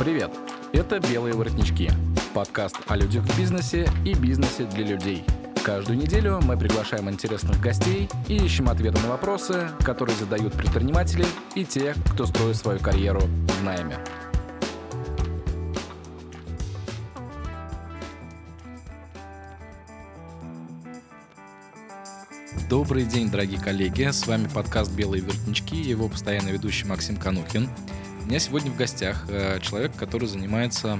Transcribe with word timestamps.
Привет! 0.00 0.30
Это 0.72 0.98
«Белые 0.98 1.34
воротнички»– 1.34 1.90
подкаст 2.32 2.76
о 2.86 2.96
людях 2.96 3.22
в 3.22 3.38
бизнесе 3.38 3.86
и 4.06 4.14
бизнесе 4.14 4.64
для 4.64 4.86
людей. 4.86 5.26
Каждую 5.62 5.98
неделю 5.98 6.40
мы 6.42 6.56
приглашаем 6.56 7.10
интересных 7.10 7.60
гостей 7.60 8.08
и 8.26 8.36
ищем 8.36 8.70
ответы 8.70 8.98
на 9.02 9.10
вопросы, 9.10 9.68
которые 9.84 10.16
задают 10.16 10.54
предприниматели 10.54 11.26
и 11.54 11.66
те, 11.66 11.94
кто 12.14 12.24
строит 12.24 12.56
свою 12.56 12.80
карьеру 12.80 13.20
в 13.20 13.62
найме. 13.62 13.98
Добрый 22.70 23.04
день, 23.04 23.30
дорогие 23.30 23.60
коллеги! 23.60 24.10
С 24.10 24.26
вами 24.26 24.48
подкаст 24.48 24.92
«Белые 24.92 25.22
воротнички» 25.22 25.76
его 25.76 26.08
постоянный 26.08 26.52
ведущий 26.52 26.86
Максим 26.86 27.18
Канухин– 27.18 27.68
меня 28.26 28.38
сегодня 28.38 28.70
в 28.70 28.76
гостях 28.76 29.26
э, 29.28 29.60
человек, 29.60 29.96
который 29.96 30.28
занимается 30.28 30.98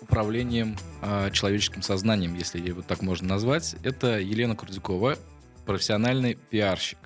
управлением 0.00 0.76
э, 1.00 1.30
человеческим 1.32 1.82
сознанием, 1.82 2.34
если 2.34 2.60
его 2.60 2.82
так 2.82 3.02
можно 3.02 3.28
назвать. 3.28 3.76
Это 3.82 4.18
Елена 4.18 4.56
Курдюкова, 4.56 5.16
профессиональный 5.64 6.34
пиарщик. 6.34 6.98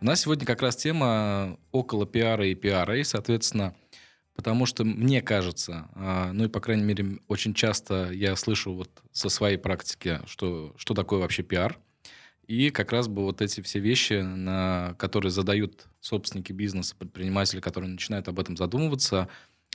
У 0.00 0.04
нас 0.04 0.22
сегодня 0.22 0.46
как 0.46 0.62
раз 0.62 0.76
тема 0.76 1.58
около 1.72 2.06
пиара 2.06 2.46
и 2.46 2.54
пиара, 2.54 2.96
и, 2.98 3.04
соответственно, 3.04 3.74
потому 4.34 4.64
что 4.64 4.84
мне 4.84 5.20
кажется, 5.20 5.88
э, 5.94 6.30
ну 6.32 6.44
и, 6.44 6.48
по 6.48 6.60
крайней 6.60 6.84
мере, 6.84 7.18
очень 7.28 7.52
часто 7.52 8.10
я 8.12 8.36
слышу 8.36 8.72
вот 8.72 8.90
со 9.12 9.28
своей 9.28 9.58
практики, 9.58 10.20
что, 10.26 10.72
что 10.76 10.94
такое 10.94 11.20
вообще 11.20 11.42
пиар– 11.42 11.78
и 12.50 12.70
как 12.70 12.90
раз 12.90 13.06
бы 13.06 13.22
вот 13.22 13.42
эти 13.42 13.60
все 13.60 13.78
вещи, 13.78 14.14
на 14.14 14.96
которые 14.98 15.30
задают 15.30 15.86
собственники 16.00 16.52
бизнеса, 16.52 16.96
предприниматели, 16.98 17.60
которые 17.60 17.92
начинают 17.92 18.26
об 18.26 18.40
этом 18.40 18.56
задумываться, 18.56 19.28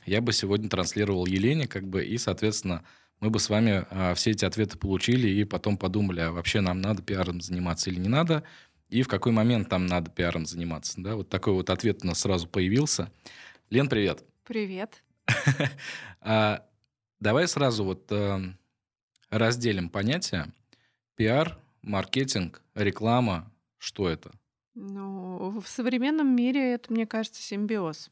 я 0.05 0.19
бы 0.19 0.33
сегодня 0.33 0.67
транслировал 0.67 1.25
Елене, 1.25 1.69
как 1.69 1.87
бы, 1.87 2.03
и, 2.03 2.17
соответственно, 2.17 2.83
мы 3.21 3.29
бы 3.29 3.39
с 3.39 3.49
вами 3.49 3.85
а, 3.89 4.13
все 4.13 4.31
эти 4.31 4.43
ответы 4.43 4.77
получили 4.77 5.29
и 5.29 5.45
потом 5.45 5.77
подумали, 5.77 6.19
а 6.19 6.33
вообще 6.33 6.59
нам 6.59 6.81
надо 6.81 7.01
пиаром 7.01 7.39
заниматься 7.39 7.89
или 7.89 7.97
не 7.97 8.09
надо, 8.09 8.43
и 8.89 9.03
в 9.03 9.07
какой 9.07 9.31
момент 9.31 9.69
там 9.69 9.85
надо 9.85 10.11
пиаром 10.11 10.45
заниматься. 10.45 10.99
Да? 10.99 11.15
Вот 11.15 11.29
такой 11.29 11.53
вот 11.53 11.69
ответ 11.69 12.03
у 12.03 12.07
нас 12.07 12.19
сразу 12.19 12.45
появился. 12.45 13.09
Лен, 13.69 13.87
привет. 13.87 14.25
Привет. 14.43 15.01
А, 16.19 16.65
давай 17.19 17.47
сразу 17.47 17.85
вот 17.85 18.11
эм, 18.11 18.57
разделим 19.29 19.89
понятия. 19.89 20.51
Пиар 21.15 21.59
маркетинг, 21.85 22.61
реклама, 22.73 23.51
что 23.77 24.09
это? 24.09 24.31
Ну, 24.73 25.59
в 25.59 25.67
современном 25.67 26.35
мире 26.35 26.73
это, 26.73 26.91
мне 26.91 27.07
кажется, 27.07 27.41
симбиоз. 27.41 28.09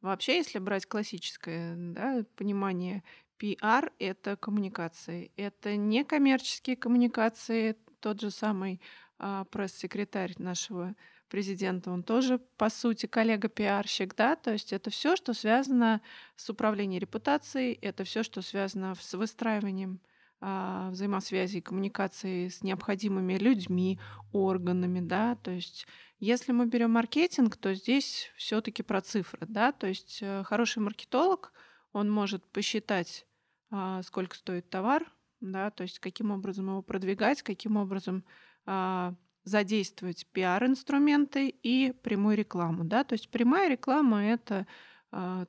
Вообще, 0.00 0.36
если 0.36 0.58
брать 0.58 0.86
классическое 0.86 1.74
да, 1.76 2.24
понимание, 2.36 3.02
PR— 3.38 3.92
это 3.98 4.36
коммуникации. 4.36 5.30
Это 5.36 5.76
не 5.76 6.04
коммерческие 6.04 6.76
коммуникации. 6.76 7.76
Тот 8.00 8.20
же 8.20 8.30
самый 8.30 8.80
а, 9.18 9.44
пресс-секретарь 9.44 10.34
нашего 10.38 10.94
президента, 11.28 11.90
он 11.90 12.02
тоже, 12.02 12.38
по 12.56 12.70
сути, 12.70 13.06
коллега-пиарщик, 13.06 14.14
да, 14.14 14.36
то 14.36 14.52
есть 14.52 14.72
это 14.72 14.90
все, 14.90 15.16
что 15.16 15.34
связано 15.34 16.00
с 16.36 16.48
управлением 16.48 17.00
репутацией, 17.00 17.78
это 17.82 18.04
все, 18.04 18.22
что 18.22 18.42
связано 18.42 18.94
с 18.94 19.12
выстраиванием 19.14 20.00
взаимосвязи 20.40 21.58
и 21.58 21.60
коммуникации 21.62 22.48
с 22.48 22.62
необходимыми 22.62 23.34
людьми, 23.34 23.98
органами, 24.32 25.00
да, 25.00 25.34
то 25.36 25.50
есть 25.50 25.86
если 26.18 26.52
мы 26.52 26.66
берем 26.66 26.92
маркетинг, 26.92 27.56
то 27.56 27.74
здесь 27.74 28.30
все-таки 28.36 28.82
про 28.82 29.02
цифры, 29.02 29.46
да, 29.46 29.72
то 29.72 29.86
есть 29.86 30.20
э, 30.22 30.44
хороший 30.44 30.78
маркетолог, 30.78 31.52
он 31.92 32.10
может 32.10 32.42
посчитать, 32.52 33.26
а, 33.70 34.02
сколько 34.02 34.34
стоит 34.36 34.70
товар, 34.70 35.04
да, 35.40 35.70
то 35.70 35.82
есть 35.82 35.98
каким 35.98 36.30
образом 36.30 36.68
его 36.68 36.80
продвигать, 36.80 37.42
каким 37.42 37.76
образом 37.76 38.24
а, 38.64 39.14
задействовать 39.44 40.26
пиар-инструменты 40.32 41.48
и 41.48 41.92
прямую 42.02 42.36
рекламу, 42.36 42.84
да, 42.84 43.04
то 43.04 43.12
есть 43.12 43.28
прямая 43.28 43.68
реклама 43.68 44.24
это 44.24 44.66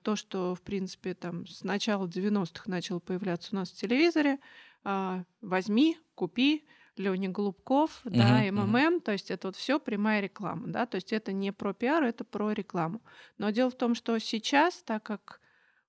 то, 0.04 0.16
что, 0.16 0.54
в 0.54 0.62
принципе, 0.62 1.14
там 1.16 1.46
с 1.48 1.64
начала 1.64 2.08
90-х 2.08 2.70
начало 2.70 3.00
появляться 3.00 3.50
у 3.52 3.56
нас 3.56 3.72
в 3.72 3.76
телевизоре, 3.76 4.36
а, 4.36 4.40
возьми, 5.42 5.98
купи, 6.16 6.66
Леня 6.98 7.30
Голубков, 7.30 8.02
uh-huh, 8.06 8.10
да, 8.10 8.52
МММ, 8.52 8.98
uh-huh. 8.98 9.02
то 9.02 9.12
есть 9.12 9.32
это 9.32 9.50
вот 9.50 9.56
все 9.56 9.80
прямая 9.80 10.22
реклама, 10.22 10.68
да, 10.68 10.86
то 10.86 10.96
есть 10.96 11.14
это 11.14 11.32
не 11.32 11.52
про 11.52 11.74
пиар, 11.74 12.04
это 12.04 12.24
про 12.24 12.52
рекламу. 12.52 13.02
Но 13.38 13.52
дело 13.52 13.70
в 13.70 13.76
том, 13.76 13.96
что 13.96 14.18
сейчас, 14.20 14.82
так 14.84 15.04
как 15.04 15.40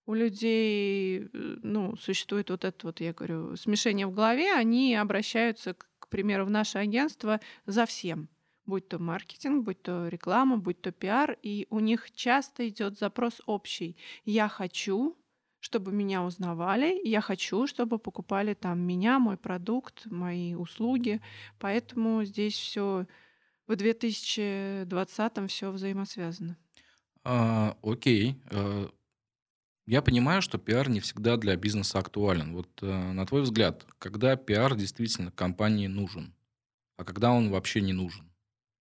у 0.07 0.15
людей, 0.15 1.21
э, 1.21 1.29
ну, 1.33 1.97
существует 1.97 2.51
вот 2.51 2.65
это 2.65 2.87
вот, 2.87 3.01
я 3.01 3.13
говорю, 3.13 3.57
смешение 3.57 4.07
в 4.07 4.15
голове, 4.15 4.53
они 4.53 4.95
обращаются, 4.95 5.75
к 5.75 6.09
примеру, 6.09 6.45
в 6.45 6.51
наше 6.51 6.79
агентство 6.79 7.41
за 7.67 7.87
всем 7.87 8.29
будь 8.69 8.87
то 8.89 8.99
маркетинг, 8.99 9.65
будь 9.65 9.83
то 9.83 10.09
реклама, 10.09 10.59
будь 10.59 10.83
то 10.83 10.93
пиар, 10.93 11.39
и 11.43 11.67
у 11.71 11.81
них 11.81 12.11
часто 12.13 12.69
идет 12.69 12.99
запрос 12.99 13.41
общий. 13.47 13.97
Я 14.27 14.47
хочу, 14.49 15.17
чтобы 15.61 15.93
меня 15.93 16.23
узнавали. 16.23 17.01
Я 17.05 17.21
хочу, 17.21 17.67
чтобы 17.67 17.99
покупали 17.99 18.55
там 18.55 18.81
меня, 18.81 19.19
мой 19.19 19.37
продукт, 19.37 20.07
мои 20.07 20.55
услуги. 20.55 21.21
Поэтому 21.59 22.25
здесь 22.25 22.55
все 22.55 23.07
в 23.67 23.77
2020 23.77 25.51
все 25.51 25.71
взаимосвязано. 25.71 26.57
А, 27.25 27.77
окей. 27.83 28.41
А, 28.51 28.91
я 29.87 30.03
понимаю, 30.03 30.43
что 30.43 30.59
пиар 30.59 30.89
не 30.89 31.01
всегда 31.01 31.37
для 31.37 31.57
бизнеса 31.57 31.99
актуален. 31.99 32.55
Вот 32.55 32.69
а, 32.83 33.13
на 33.13 33.27
твой 33.27 33.43
взгляд, 33.43 33.87
когда 33.99 34.37
пиар 34.37 34.75
действительно 34.75 35.31
компании 35.31 35.87
нужен, 35.87 36.35
а 36.97 37.05
когда 37.05 37.33
он 37.33 37.51
вообще 37.51 37.81
не 37.81 37.93
нужен? 37.93 38.31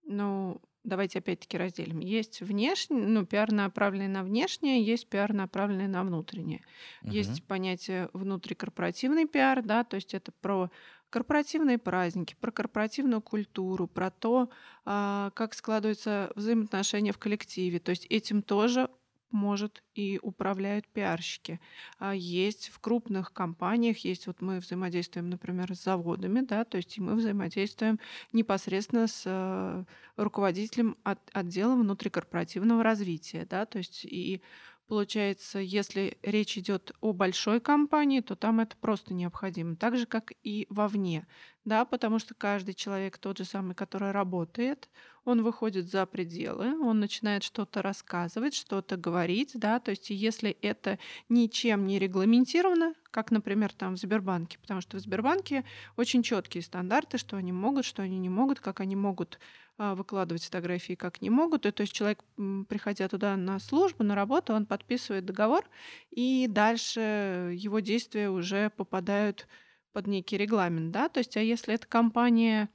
Ну, 0.03 0.61
давайте 0.87 1.19
опять-таки 1.19 1.57
разделим. 1.57 1.99
Есть 1.99 2.41
внешний, 2.41 3.01
ну, 3.01 3.25
пиар 3.25 3.51
направленный 3.51 4.07
на 4.07 4.23
внешнее, 4.23 4.83
есть 4.83 5.07
пиар 5.07 5.33
направленный 5.33 5.87
на 5.87 6.03
внутреннее. 6.03 6.63
Угу. 7.03 7.11
Есть 7.11 7.43
понятие 7.45 8.09
внутрикорпоративный 8.13 9.27
пиар, 9.27 9.61
да, 9.61 9.83
то 9.83 9.95
есть 9.95 10.13
это 10.13 10.31
про 10.31 10.71
корпоративные 11.09 11.77
праздники, 11.77 12.35
про 12.39 12.51
корпоративную 12.51 13.21
культуру, 13.21 13.87
про 13.87 14.11
то, 14.11 14.49
а, 14.85 15.31
как 15.35 15.53
складываются 15.53 16.31
взаимоотношения 16.35 17.11
в 17.11 17.17
коллективе. 17.17 17.79
То 17.79 17.91
есть 17.91 18.05
этим 18.09 18.41
тоже 18.41 18.89
может 19.31 19.83
и 19.95 20.19
управляют 20.21 20.87
пиарщики. 20.87 21.59
А 21.99 22.13
есть 22.15 22.69
в 22.69 22.79
крупных 22.79 23.33
компаниях, 23.33 23.99
есть 23.99 24.27
вот 24.27 24.41
мы 24.41 24.59
взаимодействуем, 24.59 25.29
например, 25.29 25.75
с 25.75 25.83
заводами, 25.83 26.41
да, 26.41 26.63
то 26.63 26.77
есть 26.77 26.97
мы 26.99 27.15
взаимодействуем 27.15 27.99
непосредственно 28.31 29.07
с 29.07 29.23
э, 29.25 29.83
руководителем 30.15 30.97
от, 31.03 31.19
отдела 31.33 31.75
внутрикорпоративного 31.75 32.83
развития, 32.83 33.45
да, 33.49 33.65
то 33.65 33.77
есть 33.77 34.05
и 34.05 34.41
Получается, 34.87 35.59
если 35.59 36.17
речь 36.23 36.57
идет 36.57 36.93
о 37.01 37.11
большой 37.11 37.59
компании, 37.59 38.21
то 38.21 38.37
там 38.37 38.61
это 38.61 38.77
просто 38.77 39.13
необходимо. 39.13 39.75
Так 39.75 39.97
же, 39.97 40.05
как 40.05 40.31
и 40.43 40.65
вовне. 40.69 41.27
Да, 41.65 41.83
потому 41.83 42.19
что 42.19 42.33
каждый 42.33 42.73
человек, 42.73 43.17
тот 43.17 43.37
же 43.37 43.43
самый, 43.43 43.75
который 43.75 44.11
работает, 44.11 44.89
он 45.27 45.43
выходит 45.43 45.89
за 45.89 46.05
пределы, 46.05 46.79
он 46.79 46.99
начинает 46.99 47.43
что-то 47.43 47.81
рассказывать, 47.81 48.53
что-то 48.53 48.95
говорить, 48.95 49.51
да, 49.55 49.79
то 49.79 49.91
есть 49.91 50.09
если 50.09 50.51
это 50.61 50.99
ничем 51.27 51.85
не 51.85 51.99
регламентировано, 51.99 52.93
как, 53.11 53.31
например, 53.31 53.73
там 53.73 53.95
в 53.95 53.99
Сбербанке, 53.99 54.57
потому 54.59 54.79
что 54.79 54.97
в 54.97 55.01
Сбербанке 55.01 55.65
очень 55.97 56.23
четкие 56.23 56.63
стандарты, 56.63 57.17
что 57.17 57.35
они 57.35 57.51
могут, 57.51 57.83
что 57.83 58.03
они 58.03 58.19
не 58.19 58.29
могут, 58.29 58.61
как 58.61 58.79
они 58.79 58.95
могут 58.95 59.39
а, 59.77 59.95
выкладывать 59.95 60.45
фотографии, 60.45 60.93
как 60.93 61.21
не 61.21 61.29
могут. 61.29 61.65
И, 61.65 61.71
то 61.71 61.81
есть 61.81 61.93
человек, 61.93 62.23
приходя 62.69 63.09
туда 63.09 63.35
на 63.35 63.59
службу, 63.59 64.03
на 64.03 64.15
работу, 64.15 64.53
он 64.53 64.65
подписывает 64.65 65.25
договор, 65.25 65.69
и 66.09 66.47
дальше 66.47 67.51
его 67.53 67.81
действия 67.81 68.29
уже 68.29 68.69
попадают 68.69 69.45
под 69.91 70.07
некий 70.07 70.37
регламент, 70.37 70.91
да, 70.91 71.09
то 71.09 71.19
есть, 71.19 71.35
а 71.35 71.41
если 71.41 71.73
эта 71.73 71.87
компания 71.87 72.69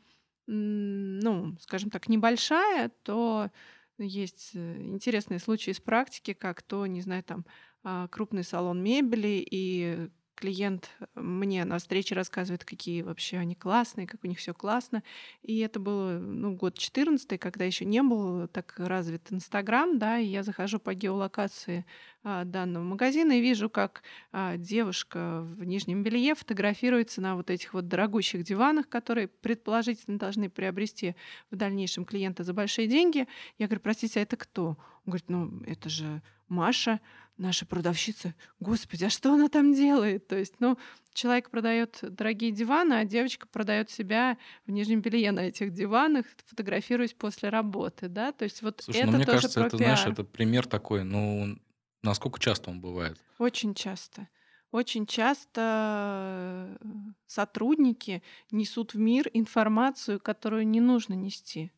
ну, 0.54 1.56
скажем 1.60 1.90
так, 1.90 2.08
небольшая, 2.08 2.90
то 3.02 3.50
есть 3.98 4.50
э, 4.54 4.82
интересные 4.82 5.38
случаи 5.38 5.70
из 5.70 5.80
практики, 5.80 6.32
как 6.32 6.62
то, 6.62 6.86
не 6.86 7.00
знаю, 7.00 7.22
там 7.22 7.46
а, 7.84 8.08
крупный 8.08 8.44
салон 8.44 8.82
мебели 8.82 9.44
и 9.50 10.08
клиент 10.34 10.90
мне 11.14 11.64
на 11.64 11.78
встрече 11.78 12.14
рассказывает, 12.14 12.64
какие 12.64 13.02
вообще 13.02 13.38
они 13.38 13.54
классные, 13.54 14.06
как 14.06 14.24
у 14.24 14.26
них 14.26 14.38
все 14.38 14.54
классно. 14.54 15.02
И 15.42 15.58
это 15.58 15.80
было 15.80 16.18
ну, 16.18 16.54
год 16.54 16.78
14 16.78 17.38
когда 17.40 17.64
еще 17.64 17.84
не 17.84 18.02
был 18.02 18.48
так 18.48 18.74
развит 18.78 19.30
Инстаграм, 19.30 19.98
да, 19.98 20.18
и 20.18 20.26
я 20.26 20.42
захожу 20.42 20.78
по 20.78 20.94
геолокации 20.94 21.84
а, 22.24 22.44
данного 22.44 22.84
магазина 22.84 23.32
и 23.32 23.40
вижу, 23.40 23.68
как 23.68 24.02
а, 24.32 24.56
девушка 24.56 25.42
в 25.42 25.64
нижнем 25.64 26.02
белье 26.02 26.34
фотографируется 26.34 27.20
на 27.20 27.36
вот 27.36 27.50
этих 27.50 27.74
вот 27.74 27.88
дорогущих 27.88 28.44
диванах, 28.44 28.88
которые 28.88 29.28
предположительно 29.28 30.18
должны 30.18 30.48
приобрести 30.48 31.16
в 31.50 31.56
дальнейшем 31.56 32.04
клиента 32.04 32.44
за 32.44 32.52
большие 32.52 32.86
деньги. 32.86 33.26
Я 33.58 33.66
говорю, 33.66 33.80
простите, 33.80 34.20
а 34.20 34.22
это 34.22 34.36
кто? 34.36 34.76
Он 35.04 35.10
говорит, 35.10 35.28
ну, 35.28 35.62
это 35.66 35.88
же 35.88 36.22
Маша, 36.48 37.00
наша 37.36 37.66
продавщица, 37.66 38.34
господи, 38.60 39.04
а 39.04 39.10
что 39.10 39.32
она 39.34 39.48
там 39.48 39.74
делает? 39.74 40.28
То 40.28 40.36
есть, 40.38 40.54
ну, 40.60 40.78
человек 41.12 41.50
продает 41.50 41.98
дорогие 42.02 42.50
диваны, 42.52 42.94
а 42.94 43.04
девочка 43.04 43.46
продает 43.46 43.90
себя 43.90 44.38
в 44.66 44.70
нижнем 44.70 45.00
белье 45.02 45.32
на 45.32 45.40
этих 45.48 45.72
диванах, 45.72 46.26
фотографируясь 46.46 47.14
после 47.14 47.48
работы, 47.48 48.08
да? 48.08 48.32
То 48.32 48.44
есть 48.44 48.62
вот 48.62 48.84
Слушай, 48.84 49.04
это 49.04 49.12
ну 49.12 49.12
мне 49.16 49.26
тоже 49.26 49.48
кажется, 49.48 49.60
про 49.60 49.68
это, 49.68 49.78
знаешь, 49.78 50.06
пиар. 50.06 50.06
это 50.06 50.24
пример 50.24 50.66
такой, 50.66 51.04
ну, 51.04 51.56
насколько 52.02 52.40
часто 52.40 52.70
он 52.70 52.80
бывает? 52.80 53.18
Очень 53.38 53.74
часто. 53.74 54.28
Очень 54.70 55.06
часто 55.06 56.78
э, 56.80 56.88
сотрудники 57.26 58.22
несут 58.50 58.94
в 58.94 58.98
мир 58.98 59.28
информацию, 59.34 60.18
которую 60.20 60.66
не 60.66 60.80
нужно 60.80 61.14
нести. 61.14 61.72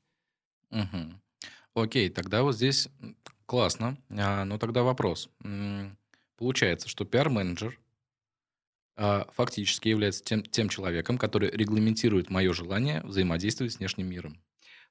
Мгм. 0.70 1.20
Окей, 1.74 2.10
тогда 2.10 2.42
вот 2.42 2.56
здесь 2.56 2.88
классно. 3.54 3.96
А, 4.10 4.44
ну 4.44 4.58
тогда 4.58 4.82
вопрос. 4.82 5.30
Получается, 6.36 6.88
что 6.88 7.04
пиар-менеджер 7.04 7.78
а, 8.96 9.28
фактически 9.32 9.86
является 9.86 10.24
тем, 10.24 10.42
тем 10.42 10.68
человеком, 10.68 11.18
который 11.18 11.50
регламентирует 11.50 12.30
мое 12.30 12.52
желание 12.52 13.00
взаимодействовать 13.04 13.74
с 13.74 13.78
внешним 13.78 14.10
миром. 14.10 14.42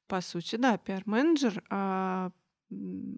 По 0.08 0.22
сути, 0.22 0.56
да, 0.56 0.78
пиар-менеджер, 0.78 1.62
а, 1.70 2.32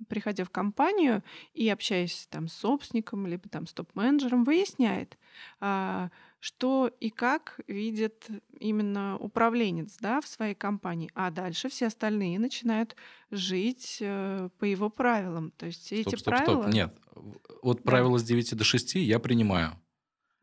приходя 0.09 0.45
в 0.45 0.50
компанию 0.50 1.24
и 1.53 1.69
общаясь 1.69 2.25
там 2.31 2.47
с 2.47 2.53
собственником, 2.53 3.27
либо 3.27 3.47
там 3.47 3.68
с 3.68 3.74
топ-менеджером, 3.74 4.45
выясняет, 4.45 5.15
а, 5.59 6.09
что 6.45 6.92
и 7.00 7.09
как 7.09 7.59
видит 7.68 8.27
именно 8.59 9.18
управленец 9.18 9.97
да, 10.00 10.21
в 10.21 10.27
своей 10.27 10.53
компании. 10.53 11.09
А 11.15 11.31
дальше 11.31 11.69
все 11.69 11.88
остальные 11.88 12.38
начинают 12.38 12.95
жить 13.31 13.97
э, 14.00 14.50
по 14.59 14.65
его 14.65 14.92
правилам. 14.92 15.50
То 15.57 15.65
есть 15.65 15.83
все 15.83 16.01
эти 16.01 16.09
Стоп, 16.09 16.19
стоп, 16.19 16.36
стоп. 16.36 16.45
правила... 16.45 16.68
Нет. 16.71 16.95
Вот 17.63 17.77
Да. 17.77 17.83
правило 17.83 18.19
с 18.19 18.24
9 18.24 18.56
до 18.56 18.63
6 18.63 18.94
я 18.94 19.18
принимаю. 19.18 19.71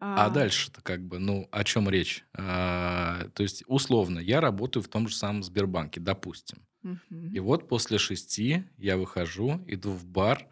А 0.01 0.27
а, 0.27 0.31
дальше-то 0.31 0.83
как 0.83 1.07
бы, 1.07 1.21
ну, 1.21 1.49
о 1.53 1.63
чем 1.63 1.89
речь? 1.89 2.25
А, 2.35 3.29
то 3.35 3.45
есть, 3.45 3.63
условно, 3.69 4.19
я 4.19 4.41
работаю 4.41 4.83
в 4.83 4.89
том 4.89 5.07
же 5.07 5.15
самом 5.15 5.45
Сбербанке, 5.45 6.01
допустим. 6.01 6.67
мгм. 6.83 7.33
И 7.33 7.39
вот 7.39 7.69
после 7.69 7.99
шести 7.99 8.65
я 8.77 8.97
выхожу, 8.97 9.63
иду 9.69 9.93
в 9.93 10.05
бар 10.05 10.49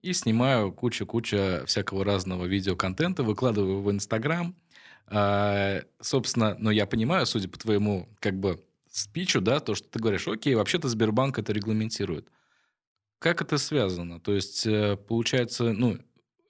и 0.00 0.14
снимаю 0.14 0.72
кучу-кучу 0.72 1.66
всякого 1.66 2.02
разного 2.02 2.46
видеоконтента, 2.46 3.22
выкладываю 3.22 3.82
в 3.82 3.90
Инстаграм. 3.90 4.56
А, 5.08 5.82
собственно, 6.00 6.56
но 6.58 6.70
я 6.70 6.86
понимаю, 6.86 7.26
судя 7.26 7.48
по 7.48 7.58
твоему 7.58 8.08
как 8.18 8.38
бы 8.38 8.62
спичу, 8.90 9.40
да, 9.40 9.60
то, 9.60 9.74
что 9.74 9.88
ты 9.88 9.98
говоришь, 9.98 10.26
окей, 10.26 10.54
вообще-то 10.54 10.88
Сбербанк 10.88 11.38
это 11.38 11.52
регламентирует. 11.52 12.28
Как 13.18 13.42
это 13.42 13.58
связано? 13.58 14.20
То 14.20 14.34
есть, 14.34 14.66
э, 14.66 14.96
получается, 14.96 15.72
ну, 15.72 15.98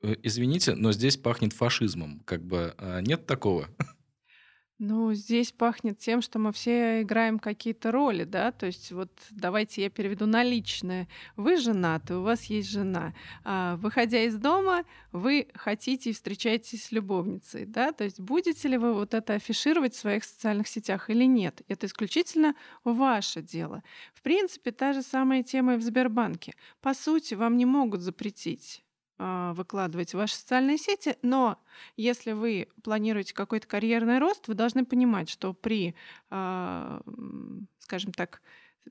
э, 0.03 0.17
извините, 0.23 0.75
но 0.75 0.93
здесь 0.93 1.17
пахнет 1.17 1.53
фашизмом. 1.53 2.20
Как 2.25 2.43
бы 2.44 2.75
а, 2.79 3.00
нет 3.00 3.26
такого? 3.26 3.69
Ну, 4.78 5.14
здесь 5.14 5.52
пахнет 5.52 5.99
тем, 5.99 6.20
что 6.20 6.38
мы 6.38 6.52
все 6.52 7.00
играем 7.00 7.38
какие-то 7.38 7.90
роли, 7.90 8.25
да, 8.25 8.52
то 8.52 8.67
есть 8.67 8.93
вот 8.93 9.11
давайте 9.31 9.82
я 9.82 9.88
переведу 9.88 10.26
на 10.26 10.43
личное. 10.43 11.08
Вы 11.34 11.56
женаты, 11.56 12.17
у 12.17 12.20
вас 12.20 12.44
есть 12.44 12.69
жена. 12.69 13.14
А, 13.43 13.76
выходя 13.76 14.23
из 14.23 14.37
дома, 14.37 14.84
вы 15.12 15.49
хотите 15.55 16.11
и 16.11 16.12
встречаетесь 16.12 16.84
с 16.84 16.93
любовницей, 16.93 17.64
да, 17.64 17.93
то 17.93 18.05
есть 18.05 18.20
будете 18.20 18.69
ли 18.69 18.76
вы 18.76 18.93
вот 18.93 19.14
это 19.14 19.32
афишировать 19.32 19.94
в 19.94 19.99
своих 19.99 20.25
социальных 20.25 20.69
сетях 20.69 21.08
или 21.08 21.25
нет? 21.25 21.62
Это 21.69 21.87
исключительно 21.87 22.55
ваше 22.84 23.40
дело. 23.40 23.82
В 24.12 24.20
принципе, 24.20 24.72
та 24.72 24.93
же 24.93 25.00
самая 25.00 25.43
тема 25.43 25.76
и 25.76 25.79
в 25.79 25.82
Сбербанке. 25.82 26.52
По 26.82 26.93
сути, 26.93 27.32
вам 27.32 27.56
не 27.56 27.64
могут 27.64 28.02
запретить 28.02 28.86
выкладывать 29.19 30.11
в 30.11 30.19
ваши 30.19 30.37
социальные 30.37 30.77
сети, 30.77 31.17
но 31.23 31.59
если 31.97 32.33
вы 32.33 32.69
планируете 32.83 33.33
какой-то 33.33 33.67
карьерный 33.67 34.19
рост, 34.19 34.47
вы 34.49 34.55
должны 34.55 34.85
понимать, 34.85 35.31
что 35.31 35.55
при, 35.55 35.95
а, 36.29 37.01
скажем 37.79 38.13
так, 38.13 38.43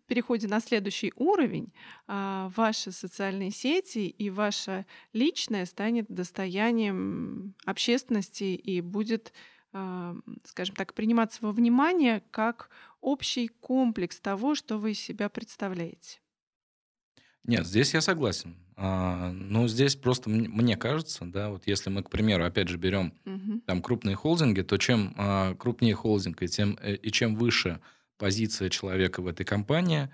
переходе 0.07 0.47
на 0.47 0.59
следующий 0.59 1.13
уровень 1.15 1.73
а, 2.07 2.51
ваши 2.55 2.91
социальные 2.91 3.51
сети 3.51 4.07
и 4.07 4.29
ваше 4.29 4.85
личное 5.13 5.65
станет 5.65 6.05
достоянием 6.09 7.55
общественности 7.65 8.43
и 8.43 8.81
будет, 8.81 9.33
а, 9.73 10.15
скажем 10.43 10.75
так, 10.75 10.93
приниматься 10.93 11.39
во 11.41 11.51
внимание 11.51 12.23
как 12.31 12.69
общий 13.01 13.47
комплекс 13.47 14.19
того, 14.19 14.55
что 14.55 14.77
вы 14.77 14.91
из 14.91 14.99
себя 14.99 15.29
представляете. 15.29 16.19
Нет, 17.47 17.65
здесь 17.67 17.93
я 17.93 18.01
согласен. 18.01 18.55
А, 18.75 19.31
но 19.31 19.67
здесь 19.67 19.95
просто 19.95 20.29
мне 20.29 20.77
кажется, 20.77 21.25
да, 21.25 21.49
вот 21.49 21.67
если 21.67 21.89
мы, 21.89 22.03
к 22.03 22.09
примеру, 22.09 22.45
опять 22.45 22.67
же 22.69 22.77
берем 22.77 23.13
Мгм. 23.25 23.61
там 23.65 23.81
крупные 23.81 24.15
холдинги, 24.15 24.61
то 24.61 24.77
чем 24.77 25.13
а, 25.17 25.55
крупнее 25.55 25.95
холдинг 25.95 26.41
и, 26.43 26.47
тем, 26.47 26.77
э, 26.81 26.95
и 26.95 27.11
чем 27.11 27.35
выше 27.35 27.81
позиция 28.17 28.69
человека 28.69 29.21
в 29.21 29.27
этой 29.27 29.45
компании, 29.45 30.09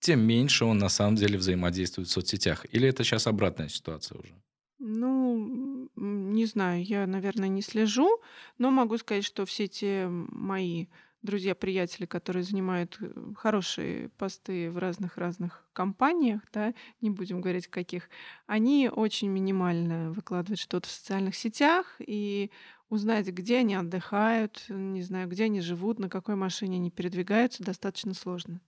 тем 0.00 0.20
меньше 0.20 0.64
он 0.64 0.78
на 0.78 0.88
самом 0.88 1.16
деле 1.16 1.38
взаимодействует 1.38 2.08
в 2.08 2.12
соцсетях. 2.12 2.66
Или 2.72 2.88
это 2.88 3.04
сейчас 3.04 3.26
обратная 3.26 3.68
ситуация 3.68 4.18
уже? 4.18 4.34
Ну, 4.78 5.90
не 5.96 6.46
знаю, 6.46 6.82
я, 6.84 7.06
наверное, 7.06 7.48
не 7.48 7.60
слежу, 7.62 8.20
но 8.58 8.70
могу 8.70 8.96
сказать, 8.98 9.24
что 9.24 9.44
все 9.44 9.68
те 9.68 10.06
мои 10.08 10.86
друзья-приятели, 11.22 12.06
которые 12.06 12.42
занимают 12.42 12.96
э, 13.00 13.12
хорошие 13.36 14.08
посты 14.10 14.70
в 14.70 14.78
разных-разных 14.78 15.66
компаниях, 15.72 16.42
да, 16.52 16.74
не 17.00 17.10
будем 17.10 17.40
говорить 17.40 17.68
каких, 17.68 18.08
они 18.46 18.88
очень 18.88 19.28
минимально 19.28 20.12
выкладывают 20.12 20.60
что-то 20.60 20.88
в 20.88 20.92
социальных 20.92 21.36
сетях, 21.36 21.96
и 21.98 22.50
узнать, 22.88 23.28
где 23.28 23.58
они 23.58 23.74
отдыхают, 23.74 24.64
не 24.68 25.02
знаю, 25.02 25.28
где 25.28 25.44
они 25.44 25.60
живут, 25.60 25.98
на 25.98 26.08
какой 26.08 26.34
машине 26.34 26.76
они 26.76 26.90
передвигаются, 26.90 27.62
достаточно 27.62 28.14
сложно. 28.14 28.60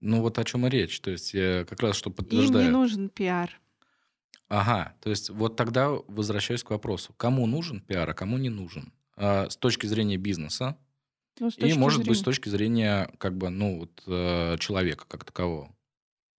Ну 0.00 0.20
вот 0.20 0.38
о 0.38 0.44
чем 0.44 0.66
и 0.66 0.70
речь. 0.70 1.00
То 1.00 1.10
есть 1.10 1.32
я 1.32 1.64
как 1.64 1.80
раз 1.80 1.96
что 1.96 2.10
Им 2.10 2.14
не 2.14 2.16
подтверждаю. 2.16 2.70
нужен 2.70 3.08
пиар. 3.08 3.60
Ага, 4.48 4.96
то 5.00 5.08
есть 5.10 5.30
вот 5.30 5.56
тогда 5.56 5.88
возвращаюсь 5.90 6.62
к 6.62 6.70
вопросу. 6.70 7.14
Кому 7.14 7.46
нужен 7.46 7.80
пиар, 7.80 8.08
а 8.10 8.14
кому 8.14 8.36
не 8.38 8.50
нужен? 8.50 8.92
А, 9.16 9.48
с 9.48 9.56
точки 9.56 9.86
зрения 9.86 10.16
бизнеса 10.18 10.76
Ну, 11.40 11.48
и, 11.56 11.72
может 11.74 12.06
быть, 12.06 12.18
с 12.18 12.22
точки 12.22 12.48
зрения 12.48 13.10
как 13.18 13.36
бы, 13.36 13.48
ну, 13.50 13.80
вот, 13.80 14.02
э, 14.06 14.56
человека 14.58 15.06
как 15.08 15.24
такового. 15.24 15.74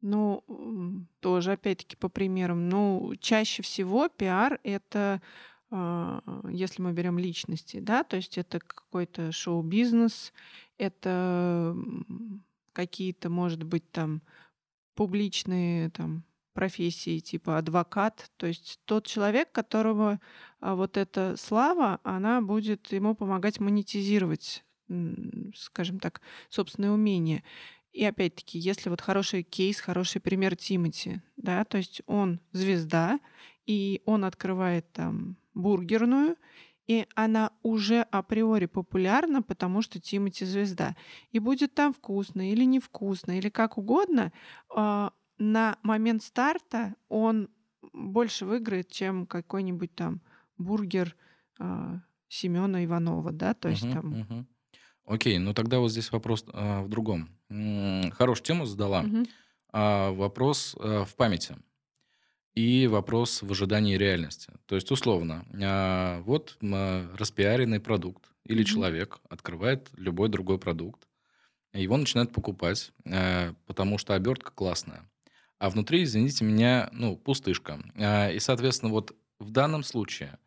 Ну, 0.02 0.44
тоже 1.22 1.54
опять-таки 1.54 1.96
по 1.96 2.10
примерам. 2.10 2.68
Ну, 2.68 3.14
чаще 3.20 3.64
всего 3.64 4.10
пиар 4.10 4.60
это, 4.64 5.22
а, 5.72 6.22
если 6.50 6.82
мы 6.82 6.92
берем 6.92 7.18
личности, 7.18 7.80
да, 7.80 8.04
то 8.04 8.18
есть 8.18 8.38
это 8.38 8.60
какой-то 8.60 9.32
шоу-бизнес, 9.32 10.34
это 10.78 11.76
какие-то, 12.74 13.30
может 13.30 13.64
быть, 13.64 13.90
там 13.92 14.22
публичные 14.96 15.90
там 15.90 16.26
профессии 16.54 17.20
типа 17.20 17.58
адвокат, 17.58 18.30
то 18.38 18.46
есть 18.46 18.80
тот 18.86 19.08
человек, 19.08 19.52
которого 19.52 20.20
а, 20.60 20.76
вот 20.76 20.98
эта 20.98 21.36
слава, 21.38 22.00
она 22.04 22.42
будет 22.42 22.92
ему 22.92 23.16
помогать 23.16 23.60
монетизировать, 23.60 24.64
скажем 25.56 26.00
так, 26.00 26.22
собственные 26.50 26.92
умения. 26.92 27.44
И 27.92 28.04
опять-таки, 28.04 28.58
если 28.58 28.90
вот 28.90 29.02
хороший 29.02 29.44
кейс, 29.44 29.80
хороший 29.80 30.20
пример 30.20 30.56
Тимати, 30.56 31.22
да, 31.38 31.64
то 31.64 31.78
есть 31.78 32.02
он 32.08 32.40
звезда, 32.52 33.20
и 33.66 34.02
он 34.06 34.26
открывает 34.26 34.92
там 34.94 35.38
бургерную, 35.54 36.38
и 36.88 37.08
она 37.16 37.52
уже 37.62 38.02
априори 38.02 38.66
популярна, 38.66 39.42
потому 39.42 39.82
что 39.82 40.00
Тимати 40.02 40.44
звезда. 40.44 40.96
И 41.32 41.40
будет 41.40 41.76
там 41.76 41.94
вкусно 41.94 42.52
или 42.52 42.66
невкусно, 42.66 43.38
или 43.38 43.50
как 43.50 43.78
угодно, 43.78 44.34
а, 44.70 45.14
на 45.38 45.78
момент 45.84 46.24
старта 46.24 46.96
он 47.10 47.50
больше 47.94 48.46
выиграет, 48.46 48.90
чем 48.92 49.26
какой-нибудь 49.28 49.94
там 49.96 50.22
бургер 50.58 51.16
Семена 52.28 52.84
Иванова, 52.84 53.32
да, 53.32 53.54
то 53.54 53.70
есть 53.70 53.84
Мгм, 53.84 53.94
там... 53.94 54.12
мгм. 54.12 54.48
Окей, 55.06 55.38
ну 55.38 55.54
тогда 55.54 55.80
вот 55.80 55.90
здесь 55.92 56.12
вопрос 56.12 56.46
а, 56.54 56.82
в 56.84 56.90
другом. 56.90 57.30
М, 57.50 58.12
Хорошую 58.12 58.46
тему 58.46 58.66
задала. 58.66 59.06
Мгм. 59.06 59.24
А, 59.72 60.12
вопрос 60.12 60.76
а, 60.80 61.06
в 61.06 61.16
памяти 61.16 61.58
и 62.56 62.88
вопрос 62.88 63.42
в 63.42 63.52
ожидании 63.52 63.98
реальности. 63.98 64.54
То 64.68 64.76
есть, 64.76 64.92
условно, 64.92 65.46
а, 65.62 66.22
вот 66.22 66.58
а, 66.64 67.16
распиаренный 67.18 67.80
продукт 67.80 68.32
или 68.46 68.64
Мгм. 68.64 68.64
человек 68.64 69.20
открывает 69.30 69.90
любой 69.98 70.30
другой 70.30 70.60
продукт, 70.60 71.08
его 71.74 71.98
начинают 71.98 72.34
покупать, 72.34 72.92
а, 73.08 73.54
потому 73.68 73.98
что 73.98 74.16
обертка 74.16 74.52
классная. 74.52 75.10
А 75.60 75.70
внутри, 75.70 76.04
извините 76.04 76.46
меня, 76.46 76.90
ну, 76.94 77.18
пустышка. 77.18 77.80
А, 77.98 78.32
И, 78.32 78.40
соответственно, 78.40 78.92
вот 78.92 79.16
в 79.40 79.52
данном 79.52 79.84
случае, 79.84 80.40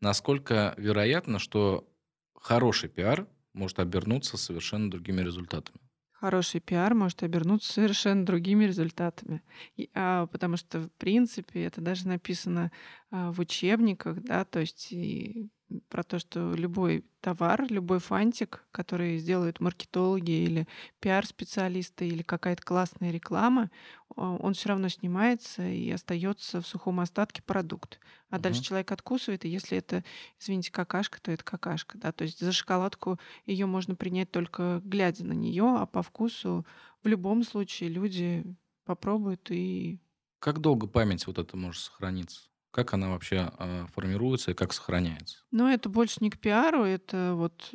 насколько 0.00 0.74
вероятно, 0.78 1.38
что 1.38 1.88
хороший 2.34 2.88
пиар 2.90 3.28
может 3.54 3.78
обернуться 3.78 4.36
совершенно 4.36 4.90
другими 4.90 5.20
результатами? 5.22 5.80
хороший 6.22 6.60
пиар 6.60 6.94
может 6.94 7.22
обернуться 7.24 7.72
совершенно 7.72 8.24
другими 8.24 8.64
результатами. 8.64 9.42
И, 9.76 9.90
а, 9.94 10.26
потому 10.28 10.56
что, 10.56 10.82
в 10.82 10.92
принципе, 10.92 11.64
это 11.64 11.80
даже 11.80 12.06
написано 12.06 12.70
а, 13.10 13.32
в 13.32 13.40
учебниках, 13.40 14.22
да, 14.22 14.44
то 14.44 14.60
есть 14.60 14.92
и 14.92 15.50
про 15.88 16.02
то, 16.02 16.18
что 16.18 16.52
любой 16.54 17.04
товар, 17.20 17.66
любой 17.70 17.98
фантик, 18.00 18.66
который 18.72 19.18
сделают 19.18 19.60
маркетологи 19.60 20.30
или 20.32 20.66
пиар-специалисты 21.00 22.08
или 22.08 22.22
какая-то 22.22 22.62
классная 22.62 23.10
реклама, 23.10 23.70
он 24.16 24.54
все 24.54 24.70
равно 24.70 24.88
снимается 24.88 25.66
и 25.66 25.90
остается 25.90 26.60
в 26.60 26.66
сухом 26.66 27.00
остатке 27.00 27.42
продукт. 27.42 27.98
А 28.30 28.38
Мгм. 28.38 28.38
дальше 28.38 28.62
человек 28.62 28.92
откусывает, 28.92 29.44
и 29.44 29.48
если 29.48 29.78
это, 29.78 30.04
извините, 30.38 30.70
какашка, 30.72 31.20
то 31.20 31.30
это 31.32 31.44
какашка, 31.44 31.96
да. 31.98 32.12
То 32.12 32.24
есть 32.24 32.40
за 32.40 32.52
шоколадку 32.52 33.18
ее 33.46 33.66
можно 33.66 33.94
принять 33.94 34.30
только 34.30 34.80
глядя 34.84 35.24
на 35.24 35.32
нее, 35.32 35.76
а 35.78 35.86
по 35.86 36.02
вкусу 36.02 36.66
в 37.02 37.08
любом 37.08 37.42
случае 37.44 37.88
люди 37.90 38.44
попробуют 38.84 39.50
и 39.50 40.00
Как 40.40 40.58
долго 40.60 40.86
память 40.86 41.26
вот 41.26 41.38
эта 41.38 41.56
может 41.56 41.80
сохраниться? 41.84 42.50
Как 42.72 42.94
она 42.94 43.10
вообще 43.10 43.52
а, 43.58 43.86
формируется 43.94 44.50
и 44.50 44.54
как 44.54 44.72
сохраняется? 44.72 45.38
Но 45.50 45.70
это 45.70 45.88
больше 45.88 46.16
не 46.20 46.30
к 46.30 46.38
пиару, 46.40 46.82
это 46.82 47.34
вот 47.36 47.70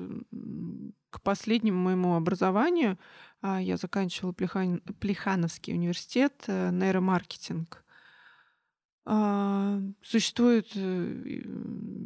к 1.11 1.21
последнему 1.21 1.79
моему 1.81 2.15
образованию. 2.15 2.97
А, 3.41 3.61
Я 3.61 3.77
заканчивала 3.77 4.33
Плехан- 4.33 4.81
Плехановский 4.99 5.73
университет, 5.73 6.43
э, 6.47 6.71
нейромаркетинг. 6.71 7.85
А, 9.05 9.79
Существует 10.01 10.71
э, 10.75 11.41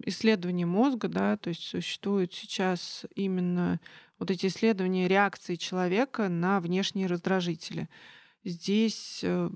исследование 0.06 0.68
мозга, 0.68 1.08
да, 1.08 1.38
то 1.38 1.48
есть 1.50 1.64
существуют 1.64 2.34
сейчас 2.34 3.06
именно 3.16 3.80
вот 4.20 4.30
эти 4.30 4.48
исследования 4.48 5.08
реакции 5.08 5.56
человека 5.56 6.28
на 6.30 6.60
внешние 6.60 7.08
раздражители. 7.08 7.90
Здесь 8.44 9.22
э, 9.24 9.50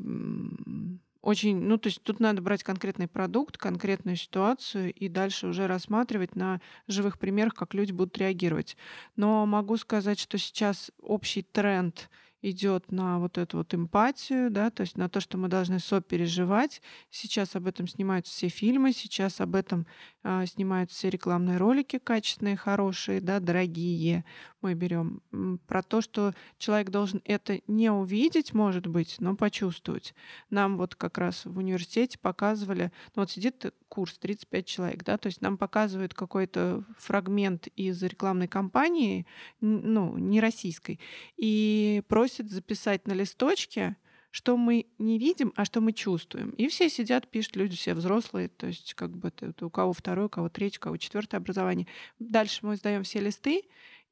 очень, 1.26 1.60
ну, 1.60 1.80
то 1.80 1.88
есть 1.88 2.04
тут 2.04 2.20
надо 2.20 2.44
брать 2.44 2.64
конкретный 2.64 3.08
продукт, 3.08 3.58
конкретную 3.58 4.16
ситуацию 4.16 4.94
и 4.94 5.10
дальше 5.10 5.48
уже 5.48 5.66
рассматривать 5.66 6.36
на 6.36 6.62
живых 6.88 7.18
примерах, 7.18 7.56
как 7.56 7.74
люди 7.74 7.92
будут 7.92 8.16
реагировать. 8.20 8.78
Но 9.16 9.44
могу 9.48 9.76
сказать, 9.78 10.20
что 10.20 10.38
сейчас 10.38 10.92
общий 11.02 11.42
тренд 11.42 12.12
идет 12.50 12.92
на 12.92 13.20
вот 13.20 13.38
эту 13.38 13.58
вот 13.58 13.74
эмпатию, 13.74 14.52
да, 14.52 14.70
то 14.70 14.82
есть 14.82 14.98
на 14.98 15.10
то, 15.10 15.20
что 15.20 15.38
мы 15.38 15.48
должны 15.48 15.80
сопереживать. 15.80 16.82
Сейчас 17.10 17.56
об 17.56 17.66
этом 17.66 17.88
снимаются 17.88 18.32
все 18.32 18.50
фильмы, 18.50 18.94
сейчас 18.94 19.42
об 19.42 19.56
этом 19.56 19.88
а, 20.24 20.46
снимаются 20.46 20.96
все 20.96 21.10
рекламные 21.10 21.58
ролики 21.58 21.98
качественные, 21.98 22.56
хорошие, 22.56 23.20
да, 23.20 23.40
дорогие. 23.40 24.26
Мы 24.62 24.76
берем 24.76 25.22
про 25.68 25.82
то, 25.82 26.02
что 26.02 26.34
человек 26.58 26.90
должен 26.90 27.22
это 27.26 27.62
не 27.68 27.90
увидеть, 27.90 28.54
может 28.54 28.86
быть, 28.88 29.16
но 29.20 29.36
почувствовать. 29.36 30.14
Нам 30.50 30.78
вот 30.78 30.96
как 30.96 31.18
раз 31.18 31.46
в 31.46 31.58
университете 31.58 32.20
показывали, 32.20 32.92
ну 33.16 33.24
вот 33.24 33.32
сидит 33.32 33.74
курс 33.90 34.18
35 34.18 34.66
человек, 34.66 35.04
да, 35.04 35.18
то 35.18 35.28
есть 35.28 35.42
нам 35.42 35.58
показывают 35.58 36.14
какой-то 36.14 36.84
фрагмент 36.98 37.68
из 37.76 38.02
рекламной 38.04 38.48
кампании, 38.48 39.26
ну, 39.62 40.18
не 40.18 40.42
российской, 40.42 41.00
и 41.38 42.04
просят 42.08 42.35
записать 42.44 43.08
на 43.08 43.14
листочке, 43.14 43.98
что 44.32 44.58
мы 44.58 44.88
не 44.98 45.18
видим, 45.18 45.54
а 45.56 45.64
что 45.64 45.80
мы 45.80 45.94
чувствуем. 45.94 46.50
И 46.52 46.68
все 46.68 46.90
сидят, 46.90 47.30
пишут, 47.30 47.56
люди 47.56 47.78
все 47.78 47.94
взрослые, 47.94 48.50
то 48.50 48.68
есть 48.68 48.94
как 48.94 49.16
бы 49.16 49.32
у 49.62 49.70
кого 49.70 49.94
второе, 49.94 50.26
у 50.26 50.30
кого 50.30 50.50
третье, 50.50 50.80
у 50.80 50.82
кого 50.82 50.98
четвертое 50.98 51.38
образование. 51.38 51.88
Дальше 52.20 52.60
мы 52.66 52.76
сдаем 52.76 53.04
все 53.04 53.22
листы, 53.22 53.64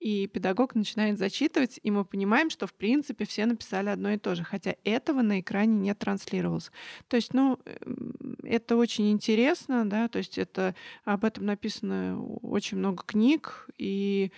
и 0.04 0.28
педагог 0.28 0.76
начинает 0.76 1.18
зачитывать, 1.18 1.80
и 1.82 1.90
мы 1.90 2.04
понимаем, 2.04 2.50
что 2.50 2.68
в 2.68 2.74
принципе 2.74 3.26
все 3.26 3.46
написали 3.46 3.90
одно 3.90 4.12
и 4.12 4.18
то 4.18 4.36
же, 4.36 4.44
хотя 4.44 4.76
этого 4.84 5.22
на 5.22 5.40
экране 5.40 5.78
не 5.78 5.96
транслировалось. 5.96 6.72
То 7.08 7.16
есть, 7.16 7.34
ну, 7.34 7.58
эм, 7.66 8.38
это 8.44 8.76
очень 8.76 9.12
интересно, 9.12 9.90
да, 9.90 10.10
то 10.10 10.18
есть 10.18 10.38
это 10.38 10.76
об 11.06 11.24
этом 11.24 11.46
написано 11.46 12.22
очень 12.42 12.78
много 12.78 13.04
книг 13.06 13.70
и 13.78 14.32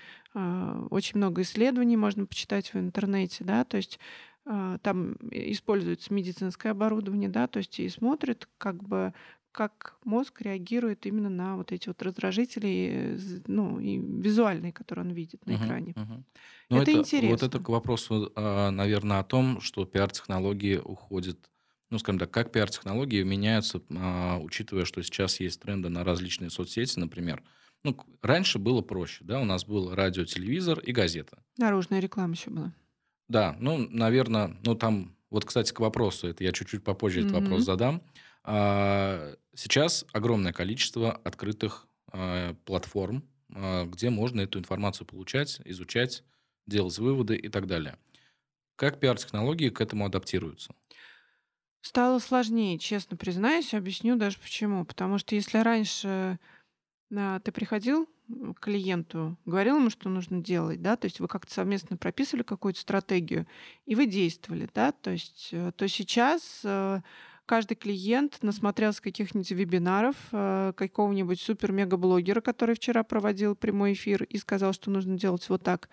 очень 0.89 1.17
много 1.17 1.41
исследований 1.43 1.97
можно 1.97 2.25
почитать 2.25 2.73
в 2.73 2.77
интернете, 2.77 3.43
да, 3.43 3.63
то 3.65 3.77
есть 3.77 3.99
а, 4.45 4.77
там 4.79 5.13
используется 5.31 6.13
медицинское 6.13 6.69
оборудование, 6.71 7.29
да, 7.29 7.47
то 7.47 7.57
есть 7.59 7.79
и 7.79 7.89
смотрят, 7.89 8.47
как 8.57 8.83
бы 8.83 9.13
как 9.51 9.97
мозг 10.03 10.41
реагирует 10.41 11.05
именно 11.05 11.29
на 11.29 11.55
вот 11.55 11.71
эти 11.71 11.87
вот 11.87 12.01
раздражители, 12.03 13.15
э, 13.17 13.39
ну, 13.47 13.79
и 13.79 13.97
визуальные, 13.97 14.73
которые 14.73 15.05
он 15.05 15.11
видит 15.13 15.45
на 15.45 15.55
Мгм, 15.55 15.55
экране. 15.55 15.95
Ну, 16.69 16.79
Это 16.79 16.91
это, 16.91 17.07
вот 17.19 17.43
это 17.43 17.59
интересно. 17.59 17.61
к 17.61 17.69
вопросу, 17.69 18.31
наверное, 18.35 19.19
о 19.19 19.23
том, 19.23 19.61
что 19.61 19.85
пиар-технологии 19.85 20.77
уходят, 20.77 21.51
ну, 21.91 21.99
скажем 21.99 22.19
так, 22.19 22.31
как 22.31 22.51
пиар-технологии 22.51 23.23
меняются, 23.23 23.81
а, 23.91 24.39
учитывая, 24.39 24.85
что 24.85 25.03
сейчас 25.03 25.39
есть 25.39 25.61
тренды 25.61 25.89
на 25.89 26.03
различные 26.03 26.49
соцсети, 26.49 26.99
например. 26.99 27.43
Ну, 27.85 27.95
раньше 28.23 28.57
было 28.57 28.81
проще, 28.81 29.23
да, 29.23 29.39
у 29.39 29.45
нас 29.45 29.63
был 29.63 29.93
радио, 29.93 30.25
телевизор 30.25 30.79
и 30.79 30.91
газета. 30.91 31.37
Наружная 31.59 31.99
реклама 31.99 32.33
еще 32.33 32.49
была. 32.49 32.73
Да, 33.29 33.55
ну, 33.59 33.77
наверное, 33.91 34.57
ну, 34.63 34.73
там, 34.73 35.15
вот, 35.29 35.45
кстати, 35.45 35.71
к 35.71 35.79
вопросу, 35.79 36.27
это 36.27 36.43
я 36.43 36.51
чуть-чуть 36.51 36.83
попозже 36.83 37.19
этот 37.21 37.33
вопрос 37.33 37.63
задам. 37.63 38.01
А, 38.43 39.35
Сейчас 39.53 40.03
огромное 40.13 40.51
количество 40.51 41.11
открытых 41.11 41.87
а, 42.11 42.55
платформ, 42.65 43.23
а, 43.53 43.85
где 43.85 44.09
можно 44.09 44.41
эту 44.41 44.57
информацию 44.57 45.05
получать, 45.05 45.61
изучать, 45.63 46.23
делать 46.65 46.97
выводы 46.97 47.35
и 47.35 47.49
так 47.49 47.67
далее. 47.67 47.99
Как 48.77 48.99
пиар-технологии 48.99 49.69
к 49.69 49.79
этому 49.79 50.07
адаптируются? 50.07 50.73
Стало 51.81 52.17
сложнее, 52.17 52.79
честно 52.79 53.15
признаюсь, 53.15 53.75
объясню 53.75 54.15
даже 54.15 54.39
почему. 54.39 54.85
Потому 54.85 55.19
что 55.19 55.35
если 55.35 55.59
раньше 55.59 56.39
а, 57.13 57.39
ты 57.39 57.51
приходил 57.51 58.07
к 58.55 58.59
клиенту, 58.59 59.38
говорил 59.45 59.77
ему, 59.77 59.89
что 59.89 60.09
нужно 60.09 60.41
делать, 60.41 60.81
да, 60.81 60.95
то 60.95 61.05
есть 61.05 61.19
вы 61.19 61.27
как-то 61.27 61.53
совместно 61.53 61.97
прописывали 61.97 62.43
какую-то 62.43 62.79
стратегию, 62.79 63.45
и 63.85 63.95
вы 63.95 64.07
действовали, 64.07 64.67
да, 64.74 64.91
то 64.91 65.12
есть, 65.12 65.50
э, 65.51 65.71
то 65.75 65.88
сейчас 65.88 66.62
э, 66.63 67.01
каждый 67.45 67.75
клиент 67.75 68.39
насмотрелся 68.41 69.01
каких-нибудь 69.01 69.51
вебинаров 69.51 70.15
э, 70.31 70.74
какого-нибудь 70.75 71.39
супер-мега-блогера, 71.39 72.41
который 72.41 72.75
вчера 72.75 73.03
проводил 73.03 73.55
прямой 73.55 73.93
эфир 73.93 74.24
и 74.24 74.38
сказал, 74.38 74.74
что 74.74 74.89
нужно 74.89 75.17
делать 75.17 75.47
вот 75.50 75.63
так. 75.63 75.89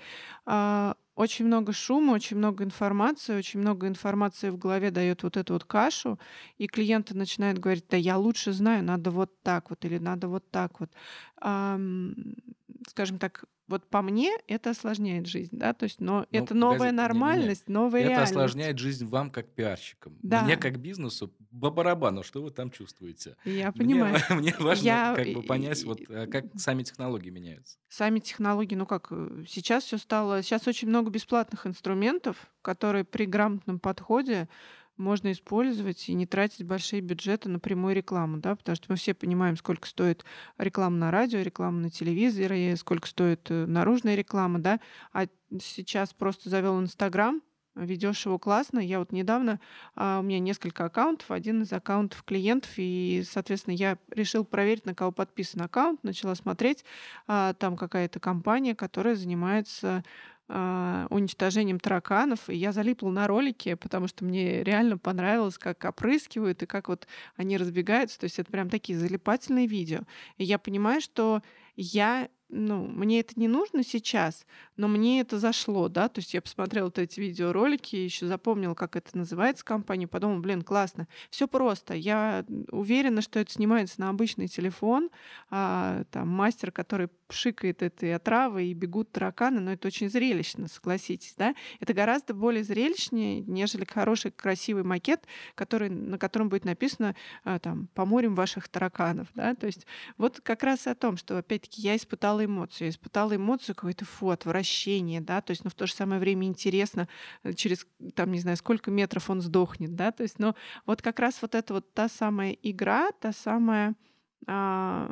Очень 1.15 1.45
много 1.47 1.73
шума, 1.73 2.13
очень 2.13 2.39
много 2.39 2.65
информации, 2.65 3.37
очень 3.37 3.61
много 3.61 3.87
информации 3.87 4.49
в 4.49 4.57
голове 4.57 4.91
дает 4.91 5.23
вот 5.23 5.37
эту 5.37 5.53
вот 5.53 5.65
кашу, 5.65 6.19
и 6.57 6.67
клиенты 6.67 7.15
начинают 7.15 7.59
говорить, 7.59 7.85
да 7.91 7.97
я 7.99 8.17
лучше 8.17 8.53
знаю, 8.53 8.83
надо 8.83 9.11
вот 9.11 9.31
так 9.43 9.69
вот 9.71 9.85
или 9.85 9.99
надо 9.99 10.29
вот 10.29 10.51
так 10.51 10.81
вот. 10.81 10.91
Ам, 11.41 12.15
Скажем 12.89 13.19
так, 13.19 13.45
вот 13.73 13.87
по 13.89 14.03
мне 14.03 14.31
это 14.47 14.71
осложняет 14.71 15.27
жизнь, 15.27 15.57
да, 15.59 15.73
то 15.73 15.85
есть, 15.85 16.01
но 16.01 16.21
Ну, 16.21 16.27
это 16.31 16.55
новая 16.55 16.79
погоди, 16.79 16.97
нормальность, 16.97 17.69
новая 17.69 18.01
Это 18.03 18.09
реальность. 18.11 18.33
осложняет 18.33 18.79
жизнь 18.79 19.07
вам 19.07 19.31
как 19.31 19.49
пиарщикам. 19.49 20.17
Да. 20.23 20.43
Мне 20.45 20.57
как 20.57 20.79
бизнесу 20.79 21.33
по 21.61 21.71
барабану, 21.71 22.23
что 22.23 22.43
вы 22.43 22.51
там 22.51 22.71
чувствуете. 22.71 23.37
Я 23.45 23.73
Мне, 23.73 23.73
понимаю. 23.73 24.19
мне 24.31 24.55
важно 24.59 24.85
Я 24.85 25.15
как 25.17 25.27
бы 25.33 25.43
понять, 25.43 25.83
вот, 25.85 26.01
а 26.09 26.27
как 26.27 26.45
сами 26.57 26.83
технологии 26.83 27.31
меняются. 27.31 27.79
Сами 27.89 28.21
технологии, 28.21 28.75
ну 28.75 28.87
как, 28.87 29.09
э, 29.11 29.45
сейчас 29.49 29.85
все 29.85 29.99
стало, 29.99 30.43
сейчас 30.43 30.69
очень 30.69 30.89
много 30.89 31.11
бесплатных 31.11 31.67
инструментов, 31.67 32.37
которые 32.63 33.05
при 33.05 33.27
грамотном 33.27 33.79
подходе 33.79 34.49
можно 34.97 35.33
использовать 35.33 36.09
и 36.09 36.15
не 36.15 36.27
тратить 36.27 36.67
большие 36.67 37.01
бюджеты 37.01 37.49
на 37.49 37.59
прямую 37.59 37.95
рекламу, 37.95 38.39
да, 38.39 38.57
потому 38.57 38.77
что 38.77 38.87
мы 38.89 38.97
все 38.97 39.15
понимаем, 39.15 39.57
сколько 39.57 39.89
стоит 39.89 40.25
реклама 40.59 40.97
на 40.97 41.11
радио, 41.11 41.41
реклама 41.41 41.81
на 41.81 41.91
телевизоре, 41.91 42.77
сколько 42.77 43.09
стоит 43.09 43.51
э, 43.51 43.67
наружная 43.67 44.15
реклама, 44.15 44.59
да, 44.59 44.81
а 45.13 45.27
сейчас 45.61 46.13
просто 46.13 46.51
завел 46.51 46.81
Инстаграм, 46.81 47.43
ведешь 47.75 48.27
его 48.27 48.39
классно. 48.39 48.79
Я 48.79 48.99
вот 48.99 49.13
недавно, 49.13 49.61
а, 49.95 50.21
у 50.21 50.23
меня 50.23 50.39
несколько 50.39 50.85
аккаунтов, 50.85 51.31
один 51.31 51.63
из 51.63 51.73
аккаунтов 51.73 52.23
клиентов, 52.25 52.71
и, 52.77 53.23
соответственно, 53.29 53.75
я 53.75 53.99
решил 54.11 54.45
проверить, 54.45 54.87
на 54.87 54.95
кого 54.95 55.13
подписан 55.13 55.63
аккаунт, 55.63 56.03
начала 56.05 56.35
смотреть, 56.35 56.85
а, 57.27 57.55
там 57.55 57.77
какая-то 57.77 58.21
компания, 58.21 58.75
которая 58.75 59.15
занимается 59.15 60.05
а, 60.49 61.07
уничтожением 61.09 61.81
тараканов, 61.81 62.51
и 62.51 62.57
я 62.57 62.73
залипла 62.73 63.11
на 63.11 63.27
ролики, 63.27 63.75
потому 63.75 64.07
что 64.09 64.25
мне 64.25 64.63
реально 64.63 64.99
понравилось, 64.99 65.57
как 65.57 65.85
опрыскивают 65.85 66.63
и 66.63 66.67
как 66.67 66.89
вот 66.89 67.07
они 67.37 67.57
разбегаются, 67.57 68.19
то 68.21 68.25
есть 68.25 68.39
это 68.39 68.51
прям 68.51 68.69
такие 68.69 68.99
залипательные 68.99 69.67
видео. 69.67 70.01
И 70.37 70.45
я 70.45 70.59
понимаю, 70.59 71.01
что 71.01 71.43
я 71.75 72.29
ну, 72.53 72.87
мне 72.87 73.21
это 73.21 73.33
не 73.37 73.49
нужно 73.49 73.83
сейчас, 73.83 74.47
но 74.77 74.87
мне 74.87 75.21
это 75.21 75.39
зашло, 75.39 75.89
да, 75.89 76.09
то 76.09 76.21
есть 76.21 76.35
я 76.35 76.43
посмотрела 76.43 76.87
вот 76.87 76.99
эти 76.99 77.19
видеоролики, 77.19 77.97
еще 77.97 78.27
запомнила, 78.27 78.75
как 78.75 78.95
это 78.95 79.17
называется 79.17 79.65
компания, 79.65 80.07
подумала, 80.07 80.39
блин, 80.39 80.63
классно. 80.63 81.09
Все 81.31 81.49
просто. 81.49 81.95
Я 81.95 82.45
уверена, 82.71 83.23
что 83.23 83.41
это 83.41 83.51
снимается 83.51 84.01
на 84.03 84.11
обычный 84.11 84.49
телефон, 84.49 85.09
а, 85.51 86.05
там 86.11 86.29
мастер, 86.29 86.71
который 86.71 87.09
пшикает 87.27 87.83
этой 87.83 88.15
отравы 88.15 88.65
и 88.65 88.75
бегут 88.75 89.11
тараканы, 89.11 89.61
но 89.61 89.73
это 89.73 89.89
очень 89.89 90.11
зрелищно, 90.11 90.69
согласитесь, 90.69 91.35
да? 91.39 91.55
Это 91.81 91.95
гораздо 91.95 92.35
более 92.35 92.63
зрелищнее, 92.63 93.41
нежели 93.41 93.87
хороший 93.87 94.31
красивый 94.31 94.85
макет, 94.85 95.25
который, 95.55 95.89
на 95.89 96.19
котором 96.19 96.51
будет 96.51 96.67
написано 96.67 97.17
а, 97.45 97.59
там 97.59 97.89
«Поморим 97.95 98.35
ваших 98.35 98.69
тараканов», 98.69 99.29
да? 99.35 99.55
То 99.55 99.67
есть 99.67 99.87
вот 100.19 100.41
как 100.43 100.63
раз 100.63 100.87
о 100.87 100.95
том, 100.95 101.17
что 101.17 101.39
опять-таки 101.39 101.81
я 101.81 101.97
испытала 101.97 102.42
эмоцию, 102.45 102.87
я 102.87 102.91
испытала 102.91 103.37
эмоцию 103.37 103.75
какой-то 103.75 104.05
фу, 104.05 104.31
отвращение, 104.31 105.21
да, 105.21 105.41
то 105.41 105.51
есть, 105.51 105.65
но 105.65 105.71
в 105.71 105.75
то 105.75 105.87
же 105.87 105.95
самое 105.95 106.21
время 106.21 106.47
интересно, 106.47 107.09
э, 107.43 107.53
через 107.53 107.87
там 108.15 108.33
не 108.33 108.41
знаю 108.41 108.57
сколько 108.57 108.91
метров 108.91 109.31
он 109.31 109.41
сдохнет, 109.41 109.95
да, 109.95 110.13
то 110.13 110.23
есть, 110.23 110.39
но 110.39 110.55
вот 110.87 111.03
как 111.03 111.19
раз 111.21 111.41
вот 111.43 111.55
это 111.55 111.75
вот 111.75 111.93
та 111.95 112.09
самая 112.09 112.53
игра, 112.63 113.11
та 113.13 113.33
самая 113.33 113.95
а, 114.49 115.09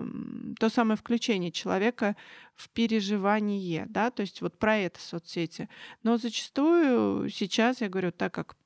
то 0.58 0.68
самое 0.68 0.96
включение 0.96 1.52
человека 1.52 2.16
в 2.56 2.68
переживание, 2.70 3.86
да, 3.88 4.10
то 4.10 4.22
есть 4.22 4.40
вот 4.40 4.58
про 4.58 4.76
это 4.76 5.00
соцсети. 5.00 5.68
Но 6.02 6.16
зачастую 6.16 7.28
сейчас, 7.30 7.80
я 7.80 7.88
говорю, 7.88 8.10
так 8.10 8.34
как 8.34 8.56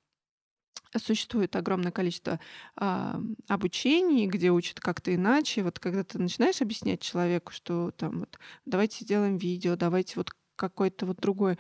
существует 0.97 1.57
огромное 1.57 1.93
количество 1.93 2.39
а, 2.77 3.21
обучений, 3.49 4.27
где 4.27 4.51
учат 4.51 4.81
как-то 4.81 5.15
иначе. 5.15 5.63
Вот 5.63 5.79
когда 5.79 6.05
ты 6.05 6.19
начинаешь 6.19 6.63
объяснять 6.63 7.01
человеку, 7.01 7.53
что 7.53 7.91
там 7.93 8.21
вот 8.21 8.39
давайте 8.65 9.05
сделаем 9.05 9.37
видео, 9.37 9.77
давайте 9.77 10.15
вот 10.17 10.31
какой-то 10.57 11.07
вот 11.07 11.19
другой 11.19 11.59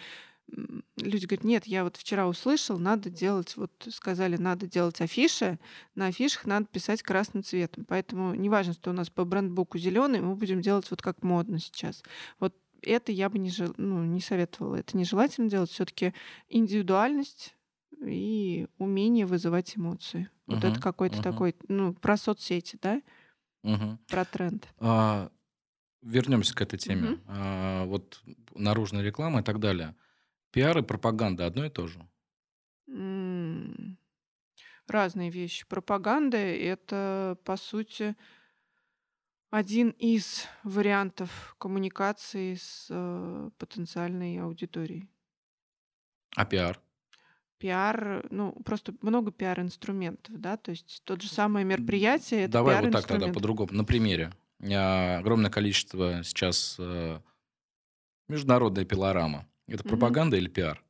люди 0.98 1.26
говорят, 1.26 1.44
нет, 1.44 1.66
я 1.66 1.84
вот 1.84 1.96
вчера 1.96 2.28
услышал, 2.28 2.78
надо 2.78 3.10
делать, 3.10 3.56
вот 3.56 3.72
сказали, 3.90 4.36
надо 4.36 4.66
делать 4.66 5.00
афиши, 5.00 5.58
на 5.94 6.06
афишах 6.06 6.44
надо 6.44 6.66
писать 6.66 7.02
красным 7.02 7.42
цветом. 7.42 7.84
Поэтому 7.86 8.34
неважно, 8.34 8.74
что 8.74 8.90
у 8.90 8.92
нас 8.92 9.10
по 9.10 9.24
брендбуку 9.24 9.78
зеленый, 9.78 10.20
мы 10.20 10.36
будем 10.36 10.60
делать 10.60 10.90
вот 10.90 11.02
как 11.02 11.22
модно 11.22 11.58
сейчас. 11.58 12.02
Вот 12.38 12.54
это 12.82 13.12
я 13.12 13.30
бы 13.30 13.38
не, 13.38 13.50
жел, 13.50 13.72
ну, 13.78 14.04
не 14.04 14.20
советовала. 14.20 14.76
Это 14.76 14.96
нежелательно 14.96 15.48
делать. 15.48 15.70
Все-таки 15.70 16.12
индивидуальность 16.48 17.54
и 18.00 18.66
умение 18.78 19.26
вызывать 19.26 19.76
эмоции. 19.76 20.28
Uh-huh, 20.46 20.54
вот 20.54 20.64
это 20.64 20.80
какой-то 20.80 21.18
uh-huh. 21.18 21.22
такой, 21.22 21.56
ну, 21.68 21.94
про 21.94 22.16
соцсети, 22.16 22.78
да? 22.80 23.00
Uh-huh. 23.64 23.98
Про 24.08 24.24
тренд. 24.24 24.68
А, 24.78 25.30
вернемся 26.02 26.54
к 26.54 26.60
этой 26.60 26.78
теме. 26.78 27.08
Uh-huh. 27.08 27.20
А, 27.28 27.84
вот 27.86 28.22
наружная 28.54 29.02
реклама 29.02 29.40
и 29.40 29.42
так 29.42 29.60
далее. 29.60 29.94
Пиар 30.50 30.78
и 30.78 30.82
пропаганда 30.82 31.46
одно 31.46 31.64
и 31.64 31.70
то 31.70 31.86
же? 31.86 32.06
Разные 34.86 35.30
вещи. 35.30 35.66
Пропаганда– 35.66 36.36
это, 36.36 37.38
по 37.44 37.56
сути, 37.56 38.14
один 39.50 39.90
из 39.90 40.46
вариантов 40.62 41.56
коммуникации 41.58 42.54
с 42.54 42.88
э, 42.90 43.50
потенциальной 43.56 44.38
аудиторией. 44.38 45.08
А 46.36 46.44
пиар? 46.44 46.80
Пиар, 47.58 48.26
ну, 48.30 48.52
просто 48.64 48.94
много 49.00 49.30
пиар-инструментов, 49.30 50.38
да, 50.38 50.56
то 50.56 50.70
есть 50.70 51.02
тот 51.04 51.22
же 51.22 51.28
самое 51.28 51.64
мероприятие– 51.64 52.42
это 52.44 52.52
Давай 52.52 52.80
вот 52.80 52.92
так 52.92 53.06
тогда 53.06 53.28
по-другому. 53.28 53.72
На 53.72 53.84
примере. 53.84 54.32
А, 54.60 55.18
огромное 55.18 55.50
количество 55.50 56.22
сейчас 56.22 56.76
э, 56.78 57.20
международная 58.28 58.84
пилорама. 58.84 59.46
Это 59.66 59.82
Мгм. 59.84 59.88
пропаганда 59.88 60.36
или 60.36 60.48
пиар? 60.48 60.82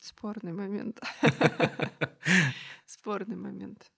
Спорный 0.00 0.52
момент. 0.52 1.00
Спорный 2.86 3.36
момент. 3.36 3.90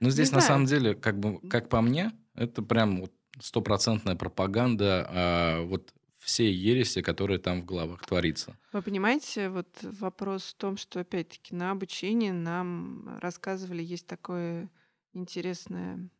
Ну, 0.00 0.10
здесь 0.10 0.32
на 0.32 0.40
самом 0.40 0.66
деле, 0.66 0.94
как 0.94 1.18
бы, 1.18 1.38
как 1.48 1.68
по 1.68 1.80
мне, 1.80 2.12
это 2.34 2.62
прям 2.62 3.04
стопроцентная 3.40 4.16
пропаганда 4.16 5.06
а, 5.08 5.62
вот 5.62 5.92
всей 6.26 6.52
ереси, 6.52 7.02
которая 7.02 7.38
там 7.38 7.62
в 7.62 7.64
головах 7.64 8.04
творится. 8.04 8.56
Вы 8.72 8.82
понимаете, 8.82 9.48
вот 9.48 9.68
вопрос 9.80 10.42
в 10.42 10.54
том, 10.54 10.76
что 10.76 10.98
опять-таки 10.98 11.54
на 11.54 11.70
обучении 11.70 12.30
нам 12.30 13.18
рассказывали, 13.22 13.80
есть 13.80 14.08
такое 14.08 14.68
интересное 15.12 16.10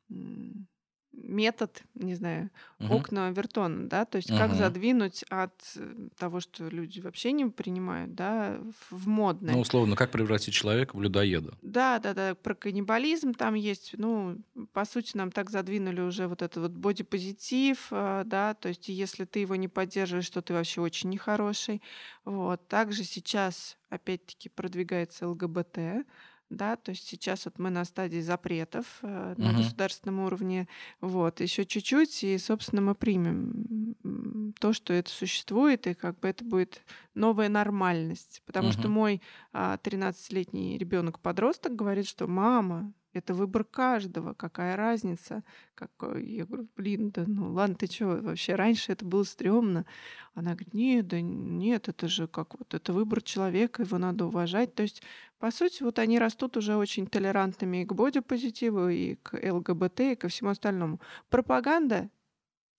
метод, 1.16 1.82
не 1.95 2.14
знаю, 2.14 2.50
Мгм. 2.78 2.93
окна 2.93 3.30
Вертона, 3.30 3.88
да, 3.88 4.04
то 4.04 4.17
есть 4.17 4.28
как 4.28 4.54
задвинуть 4.54 5.25
от 5.30 5.52
э, 5.76 6.08
того, 6.19 6.41
что 6.41 6.69
люди 6.69 7.00
вообще 7.00 7.32
не 7.32 7.47
принимают, 7.47 8.14
да, 8.14 8.58
в, 8.91 8.97
в 8.97 9.08
Ну, 9.41 9.60
условно, 9.60 9.97
как 9.97 10.10
превратить 10.10 10.54
человека 10.54 10.97
в 10.97 11.02
людоеда? 11.02 11.54
Да, 11.62 11.99
да, 11.99 12.14
да, 12.14 12.34
про 12.34 12.54
каннибализм 12.54 13.32
там 13.32 13.54
есть, 13.54 13.95
ну, 13.97 14.38
по 14.73 14.84
сути, 14.84 15.17
нам 15.17 15.32
так 15.32 15.50
задвинули 15.50 16.00
уже 16.00 16.28
вот 16.28 16.43
этот 16.43 16.62
вот 16.62 16.73
бодипозитив, 16.73 17.88
а, 17.91 18.25
да, 18.25 18.54
то 18.54 18.69
есть 18.69 18.88
если 18.88 19.25
ты 19.25 19.41
его 19.41 19.56
не 19.56 19.69
поддерживаешь, 19.69 20.30
то 20.30 20.43
ты 20.43 20.52
вообще 20.52 20.80
очень 20.80 21.10
нехороший. 21.10 21.82
Вот. 22.25 22.69
Также 22.69 23.04
сейчас, 23.04 23.78
опять-таки, 23.88 24.49
продвигается 24.49 25.28
ЛГБТ, 25.28 26.06
да, 26.50 26.76
то 26.76 26.91
есть 26.91 27.06
сейчас 27.09 27.45
вот 27.47 27.59
мы 27.59 27.71
на 27.71 27.85
стадии 27.85 28.21
запретов 28.21 28.99
э, 29.02 29.35
на 29.37 29.52
Мгм. 29.52 29.52
государственном 29.52 30.21
уровне, 30.21 30.69
вот, 31.00 31.41
еще 31.41 31.65
чуть-чуть, 31.65 32.23
и, 32.25 32.39
собственно, 32.39 32.82
мы 32.82 32.95
примем 32.95 34.54
то, 34.61 34.73
что 34.73 34.93
это 34.93 35.11
существует, 35.11 35.87
и 35.87 35.95
как 35.95 36.19
бы 36.21 36.28
это 36.28 36.45
будет 36.45 36.82
новая 37.15 37.49
нормальность, 37.49 38.43
потому 38.47 38.71
что 38.71 38.89
мой 38.89 39.23
а, 39.52 39.76
13-летний 39.78 40.78
ребенок-подросток 40.78 41.75
говорит, 41.75 42.06
что 42.06 42.26
мама, 42.26 42.93
это 43.17 43.35
выбор 43.35 43.65
каждого, 43.65 44.35
какая 44.35 44.76
разница. 44.76 45.43
Какой... 45.75 46.25
Я 46.26 46.45
говорю, 46.45 46.69
блин, 46.76 47.11
да 47.11 47.25
ну 47.26 47.52
ладно, 47.52 47.75
ты 47.75 47.87
что, 47.87 48.07
вообще 48.23 48.55
раньше 48.55 48.93
это 48.93 49.05
было 49.05 49.25
стрёмно. 49.25 49.87
Она 50.35 50.50
говорит, 50.52 50.75
нет, 50.75 51.09
да 51.09 51.21
нет, 51.21 51.89
это 51.89 52.09
же 52.09 52.29
как 52.29 52.59
вот, 52.59 52.75
это 52.75 52.93
выбор 52.93 53.23
человека, 53.23 53.83
его 53.83 53.99
надо 53.99 54.26
уважать. 54.26 54.75
То 54.75 54.83
есть, 54.83 55.02
по 55.39 55.50
сути, 55.50 55.83
вот 55.83 55.99
они 55.99 56.19
растут 56.19 56.57
уже 56.57 56.76
очень 56.76 57.07
толерантными 57.07 57.83
и 57.83 57.85
к 57.85 57.93
бодипозитиву, 57.93 58.89
и 58.89 59.17
к 59.17 59.35
ЛГБТ, 59.35 60.00
и 60.00 60.15
ко 60.17 60.29
всему 60.29 60.50
остальному. 60.50 61.00
Пропаганда 61.29 62.11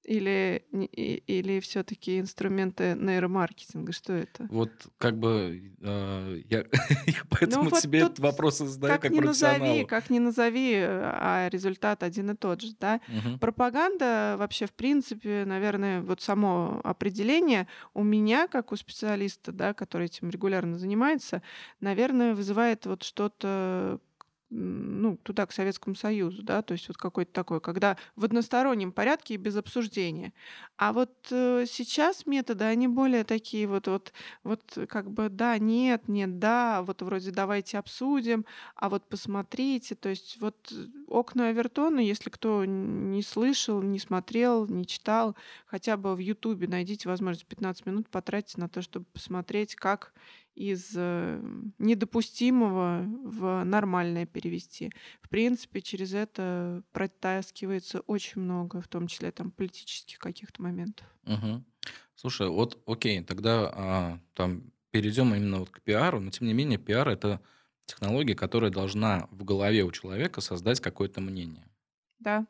или, 0.07 0.65
или 0.71 1.59
все-таки 1.59 2.19
инструменты 2.19 2.95
нейромаркетинга? 2.95 3.91
Что 3.91 4.13
это? 4.13 4.47
Вот 4.49 4.71
как 4.97 5.17
бы 5.17 5.75
э, 5.81 6.41
я, 6.49 6.59
я 7.05 7.21
поэтому 7.29 7.65
ну, 7.65 7.69
вот 7.69 7.81
тебе 7.81 7.99
этот 7.99 8.19
вопрос 8.19 8.59
задаю 8.59 8.93
как, 8.93 9.01
как 9.01 9.11
не 9.11 9.19
назови, 9.19 9.85
как 9.85 10.09
не 10.09 10.19
назови, 10.19 10.75
а 10.79 11.49
результат 11.51 12.03
один 12.03 12.31
и 12.31 12.35
тот 12.35 12.61
же, 12.61 12.73
да? 12.79 13.01
Угу. 13.09 13.39
Пропаганда 13.39 14.35
вообще 14.39 14.65
в 14.65 14.73
принципе, 14.73 15.43
наверное, 15.45 16.01
вот 16.01 16.21
само 16.21 16.79
определение 16.85 17.67
у 17.93 18.03
меня 18.03 18.47
как 18.47 18.71
у 18.71 18.77
специалиста, 18.77 19.51
да, 19.51 19.73
который 19.73 20.05
этим 20.05 20.29
регулярно 20.29 20.79
занимается, 20.79 21.41
наверное, 21.81 22.33
вызывает 22.33 22.85
вот 22.85 23.03
что-то 23.03 23.99
ну, 24.49 25.17
туда, 25.17 25.45
к 25.45 25.51
Советскому 25.51 25.95
Союзу, 25.95 26.41
да, 26.41 26.61
то 26.61 26.71
есть 26.71 26.87
вот 26.87 26.97
какой-то 26.97 27.33
такой, 27.33 27.59
когда 27.59 27.97
в 28.15 28.23
одностороннем 28.23 28.91
порядке 28.93 29.33
и 29.33 29.37
без 29.37 29.57
обсуждения. 29.57 30.33
А 30.77 30.93
вот 30.93 31.11
э, 31.31 31.65
сейчас 31.67 32.25
методы, 32.25 32.63
они 32.63 32.87
более 32.87 33.23
такие 33.25 33.67
вот, 33.67 33.87
вот, 33.87 34.13
вот 34.43 34.77
как 34.87 35.11
бы 35.11 35.29
да, 35.29 35.57
нет, 35.57 36.07
нет, 36.07 36.39
да, 36.39 36.81
вот 36.83 37.01
вроде 37.01 37.31
давайте 37.31 37.77
обсудим, 37.77 38.45
а 38.75 38.89
вот 38.89 39.09
посмотрите, 39.09 39.95
то 39.95 40.09
есть 40.09 40.37
вот 40.39 40.73
окна 41.07 41.47
Авертона, 41.47 41.99
если 41.99 42.29
кто 42.29 42.63
не 42.65 43.21
слышал, 43.23 43.81
не 43.81 43.99
смотрел, 43.99 44.65
не 44.67 44.85
читал, 44.85 45.35
хотя 45.65 45.97
бы 45.97 46.15
в 46.15 46.19
Ютубе 46.19 46.67
найдите 46.67 47.09
возможность 47.09 47.47
15 47.47 47.85
минут 47.85 48.09
потратить 48.09 48.57
на 48.57 48.69
то, 48.69 48.81
чтобы 48.81 49.05
посмотреть, 49.13 49.75
как 49.75 50.13
из 50.57 50.93
э, 50.95 51.39
недопустимого 51.77 53.03
в 53.23 53.63
нормальное 53.63 54.25
перевести. 54.25 54.91
В 55.21 55.29
принципе, 55.29 55.81
через 55.81 56.15
это 56.15 56.83
протаскивается 56.91 57.99
очень 58.01 58.41
много, 58.41 58.81
в 58.81 58.87
том 58.87 59.07
числе 59.07 59.31
там 59.31 59.51
политических 59.51 60.17
каких-то 60.17 60.63
моментов. 60.63 61.05
Угу. 61.25 61.63
Слушай, 62.15 62.49
вот 62.49 62.81
окей, 62.87 63.23
тогда 63.23 63.71
а, 63.71 64.19
там 64.33 64.71
перейдем 64.89 65.35
именно 65.35 65.59
вот 65.59 65.69
к 65.69 65.79
пиару, 65.81 66.19
но 66.19 66.31
тем 66.31 66.47
не 66.47 66.53
менее 66.53 66.79
пиар 66.79 67.07
это 67.07 67.39
технология, 67.85 68.33
которая 68.33 68.71
должна 68.71 69.27
в 69.29 69.43
голове 69.43 69.83
у 69.83 69.91
человека 69.91 70.41
создать 70.41 70.79
какое-то 70.79 71.21
мнение. 71.21 71.69
Да. 72.17 72.47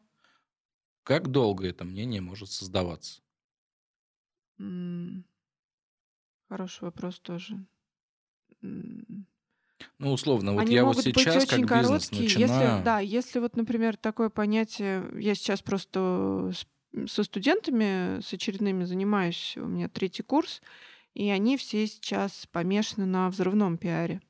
Как 1.03 1.27
долго 1.27 1.67
это 1.67 1.83
мнение 1.83 2.21
может 2.21 2.49
создаваться? 2.49 3.21
М, 4.59 5.25
Хороший 6.49 6.83
вопрос 6.85 7.19
тоже. 7.19 7.65
Ну, 9.99 10.12
условно, 10.12 10.53
вот 10.53 10.62
Они 10.62 10.75
я 10.75 10.86
вот 10.86 10.97
сейчас 10.97 11.45
как 11.45 11.62
бизнес 11.62 12.10
короткие. 12.10 12.23
начинаю... 12.23 12.71
Если, 12.71 12.84
да, 12.84 12.99
если 12.99 13.39
вот, 13.39 13.56
например, 13.56 13.97
такое 13.97 14.30
понятие, 14.30 15.06
я 15.19 15.36
сейчас 15.36 15.62
просто 15.62 16.51
со 17.08 17.23
студентами, 17.23 18.21
с 18.21 18.34
очередными 18.34 18.86
занимаюсь, 18.86 19.53
у 19.58 19.65
меня 19.65 19.89
третий 19.89 20.23
курс, 20.23 20.62
и 21.13 21.30
они 21.30 21.58
все 21.58 21.86
сейчас 21.88 22.47
помешаны 22.51 23.06
на 23.06 23.30
взрывном 23.30 23.77
пиаре. 23.77 24.21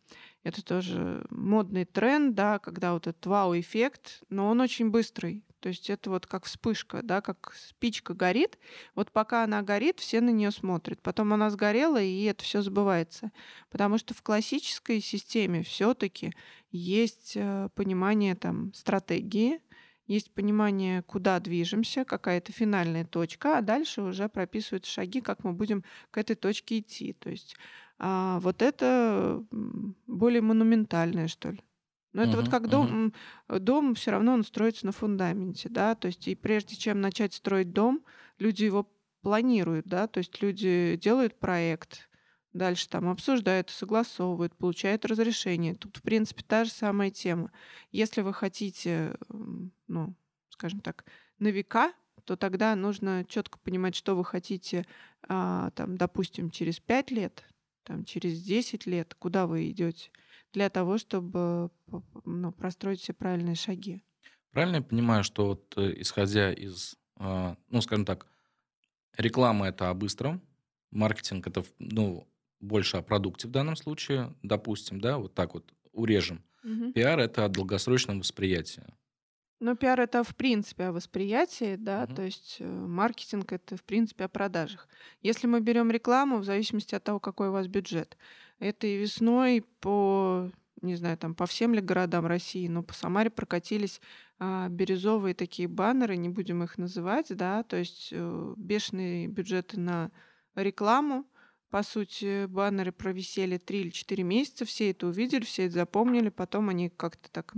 Это 0.44 0.64
тоже 0.64 1.26
модный 1.30 1.86
тренд, 1.86 2.34
да, 2.34 2.60
когда 2.60 2.94
вот 2.94 3.08
этот 3.08 3.26
вау-эффект, 3.26 4.24
но 4.30 4.48
он 4.50 4.62
очень 4.62 4.90
быстрый. 4.90 5.44
То 5.60 5.70
есть 5.70 5.90
это 5.90 6.10
вот 6.10 6.26
как 6.26 6.46
вспышка, 6.46 7.02
да, 7.04 7.22
как 7.22 7.54
спичка 7.56 8.14
горит. 8.14 8.58
Вот 8.96 9.12
пока 9.12 9.44
она 9.44 9.62
горит, 9.62 10.00
все 10.00 10.22
на 10.22 10.30
нее 10.30 10.52
смотрят. 10.52 11.02
Потом 11.02 11.34
она 11.34 11.50
сгорела, 11.50 12.02
и 12.02 12.24
это 12.24 12.44
все 12.44 12.62
забывается. 12.62 13.32
Потому 13.70 13.98
что 13.98 14.14
в 14.14 14.22
классической 14.22 15.02
системе 15.02 15.64
все-таки 15.64 16.34
есть 16.72 17.34
э, 17.36 17.70
понимание 17.76 18.36
там 18.36 18.74
стратегии, 18.74 19.62
есть 20.06 20.32
понимание, 20.32 21.02
куда 21.04 21.40
движемся, 21.40 22.06
какая-то 22.06 22.52
финальная 22.54 23.04
точка, 23.04 23.58
а 23.58 23.62
дальше 23.62 24.02
уже 24.02 24.30
прописываются 24.30 24.92
шаги, 24.92 25.22
как 25.22 25.44
мы 25.44 25.54
будем 25.54 25.84
к 26.12 26.18
этой 26.18 26.36
точке 26.36 26.80
идти. 26.80 27.14
То 27.14 27.30
есть 27.30 27.56
а 28.00 28.40
вот 28.42 28.62
это 28.62 29.44
более 30.06 30.42
монументальное, 30.42 31.28
что 31.28 31.52
ли. 31.52 31.60
Но 32.18 32.24
это 32.24 32.36
вот 32.36 32.50
как 32.50 32.68
дом, 32.68 33.14
дом 33.48 33.94
все 33.94 34.10
равно 34.10 34.34
он 34.34 34.44
строится 34.44 34.88
на 34.88 34.92
фундаменте, 34.92 35.70
да, 35.70 35.94
то 35.94 36.08
есть 36.08 36.28
и 36.28 36.34
прежде 36.34 36.76
чем 36.76 37.00
начать 37.00 37.36
строить 37.36 37.74
дом, 37.74 38.04
люди 38.40 38.64
его 38.64 38.90
планируют, 39.22 39.86
да, 39.86 40.08
то 40.08 40.18
есть 40.18 40.42
люди 40.42 40.98
делают 41.00 41.38
проект, 41.38 42.10
дальше 42.54 42.90
там 42.90 43.08
обсуждают, 43.08 43.70
согласовывают, 43.70 44.56
получают 44.56 45.06
разрешение. 45.06 45.76
Тут, 45.76 45.98
в 45.98 46.02
принципе, 46.02 46.42
та 46.42 46.64
же 46.64 46.72
самая 46.72 47.12
тема. 47.12 47.52
Если 47.92 48.22
вы 48.22 48.34
хотите, 48.34 49.16
ну, 49.88 50.16
скажем 50.50 50.80
так, 50.80 51.06
на 51.38 51.50
века, 51.50 51.94
то 52.26 52.36
тогда 52.36 52.76
нужно 52.76 53.26
четко 53.30 53.60
понимать, 53.60 53.94
что 53.94 54.16
вы 54.16 54.26
хотите, 54.26 54.88
а, 55.30 55.70
там, 55.76 55.98
допустим, 55.98 56.50
через 56.50 56.80
пять 56.80 57.12
лет, 57.12 57.44
там, 57.84 58.06
через 58.06 58.42
10 58.42 58.88
лет, 58.88 59.16
куда 59.20 59.46
вы 59.46 59.70
идете, 59.70 60.10
для 60.54 60.70
того, 60.70 60.98
чтобы 60.98 61.70
ну, 62.26 62.52
простроить 62.52 63.02
все 63.02 63.14
правильные 63.14 63.56
шаги. 63.56 64.04
Правильно 64.52 64.78
я 64.78 64.82
понимаю, 64.82 65.24
что 65.24 65.48
вот 65.48 65.74
э, 65.78 65.94
исходя 66.02 66.52
из, 66.52 66.96
а, 67.18 67.58
ну, 67.70 67.82
скажем 67.82 68.06
так, 68.06 68.28
реклама 69.16 69.68
это 69.68 69.90
о 69.90 69.94
быстром, 69.94 70.42
маркетинг 70.92 71.48
это, 71.48 71.64
ну, 71.80 72.28
больше 72.60 72.98
о 72.98 73.02
продукте 73.02 73.48
в 73.48 73.52
данном 73.52 73.76
случае, 73.76 74.36
допустим, 74.42 75.00
да, 75.00 75.18
вот 75.18 75.34
так 75.34 75.54
вот 75.54 75.72
урежем. 75.92 76.44
Угу. 76.64 76.94
Пиар 76.94 77.20
это 77.20 77.46
о 77.46 77.50
долгосрочном 77.50 78.20
восприятии. 78.20 78.84
Ну, 79.60 79.76
пиар 79.76 80.00
это 80.00 80.24
в 80.24 80.36
принципе 80.36 80.86
о 80.86 80.92
восприятии, 80.92 81.76
да, 81.78 82.04
угу. 82.04 82.16
то 82.16 82.22
есть 82.24 82.58
э, 82.60 82.68
маркетинг 82.68 83.52
это 83.52 83.76
в 83.76 83.84
принципе 83.84 84.26
о 84.26 84.30
продажах. 84.30 84.88
Если 85.22 85.48
мы 85.48 85.62
берем 85.62 85.90
рекламу, 85.90 86.38
в 86.38 86.44
зависимости 86.44 86.94
от 86.94 87.04
того, 87.04 87.20
какой 87.20 87.50
у 87.50 87.52
вас 87.52 87.68
бюджет, 87.68 88.18
это 88.60 88.88
и 88.88 88.98
весной 88.98 89.64
по, 89.80 90.50
не 90.82 90.96
знаю, 90.96 91.18
там 91.18 91.36
по 91.36 91.46
всем 91.46 91.74
ли 91.74 91.82
городам 91.82 92.26
России, 92.26 92.68
но 92.68 92.84
по 92.84 92.94
Самаре 92.94 93.30
прокатились 93.30 94.02
а, 94.40 94.70
бирюзовые 94.70 95.34
такие 95.34 95.68
баннеры, 95.68 96.18
не 96.18 96.30
будем 96.30 96.64
их 96.64 96.78
называть, 96.78 97.36
да, 97.36 97.64
то 97.64 97.78
есть 97.78 98.10
э, 98.12 98.54
бешеные 98.58 99.28
бюджеты 99.28 99.80
на 99.80 100.12
рекламу. 100.56 101.26
По 101.70 101.84
сути, 101.84 102.46
баннеры 102.46 102.92
провисели 102.92 103.58
3 103.58 103.80
или 103.80 103.90
4 103.90 104.24
месяца, 104.24 104.66
все 104.66 104.92
это 104.92 105.08
увидели, 105.08 105.44
все 105.44 105.66
это 105.66 105.76
запомнили, 105.76 106.30
потом 106.30 106.70
они 106.70 106.90
как-то 106.90 107.30
так 107.30 107.54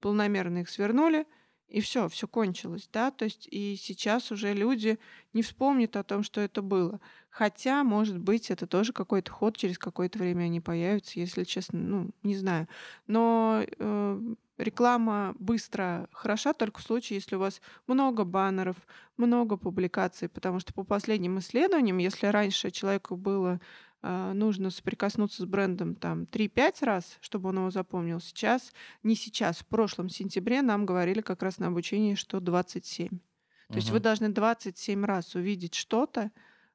полномерно 0.00 0.58
их 0.58 0.70
свернули, 0.70 1.26
и 1.70 1.80
все, 1.80 2.08
все 2.08 2.26
кончилось, 2.26 2.88
да, 2.92 3.10
то 3.10 3.24
есть 3.24 3.46
и 3.50 3.76
сейчас 3.76 4.32
уже 4.32 4.52
люди 4.52 4.98
не 5.32 5.42
вспомнят 5.42 5.96
о 5.96 6.02
том, 6.02 6.22
что 6.24 6.40
это 6.40 6.62
было. 6.62 7.00
Хотя, 7.30 7.84
может 7.84 8.18
быть, 8.18 8.50
это 8.50 8.66
тоже 8.66 8.92
какой-то 8.92 9.30
ход, 9.30 9.56
через 9.56 9.78
какое-то 9.78 10.18
время 10.18 10.44
они 10.44 10.60
появятся, 10.60 11.20
если 11.20 11.44
честно, 11.44 11.78
ну, 11.78 12.10
не 12.24 12.36
знаю. 12.36 12.66
Но 13.06 13.64
э, 13.64 14.20
реклама 14.58 15.34
быстро 15.38 16.08
хороша 16.12 16.52
только 16.52 16.80
в 16.80 16.82
случае, 16.82 17.18
если 17.18 17.36
у 17.36 17.38
вас 17.40 17.60
много 17.86 18.24
баннеров, 18.24 18.76
много 19.16 19.56
публикаций, 19.56 20.28
потому 20.28 20.58
что 20.58 20.74
по 20.74 20.82
последним 20.82 21.38
исследованиям, 21.38 21.98
если 21.98 22.26
раньше 22.26 22.72
человеку 22.72 23.16
было 23.16 23.60
нужно 24.02 24.70
соприкоснуться 24.70 25.42
с 25.42 25.46
брендом 25.46 25.94
там 25.94 26.22
3-5 26.22 26.84
раз, 26.84 27.18
чтобы 27.20 27.50
он 27.50 27.58
его 27.58 27.70
запомнил. 27.70 28.20
Сейчас, 28.20 28.72
не 29.02 29.14
сейчас, 29.14 29.58
в 29.58 29.66
прошлом 29.66 30.08
сентябре 30.08 30.62
нам 30.62 30.86
говорили 30.86 31.20
как 31.20 31.42
раз 31.42 31.58
на 31.58 31.66
обучении, 31.66 32.14
что 32.14 32.40
27. 32.40 33.08
То 33.08 33.14
угу. 33.14 33.76
есть 33.76 33.90
вы 33.90 34.00
должны 34.00 34.30
27 34.30 35.04
раз 35.04 35.34
увидеть 35.34 35.74
что-то 35.74 36.30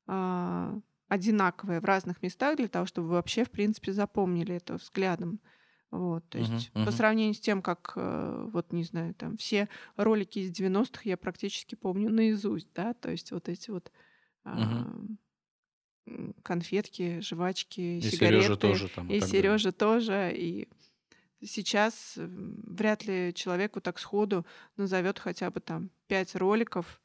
а, 0.07 0.79
одинаковое 1.07 1.81
в 1.81 1.85
разных 1.85 2.21
местах 2.21 2.57
для 2.57 2.67
того, 2.67 2.85
чтобы 2.85 3.07
вы 3.07 3.13
вообще, 3.15 3.43
в 3.43 3.51
принципе, 3.51 3.91
запомнили 3.91 4.55
это 4.55 4.75
взглядом. 4.75 5.39
Вот, 5.91 6.27
то 6.27 6.39
есть 6.39 6.51
uh-huh, 6.51 6.81
uh-huh. 6.81 6.85
по 6.85 6.91
сравнению 6.91 7.35
с 7.35 7.39
тем, 7.39 7.61
как, 7.61 7.93
э, 7.95 8.49
вот, 8.51 8.73
не 8.73 8.83
знаю, 8.83 9.13
там 9.13 9.38
все 9.38 9.69
ролики 9.95 10.39
из 10.39 10.51
90-х 10.51 11.01
я 11.05 11.15
практически 11.15 11.75
помню 11.75 12.09
наизусть, 12.09 12.67
да, 12.73 12.93
то 12.93 13.11
есть 13.11 13.31
вот 13.31 13.47
эти 13.47 13.69
вот 13.69 13.91
uh-huh 14.43 15.15
конфетки, 16.43 17.19
жвачки, 17.21 17.97
и 17.97 18.01
сигареты. 18.01 18.43
Сережа 18.43 18.55
тоже 18.55 18.89
там. 18.89 19.09
И, 19.09 19.17
и 19.17 19.21
Сережа 19.21 19.71
тоже. 19.71 20.33
И 20.35 20.67
сейчас 21.41 22.13
вряд 22.15 23.05
ли 23.05 23.33
человеку 23.33 23.81
так 23.81 23.99
сходу 23.99 24.45
назовет 24.77 25.19
хотя 25.19 25.49
бы 25.49 25.59
там 25.59 25.89
пять 26.07 26.35
роликов, 26.35 27.01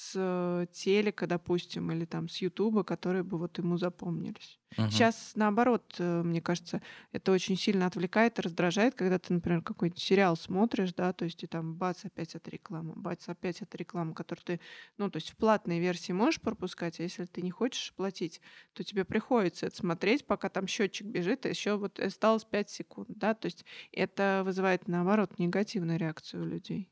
с 0.00 0.66
телека, 0.72 1.26
допустим, 1.26 1.90
или 1.92 2.04
там 2.06 2.28
с 2.28 2.38
Ютуба, 2.38 2.84
которые 2.84 3.22
бы 3.22 3.38
вот 3.38 3.58
ему 3.58 3.76
запомнились. 3.76 4.58
Uh-huh. 4.76 4.90
Сейчас 4.90 5.32
наоборот, 5.34 5.94
э, 5.98 6.22
мне 6.22 6.40
кажется, 6.40 6.80
это 7.12 7.32
очень 7.32 7.56
сильно 7.56 7.86
отвлекает 7.86 8.38
и 8.38 8.42
раздражает, 8.42 8.94
когда 8.94 9.18
ты, 9.18 9.34
например, 9.34 9.62
какой-нибудь 9.62 10.00
сериал 10.00 10.36
смотришь, 10.36 10.94
да, 10.94 11.12
то 11.12 11.24
есть 11.24 11.42
и 11.42 11.46
там 11.46 11.74
бац, 11.74 12.04
опять 12.04 12.34
эта 12.34 12.50
реклама, 12.50 12.94
бац, 12.96 13.28
опять 13.28 13.60
эта 13.60 13.76
реклама, 13.76 14.14
которую 14.14 14.44
ты, 14.44 14.60
ну, 14.96 15.10
то 15.10 15.16
есть 15.16 15.30
в 15.30 15.36
платной 15.36 15.80
версии 15.80 16.12
можешь 16.12 16.40
пропускать, 16.40 16.98
а 17.00 17.02
если 17.02 17.24
ты 17.26 17.42
не 17.42 17.50
хочешь 17.50 17.92
платить, 17.94 18.40
то 18.72 18.84
тебе 18.84 19.04
приходится 19.04 19.66
это 19.66 19.76
смотреть, 19.76 20.24
пока 20.24 20.48
там 20.48 20.66
счетчик 20.66 21.06
бежит, 21.06 21.44
и 21.44 21.50
еще 21.50 21.76
вот 21.76 21.98
осталось 21.98 22.44
5 22.44 22.70
секунд, 22.70 23.08
да, 23.10 23.34
то 23.34 23.46
есть 23.46 23.64
это 23.92 24.42
вызывает, 24.44 24.88
наоборот, 24.88 25.38
негативную 25.38 25.98
реакцию 25.98 26.44
у 26.44 26.46
людей. 26.46 26.88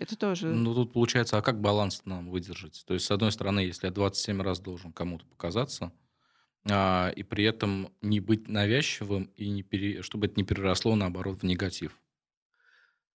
Это 0.00 0.16
тоже. 0.16 0.48
Ну, 0.48 0.74
тут 0.74 0.94
получается, 0.94 1.36
а 1.36 1.42
как 1.42 1.60
баланс 1.60 2.00
нам 2.06 2.30
выдержать? 2.30 2.82
То 2.86 2.94
есть, 2.94 3.04
с 3.04 3.10
одной 3.10 3.30
стороны, 3.32 3.60
если 3.60 3.86
я 3.86 3.92
27 3.92 4.40
раз 4.40 4.58
должен 4.58 4.94
кому-то 4.94 5.26
показаться, 5.26 5.92
а, 6.70 7.10
и 7.14 7.22
при 7.22 7.44
этом 7.44 7.92
не 8.00 8.18
быть 8.18 8.48
навязчивым, 8.48 9.24
и 9.36 9.50
не 9.50 9.62
пере... 9.62 10.00
чтобы 10.00 10.26
это 10.26 10.36
не 10.38 10.44
переросло, 10.44 10.96
наоборот, 10.96 11.40
в 11.40 11.44
негатив. 11.44 12.00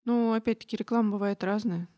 Ну, 0.06 0.34
опять-таки, 0.34 0.78
реклама 0.78 1.12
бывает 1.12 1.44
разная. 1.44 1.90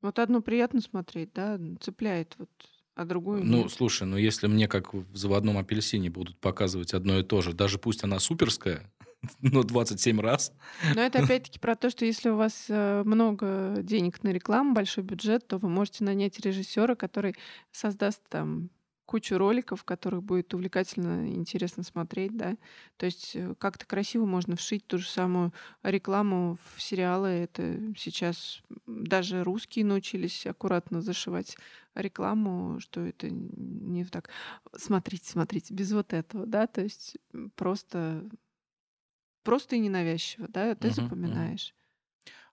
Вот 0.00 0.20
одну 0.20 0.42
приятно 0.42 0.80
смотреть, 0.80 1.32
да, 1.32 1.58
цепляет, 1.80 2.36
вот, 2.38 2.50
а 2.94 3.04
другую 3.04 3.44
Ну, 3.44 3.62
нет. 3.62 3.72
слушай, 3.72 4.06
ну 4.06 4.16
если 4.16 4.46
мне 4.46 4.68
как 4.68 4.94
в 4.94 5.16
заводном 5.16 5.58
апельсине 5.58 6.08
будут 6.08 6.38
показывать 6.38 6.94
одно 6.94 7.18
и 7.18 7.24
то 7.24 7.40
же, 7.40 7.52
даже 7.52 7.78
пусть 7.78 8.04
она 8.04 8.20
суперская, 8.20 8.92
но 9.40 9.62
27 9.62 10.20
раз. 10.20 10.52
Но 10.94 11.00
это 11.00 11.18
опять-таки 11.24 11.58
про 11.58 11.76
то, 11.76 11.90
что 11.90 12.04
если 12.04 12.28
у 12.30 12.36
вас 12.36 12.66
э, 12.68 13.02
много 13.04 13.76
денег 13.82 14.22
на 14.22 14.28
рекламу, 14.28 14.74
большой 14.74 15.04
бюджет, 15.04 15.46
то 15.46 15.58
вы 15.58 15.68
можете 15.68 16.04
нанять 16.04 16.38
режиссера, 16.40 16.94
который 16.94 17.36
создаст 17.72 18.22
там 18.28 18.70
кучу 19.06 19.36
роликов, 19.36 19.84
которых 19.84 20.22
будет 20.22 20.54
увлекательно 20.54 21.28
и 21.28 21.34
интересно 21.34 21.82
смотреть, 21.82 22.36
да. 22.36 22.56
То 22.96 23.06
есть 23.06 23.36
э, 23.36 23.54
как-то 23.58 23.86
красиво 23.86 24.24
можно 24.24 24.56
вшить 24.56 24.86
ту 24.86 24.98
же 24.98 25.08
самую 25.08 25.52
рекламу 25.82 26.58
в 26.74 26.82
сериалы. 26.82 27.28
Это 27.28 27.78
сейчас 27.96 28.62
даже 28.86 29.44
русские 29.44 29.84
научились 29.84 30.46
аккуратно 30.46 31.00
зашивать 31.00 31.56
рекламу, 31.94 32.80
что 32.80 33.00
это 33.00 33.28
не 33.30 34.04
так. 34.04 34.30
Смотрите, 34.76 35.30
смотрите, 35.30 35.74
без 35.74 35.92
вот 35.92 36.12
этого, 36.12 36.46
да, 36.46 36.66
то 36.66 36.82
есть 36.82 37.16
просто 37.56 38.24
Просто 39.44 39.76
и 39.76 39.78
ненавязчиво, 39.78 40.48
да, 40.48 40.74
ты 40.74 40.88
мгм. 40.88 40.94
запоминаешь. 40.96 41.74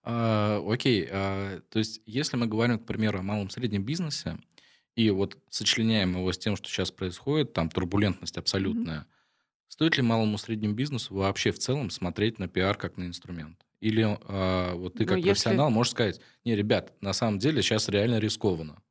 А, 0.03 0.63
окей, 0.67 1.07
а, 1.09 1.61
то 1.69 1.79
есть 1.79 2.01
если 2.05 2.37
мы 2.37 2.47
говорим, 2.47 2.79
к 2.79 2.85
примеру, 2.85 3.19
о 3.19 3.23
малом 3.23 3.49
среднем 3.49 3.83
бизнесе, 3.83 4.37
и 4.95 5.09
вот 5.09 5.37
сочленяем 5.49 6.17
его 6.17 6.31
с 6.31 6.37
тем, 6.37 6.55
что 6.55 6.67
сейчас 6.67 6.91
происходит, 6.91 7.53
там 7.53 7.69
турбулентность 7.69 8.37
абсолютная, 8.37 9.07
стоит 9.67 9.97
ли 9.97 10.03
малому 10.03 10.37
среднему 10.37 10.73
бизнесу 10.73 11.15
вообще 11.15 11.51
в 11.51 11.59
целом 11.59 11.89
смотреть 11.89 12.39
на 12.39 12.47
пиар 12.47 12.75
как 12.77 12.97
на 12.97 13.05
инструмент? 13.05 13.65
Или 13.79 14.17
а, 14.27 14.75
вот 14.75 14.95
ты 14.95 15.03
Ну, 15.03 15.07
как 15.07 15.17
если... 15.17 15.29
профессионал 15.29 15.69
можешь 15.69 15.91
сказать, 15.91 16.19
не, 16.45 16.55
ребят, 16.55 16.93
на 17.01 17.13
самом 17.13 17.39
деле 17.39 17.61
сейчас 17.61 17.87
реально 17.89 18.19
рискованно. 18.19 18.81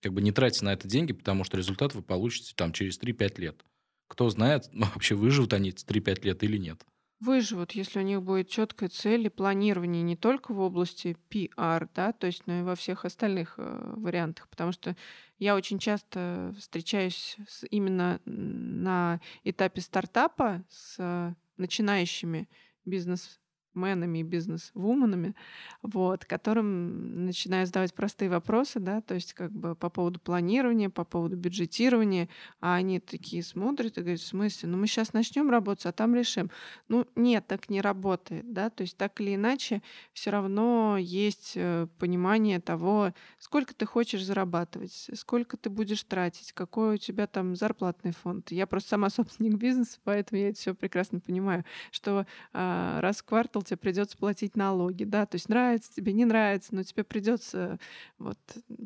Как 0.00 0.12
бы 0.12 0.20
не 0.20 0.32
тратьте 0.32 0.64
на 0.64 0.72
это 0.72 0.86
деньги, 0.86 1.12
потому 1.12 1.44
что 1.44 1.56
результат 1.56 1.94
вы 1.94 2.02
получите 2.02 2.52
там 2.56 2.72
через 2.72 2.98
3-5 2.98 3.40
лет. 3.40 3.64
Кто 4.06 4.28
знает, 4.28 4.68
вообще 4.72 5.14
выживут 5.14 5.52
они 5.52 5.70
эти 5.70 5.84
3-5 5.84 6.24
лет 6.24 6.42
или 6.42 6.58
нет. 6.58 6.84
Выживут, 7.24 7.72
если 7.72 7.98
у 7.98 8.02
них 8.02 8.22
будет 8.22 8.48
четкая 8.48 8.88
цель 8.88 9.26
и 9.26 9.30
планирование 9.30 10.02
не 10.02 10.16
только 10.16 10.52
в 10.52 10.60
области 10.60 11.16
PR, 11.30 11.88
да, 11.94 12.12
то 12.12 12.26
есть, 12.26 12.46
но 12.46 12.60
и 12.60 12.62
во 12.62 12.74
всех 12.74 13.04
остальных 13.04 13.54
э, 13.56 13.94
вариантах, 13.96 14.48
потому 14.48 14.72
что 14.72 14.96
я 15.38 15.56
очень 15.56 15.78
часто 15.78 16.54
встречаюсь 16.58 17.36
с, 17.48 17.66
именно 17.70 18.20
на 18.24 19.20
этапе 19.42 19.80
стартапа 19.80 20.62
с 20.68 21.34
начинающими 21.56 22.48
бизнес 22.84 23.40
менами 23.74 24.18
и 24.18 24.22
бизнес-вуменами, 24.22 25.34
вот, 25.82 26.24
которым 26.24 27.26
начинаю 27.26 27.66
задавать 27.66 27.94
простые 27.94 28.30
вопросы, 28.30 28.80
да, 28.80 29.00
то 29.00 29.14
есть 29.14 29.34
как 29.34 29.52
бы 29.52 29.74
по 29.74 29.90
поводу 29.90 30.20
планирования, 30.20 30.90
по 30.90 31.04
поводу 31.04 31.36
бюджетирования, 31.36 32.28
а 32.60 32.74
они 32.74 33.00
такие 33.00 33.42
смотрят 33.42 33.98
и 33.98 34.00
говорят, 34.00 34.20
в 34.20 34.26
смысле, 34.26 34.68
ну 34.68 34.78
мы 34.78 34.86
сейчас 34.86 35.12
начнем 35.12 35.50
работать, 35.50 35.86
а 35.86 35.92
там 35.92 36.14
решим. 36.14 36.50
Ну 36.88 37.06
нет, 37.16 37.46
так 37.46 37.68
не 37.68 37.80
работает, 37.80 38.52
да, 38.52 38.70
то 38.70 38.82
есть 38.82 38.96
так 38.96 39.20
или 39.20 39.34
иначе 39.34 39.82
все 40.12 40.30
равно 40.30 40.96
есть 40.98 41.52
э, 41.56 41.86
понимание 41.98 42.60
того, 42.60 43.12
сколько 43.38 43.74
ты 43.74 43.86
хочешь 43.86 44.24
зарабатывать, 44.24 45.10
сколько 45.14 45.56
ты 45.56 45.70
будешь 45.70 46.02
тратить, 46.04 46.52
какой 46.52 46.94
у 46.94 46.98
тебя 46.98 47.26
там 47.26 47.56
зарплатный 47.56 48.12
фонд. 48.12 48.50
Я 48.50 48.66
просто 48.66 48.90
сама 48.90 49.10
собственник 49.10 49.54
бизнеса, 49.58 49.98
поэтому 50.04 50.40
я 50.40 50.50
это 50.50 50.58
все 50.58 50.74
прекрасно 50.74 51.20
понимаю, 51.20 51.64
что 51.90 52.26
а, 52.52 53.00
раз 53.00 53.18
в 53.18 53.24
квартал 53.24 53.62
тебе 53.64 53.76
придется 53.76 54.16
платить 54.16 54.56
налоги, 54.56 55.04
да, 55.04 55.26
то 55.26 55.36
есть 55.36 55.48
нравится 55.48 55.92
тебе, 55.92 56.12
не 56.12 56.24
нравится, 56.24 56.74
но 56.74 56.82
тебе 56.82 57.04
придется 57.04 57.78
вот 58.18 58.38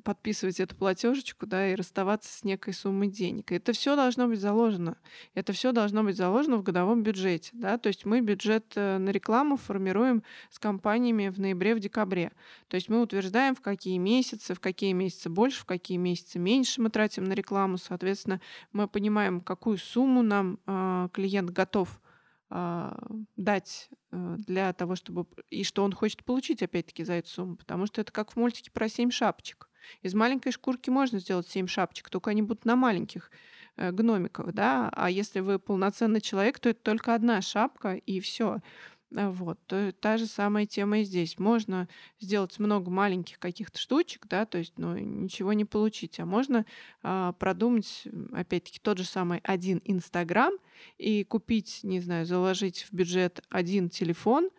подписывать 0.05 0.61
эту 0.61 0.75
платежечку, 0.77 1.47
да, 1.47 1.71
и 1.71 1.75
расставаться 1.75 2.33
с 2.33 2.45
некой 2.45 2.73
суммой 2.73 3.09
денег. 3.09 3.53
И 3.53 3.57
это 3.57 3.73
все 3.73 3.97
должно 3.97 4.29
быть 4.29 4.41
заложено. 4.41 4.97
Это 5.35 5.53
все 5.53 5.73
должно 5.73 6.03
быть 6.03 6.17
заложено 6.17 6.57
в 6.57 6.63
годовом 6.63 7.03
бюджете, 7.03 7.51
да, 7.53 7.79
то 7.79 7.89
есть 7.89 8.05
мы 8.05 8.21
бюджет 8.21 8.73
э, 8.77 8.99
на 8.99 9.11
рекламу 9.11 9.57
формируем 9.57 10.23
с 10.51 10.59
компаниями 10.59 11.29
в 11.29 11.39
ноябре, 11.39 11.75
в 11.75 11.81
декабре. 11.81 12.33
То 12.69 12.77
есть 12.77 12.89
мы 12.89 13.03
утверждаем, 13.03 13.55
в 13.55 13.61
какие 13.61 13.99
месяцы, 13.99 14.55
в 14.55 14.61
какие 14.61 14.93
месяцы 14.93 15.29
больше, 15.29 15.61
в 15.61 15.65
какие 15.65 15.99
месяцы 15.99 16.39
меньше 16.39 16.81
мы 16.81 16.91
тратим 16.91 17.25
на 17.25 17.33
рекламу. 17.33 17.79
Соответственно, 17.79 18.41
мы 18.73 18.89
понимаем, 18.89 19.41
какую 19.41 19.79
сумму 19.79 20.23
нам 20.23 20.59
э, 20.67 21.09
клиент 21.13 21.51
готов 21.51 21.89
а, 21.89 22.08
дать 22.51 23.91
э, 24.11 24.37
для 24.39 24.73
того, 24.73 24.97
чтобы... 24.97 25.27
И 25.51 25.65
что 25.65 25.85
он 25.85 25.93
хочет 25.93 26.25
получить, 26.25 26.63
опять-таки, 26.63 27.05
за 27.05 27.15
эту 27.15 27.29
сумму. 27.29 27.57
Потому 27.57 27.87
что 27.87 28.01
это 28.01 28.13
как 28.13 28.33
в 28.33 28.37
мультике 28.37 28.71
про 28.71 28.89
семь 28.89 29.11
шапочек. 29.11 29.69
Из 30.03 30.15
маленькой 30.15 30.53
шкурки 30.53 30.91
можно 30.91 31.19
сделать 31.19 31.49
семь 31.49 31.67
шапочек, 31.67 32.11
только 32.11 32.31
они 32.31 32.43
будут 32.43 32.65
на 32.65 32.77
маленьких 32.77 33.31
э, 33.77 33.91
гномиков, 33.93 34.53
да. 34.53 34.91
А 34.93 35.11
если 35.11 35.41
вы 35.41 35.59
полноценный 35.59 36.21
человек, 36.21 36.59
то 36.59 36.71
это 36.71 36.81
только 36.81 37.15
одна 37.15 37.43
шапка, 37.43 37.95
и 37.95 38.21
все. 38.21 38.59
А, 39.17 39.31
вот. 39.31 39.59
То, 39.67 39.93
та 39.93 40.17
же 40.19 40.27
самая 40.27 40.67
тема 40.67 41.01
и 41.01 41.05
здесь. 41.05 41.39
Можно 41.39 41.89
сделать 42.21 42.59
много 42.59 42.91
маленьких 42.91 43.39
каких-то 43.39 43.79
штучек, 43.79 44.27
да, 44.27 44.45
то 44.45 44.59
есть, 44.59 44.75
ну, 44.77 44.97
ничего 44.99 45.53
не 45.53 45.65
получить. 45.65 46.21
А 46.21 46.27
можно 46.27 46.67
а, 47.03 47.33
продумать, 47.33 48.07
опять-таки, 48.33 48.79
тот 48.81 48.99
же 48.99 49.05
самый 49.05 49.41
один 49.43 49.81
Инстаграм 49.85 50.53
и 50.99 51.25
купить, 51.25 51.81
не 51.83 52.01
знаю, 52.01 52.27
заложить 52.27 52.83
в 52.83 52.93
бюджет 52.93 53.43
один 53.49 53.89
телефон, 53.89 54.51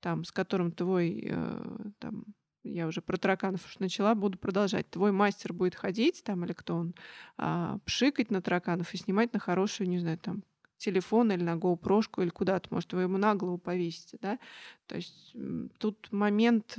там, 0.00 0.24
с 0.24 0.32
которым 0.32 0.72
твой, 0.72 1.24
э, 1.28 1.90
там, 1.98 2.24
я 2.62 2.86
уже 2.86 3.00
про 3.02 3.16
тараканов 3.16 3.64
уж 3.66 3.78
начала, 3.78 4.14
буду 4.14 4.38
продолжать. 4.38 4.88
Твой 4.90 5.12
мастер 5.12 5.52
будет 5.52 5.74
ходить 5.74 6.22
там, 6.24 6.44
или 6.44 6.52
кто 6.52 6.76
он, 6.76 6.94
а, 7.36 7.78
пшикать 7.84 8.30
на 8.30 8.40
тараканов 8.42 8.92
и 8.94 8.96
снимать 8.96 9.32
на 9.32 9.38
хорошую, 9.38 9.88
не 9.88 9.98
знаю, 9.98 10.18
там, 10.18 10.44
телефон 10.78 11.32
или 11.32 11.42
на 11.42 11.56
GoPro 11.56 12.02
или 12.22 12.30
куда-то, 12.30 12.68
может, 12.70 12.92
вы 12.92 13.02
ему 13.02 13.18
на 13.18 13.34
голову 13.34 13.58
повесите, 13.58 14.18
да. 14.20 14.38
То 14.86 14.96
есть 14.96 15.34
тут 15.78 16.08
момент 16.10 16.78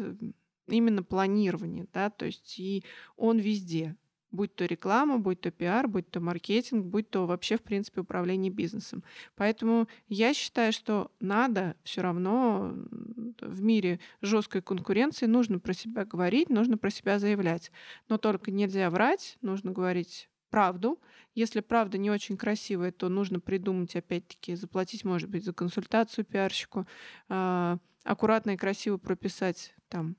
именно 0.67 1.03
планирования, 1.03 1.87
да, 1.93 2.09
то 2.09 2.25
есть 2.25 2.59
и 2.59 2.83
он 3.17 3.39
везде, 3.39 3.95
будь 4.31 4.53
то 4.55 4.65
реклама, 4.65 5.17
будь 5.17 5.41
то 5.41 5.51
пиар, 5.51 5.87
будь 5.87 6.09
то 6.09 6.19
маркетинг, 6.19 6.85
будь 6.85 7.09
то 7.09 7.25
вообще, 7.25 7.57
в 7.57 7.61
принципе, 7.61 8.01
управление 8.01 8.51
бизнесом. 8.51 9.03
Поэтому 9.35 9.87
я 10.07 10.33
считаю, 10.33 10.71
что 10.71 11.11
надо 11.19 11.75
все 11.83 12.01
равно 12.01 12.73
в 13.41 13.61
мире 13.61 13.99
жесткой 14.21 14.61
конкуренции 14.61 15.25
нужно 15.25 15.59
про 15.59 15.73
себя 15.73 16.05
говорить, 16.05 16.49
нужно 16.49 16.77
про 16.77 16.89
себя 16.89 17.19
заявлять. 17.19 17.71
Но 18.07 18.17
только 18.17 18.51
нельзя 18.51 18.89
врать, 18.89 19.37
нужно 19.41 19.71
говорить 19.71 20.29
правду. 20.49 20.99
Если 21.35 21.61
правда 21.61 21.97
не 21.97 22.11
очень 22.11 22.37
красивая, 22.37 22.91
то 22.91 23.09
нужно 23.09 23.39
придумать, 23.39 23.95
опять-таки, 23.95 24.55
заплатить, 24.55 25.05
может 25.05 25.29
быть, 25.29 25.45
за 25.45 25.53
консультацию 25.53 26.25
пиарщику, 26.25 26.87
э, 27.29 27.77
аккуратно 28.03 28.51
и 28.51 28.57
красиво 28.57 28.97
прописать 28.97 29.73
там 29.87 30.15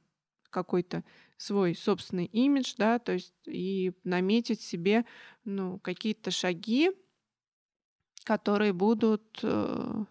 какой-то 0.50 1.04
свой 1.36 1.74
собственный 1.74 2.26
имидж, 2.26 2.74
да, 2.76 2.98
то 2.98 3.12
есть 3.12 3.34
и 3.46 3.92
наметить 4.04 4.60
себе, 4.60 5.04
ну, 5.44 5.78
какие-то 5.78 6.30
шаги, 6.30 6.90
которые 8.24 8.72
будут 8.72 9.40
э, 9.42 10.04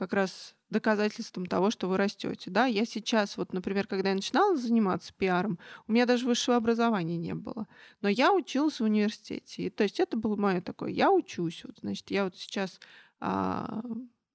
как 0.00 0.14
раз 0.14 0.56
доказательством 0.70 1.44
того, 1.46 1.70
что 1.70 1.86
вы 1.88 1.98
растете. 1.98 2.50
Да, 2.50 2.64
я 2.64 2.86
сейчас, 2.86 3.36
вот, 3.36 3.52
например, 3.52 3.86
когда 3.86 4.08
я 4.08 4.14
начинала 4.14 4.56
заниматься 4.56 5.12
пиаром, 5.12 5.58
у 5.86 5.92
меня 5.92 6.06
даже 6.06 6.26
высшего 6.26 6.56
образования 6.56 7.18
не 7.18 7.34
было. 7.34 7.68
Но 8.00 8.08
я 8.08 8.32
училась 8.32 8.80
в 8.80 8.84
университете. 8.84 9.64
И, 9.64 9.70
то 9.70 9.82
есть 9.84 10.00
это 10.00 10.16
было 10.16 10.36
мое 10.36 10.62
такое, 10.62 10.90
я 10.90 11.12
учусь. 11.12 11.64
Вот, 11.64 11.76
значит, 11.82 12.10
я 12.10 12.24
вот 12.24 12.36
сейчас 12.36 12.80
а, 13.20 13.82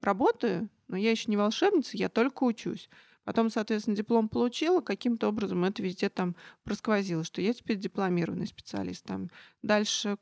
работаю, 0.01 0.69
но 0.87 0.97
я 0.97 1.09
еще 1.09 1.31
не 1.31 1.37
волшебница, 1.37 1.97
я 1.97 2.09
только 2.09 2.43
учусь. 2.43 2.89
Потом, 3.25 3.49
соответственно, 3.49 3.97
диплом 3.97 4.29
получила, 4.29 4.81
каким-то 4.81 5.27
образом 5.27 5.65
это 5.65 5.81
везде 5.81 6.09
там 6.09 6.35
просквозило, 6.63 7.23
что 7.23 7.41
я 7.41 7.53
теперь 7.53 7.77
дипломированный 7.77 8.45
специалист. 8.47 9.03
Там. 9.03 9.29
Дальше 9.63 10.17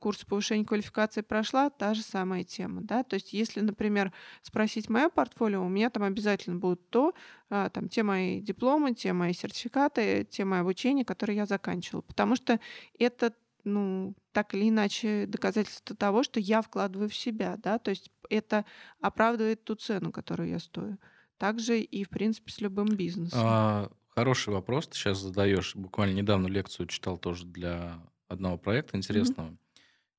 курс 0.00 0.24
повышения 0.24 0.64
квалификации 0.64 1.22
прошла, 1.22 1.70
та 1.70 1.92
же 1.92 2.02
самая 2.02 2.44
тема. 2.44 2.82
Да? 2.82 3.02
То 3.02 3.14
есть 3.14 3.32
если, 3.32 3.60
например, 3.60 4.12
спросить 4.42 4.88
мое 4.88 5.08
портфолио, 5.08 5.64
у 5.64 5.68
меня 5.68 5.90
там 5.90 6.04
обязательно 6.04 6.56
будут 6.56 6.88
то, 6.88 7.14
а, 7.50 7.68
там, 7.70 7.88
те 7.88 8.04
мои 8.04 8.40
дипломы, 8.40 8.94
те 8.94 9.12
мои 9.12 9.32
сертификаты, 9.32 10.24
те 10.30 10.44
мои 10.44 10.60
обучения, 10.60 11.04
которые 11.04 11.36
я 11.36 11.46
заканчивала. 11.46 12.02
Потому 12.02 12.36
что 12.36 12.60
это 12.98 13.34
ну, 13.64 14.14
так 14.32 14.54
или 14.54 14.68
иначе 14.68 15.26
доказательство 15.26 15.96
того, 15.96 16.22
что 16.22 16.38
я 16.38 16.60
вкладываю 16.60 17.08
в 17.08 17.14
себя, 17.14 17.56
да, 17.56 17.78
то 17.78 17.90
есть 17.90 18.10
это 18.28 18.66
оправдывает 19.00 19.64
ту 19.64 19.74
цену, 19.74 20.12
которую 20.12 20.50
я 20.50 20.58
стою. 20.58 20.98
Также 21.38 21.80
и, 21.80 22.04
в 22.04 22.10
принципе, 22.10 22.52
с 22.52 22.60
любым 22.60 22.86
бизнесом. 22.86 23.40
А, 23.42 23.90
хороший 24.08 24.52
вопрос 24.52 24.88
ты 24.88 24.96
сейчас 24.96 25.18
задаешь. 25.18 25.74
Буквально 25.74 26.14
недавно 26.14 26.46
лекцию 26.46 26.86
читал 26.86 27.18
тоже 27.18 27.44
для 27.46 28.00
одного 28.28 28.58
проекта 28.58 28.96
интересного. 28.96 29.48
Mm-hmm. 29.48 29.58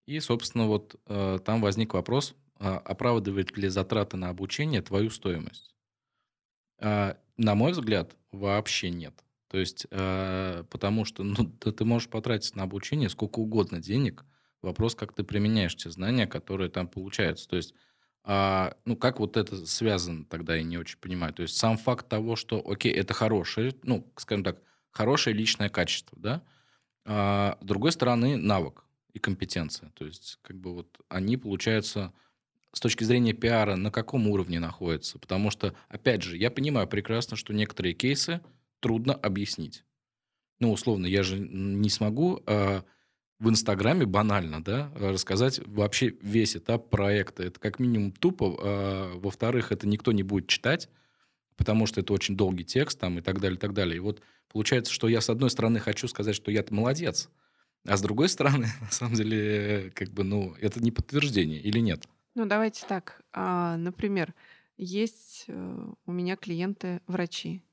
И, 0.07 0.19
собственно, 0.19 0.67
вот 0.67 0.95
э, 1.07 1.39
там 1.43 1.61
возник 1.61 1.93
вопрос, 1.93 2.35
э, 2.59 2.67
оправдывает 2.67 3.57
ли 3.57 3.69
затраты 3.69 4.17
на 4.17 4.29
обучение 4.29 4.81
твою 4.81 5.09
стоимость? 5.09 5.75
Э, 6.79 7.15
на 7.37 7.55
мой 7.55 7.71
взгляд, 7.71 8.15
вообще 8.31 8.91
нет. 8.91 9.23
То 9.47 9.57
есть, 9.57 9.87
э, 9.89 10.63
потому 10.69 11.05
что 11.05 11.23
ну, 11.23 11.35
ты, 11.59 11.71
ты 11.71 11.85
можешь 11.85 12.09
потратить 12.09 12.55
на 12.55 12.63
обучение 12.63 13.09
сколько 13.09 13.39
угодно 13.39 13.79
денег. 13.79 14.25
Вопрос, 14.61 14.95
как 14.95 15.13
ты 15.13 15.23
применяешь 15.23 15.75
те 15.75 15.89
знания, 15.89 16.27
которые 16.27 16.69
там 16.69 16.87
получаются. 16.87 17.47
То 17.47 17.55
есть, 17.55 17.73
а, 18.27 18.75
ну, 18.85 18.95
как 18.97 19.19
вот 19.19 19.37
это 19.37 19.55
связано, 19.67 20.25
тогда 20.25 20.55
я 20.55 20.63
не 20.63 20.77
очень 20.79 20.97
понимаю. 20.97 21.31
То 21.31 21.43
есть 21.43 21.57
сам 21.57 21.77
факт 21.77 22.09
того, 22.09 22.35
что, 22.35 22.59
окей, 22.65 22.91
это 22.91 23.13
хорошее, 23.13 23.75
ну, 23.83 24.11
скажем 24.17 24.43
так, 24.43 24.61
хорошее 24.89 25.35
личное 25.35 25.69
качество, 25.69 26.17
да, 26.19 26.41
а, 27.05 27.57
с 27.61 27.65
другой 27.65 27.91
стороны, 27.91 28.35
навык 28.35 28.83
и 29.13 29.19
компетенция. 29.19 29.91
То 29.91 30.05
есть, 30.05 30.39
как 30.41 30.57
бы 30.57 30.73
вот 30.73 30.99
они, 31.07 31.37
получаются, 31.37 32.13
с 32.73 32.79
точки 32.79 33.03
зрения 33.03 33.33
пиара, 33.33 33.75
на 33.75 33.91
каком 33.91 34.27
уровне 34.27 34.59
находятся. 34.59 35.19
Потому 35.19 35.51
что, 35.51 35.75
опять 35.87 36.23
же, 36.23 36.35
я 36.35 36.51
понимаю 36.51 36.87
прекрасно, 36.87 37.37
что 37.37 37.53
некоторые 37.53 37.93
кейсы 37.93 38.41
трудно 38.79 39.13
объяснить. 39.13 39.85
Ну, 40.59 40.71
условно, 40.71 41.05
я 41.05 41.23
же 41.23 41.37
не 41.39 41.89
смогу 41.89 42.41
а, 42.47 42.83
в 43.39 43.49
Инстаграме 43.49 44.05
банально, 44.05 44.63
да, 44.63 44.91
рассказать 44.95 45.59
вообще 45.65 46.15
весь 46.21 46.55
этап 46.55 46.89
проекта. 46.89 47.43
Это 47.43 47.59
как 47.59 47.79
минимум 47.79 48.11
тупо. 48.11 48.55
А, 48.59 49.17
во-вторых, 49.17 49.71
это 49.71 49.87
никто 49.87 50.11
не 50.11 50.23
будет 50.23 50.47
читать, 50.47 50.89
потому 51.57 51.85
что 51.85 51.99
это 52.01 52.13
очень 52.13 52.37
долгий 52.37 52.63
текст 52.63 52.99
там 52.99 53.19
и 53.19 53.21
так 53.21 53.39
далее, 53.39 53.57
и 53.57 53.59
так 53.59 53.73
далее. 53.73 53.97
И 53.97 53.99
вот 53.99 54.21
получается, 54.51 54.93
что 54.93 55.07
я 55.07 55.21
с 55.21 55.29
одной 55.29 55.49
стороны 55.49 55.79
хочу 55.79 56.07
сказать, 56.07 56.35
что 56.35 56.49
я-то 56.49 56.73
молодец, 56.73 57.29
а 57.85 57.97
с 57.97 58.01
другой 58.01 58.29
стороны, 58.29 58.67
на 58.81 58.91
самом 58.91 59.15
деле, 59.15 59.91
как 59.93 60.09
бы, 60.09 60.23
ну, 60.23 60.55
это 60.61 60.81
не 60.81 60.91
подтверждение 60.91 61.59
или 61.59 61.79
нет? 61.79 62.07
Ну, 62.35 62.45
давайте 62.45 62.85
так. 62.87 63.21
А, 63.33 63.77
например, 63.77 64.33
есть 64.77 65.45
э, 65.47 65.87
у 66.05 66.11
меня 66.11 66.35
клиенты 66.35 67.01
врачи 67.07 67.63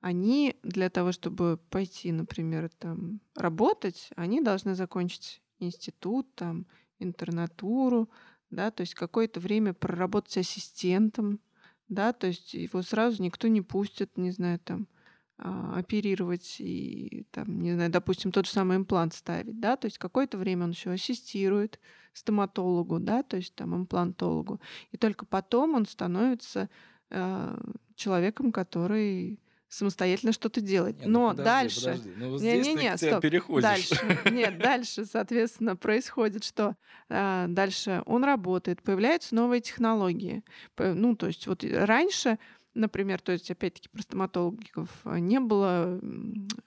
они 0.00 0.56
для 0.62 0.88
того, 0.88 1.12
чтобы 1.12 1.58
пойти, 1.70 2.10
например, 2.10 2.70
там 2.78 3.20
работать, 3.36 4.10
они 4.16 4.40
должны 4.40 4.74
закончить 4.74 5.42
институт, 5.58 6.34
там, 6.34 6.66
интернатуру, 6.98 8.10
да, 8.50 8.70
то 8.70 8.80
есть 8.82 8.94
какое-то 8.94 9.40
время 9.40 9.74
проработать 9.74 10.38
ассистентом, 10.38 11.40
да, 11.88 12.12
то 12.12 12.26
есть 12.26 12.54
его 12.54 12.82
сразу 12.82 13.22
никто 13.22 13.48
не 13.48 13.60
пустит, 13.62 14.16
не 14.16 14.30
знаю, 14.30 14.58
там, 14.60 14.88
а, 15.36 15.78
оперировать 15.78 16.56
и, 16.60 17.26
там, 17.30 17.60
не 17.60 17.72
знаю, 17.74 17.90
допустим, 17.90 18.32
тот 18.32 18.46
же 18.46 18.52
самый 18.52 18.78
имплант 18.78 19.14
ставить, 19.14 19.60
да, 19.60 19.76
то 19.76 19.86
есть 19.86 19.98
какое-то 19.98 20.38
время 20.38 20.64
он 20.64 20.70
еще 20.70 20.90
ассистирует 20.90 21.78
стоматологу, 22.12 23.00
да, 23.00 23.22
то 23.22 23.36
есть 23.36 23.54
там 23.54 23.74
имплантологу, 23.76 24.60
и 24.92 24.96
только 24.96 25.26
потом 25.26 25.74
он 25.74 25.86
становится 25.86 26.70
э, 27.10 27.58
человеком, 27.94 28.50
который 28.50 29.40
самостоятельно 29.70 30.32
что-то 30.32 30.60
делать. 30.60 31.00
Не, 31.00 31.06
ну 31.06 31.20
Но 31.20 31.30
подожди, 31.30 31.44
дальше... 31.44 31.80
подожди. 31.80 32.12
Ну 32.16 32.30
вот 32.30 32.40
Не, 32.42 32.62
здесь 32.62 32.66
не, 32.66 32.74
не, 32.74 32.96
стоп. 32.96 33.22
переходишь. 33.22 33.62
Дальше. 33.62 34.18
Нет, 34.30 34.58
дальше, 34.58 35.06
соответственно, 35.06 35.76
происходит, 35.76 36.44
что 36.44 36.74
а, 37.08 37.46
дальше 37.46 38.02
он 38.04 38.24
работает, 38.24 38.82
появляются 38.82 39.34
новые 39.34 39.60
технологии. 39.60 40.42
Ну, 40.76 41.14
то 41.14 41.28
есть 41.28 41.46
вот 41.46 41.64
раньше, 41.64 42.38
например, 42.74 43.20
то 43.20 43.32
есть 43.32 43.50
опять-таки 43.50 43.88
про 43.88 44.02
стоматологов 44.02 44.88
а, 45.04 45.18
не 45.18 45.40
было 45.40 46.00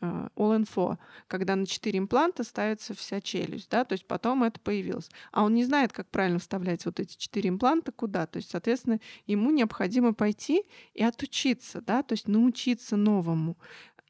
а, 0.01 0.29
All-Info, 0.35 0.97
когда 1.27 1.55
на 1.55 1.65
4 1.65 1.97
импланта 1.99 2.43
ставится 2.43 2.93
вся 2.93 3.21
челюсть, 3.21 3.69
да, 3.69 3.85
то 3.85 3.93
есть 3.93 4.05
потом 4.05 4.43
это 4.43 4.59
появилось. 4.59 5.09
А 5.31 5.43
он 5.43 5.53
не 5.53 5.63
знает, 5.63 5.93
как 5.93 6.09
правильно 6.09 6.39
вставлять 6.39 6.85
вот 6.85 6.99
эти 6.99 7.15
4 7.17 7.49
импланта 7.49 7.91
куда, 7.91 8.25
то 8.25 8.37
есть, 8.37 8.49
соответственно, 8.51 8.99
ему 9.27 9.51
необходимо 9.51 10.13
пойти 10.13 10.63
и 10.93 11.03
отучиться, 11.03 11.81
да, 11.81 12.03
то 12.03 12.13
есть 12.13 12.27
научиться 12.27 12.95
новому. 12.95 13.57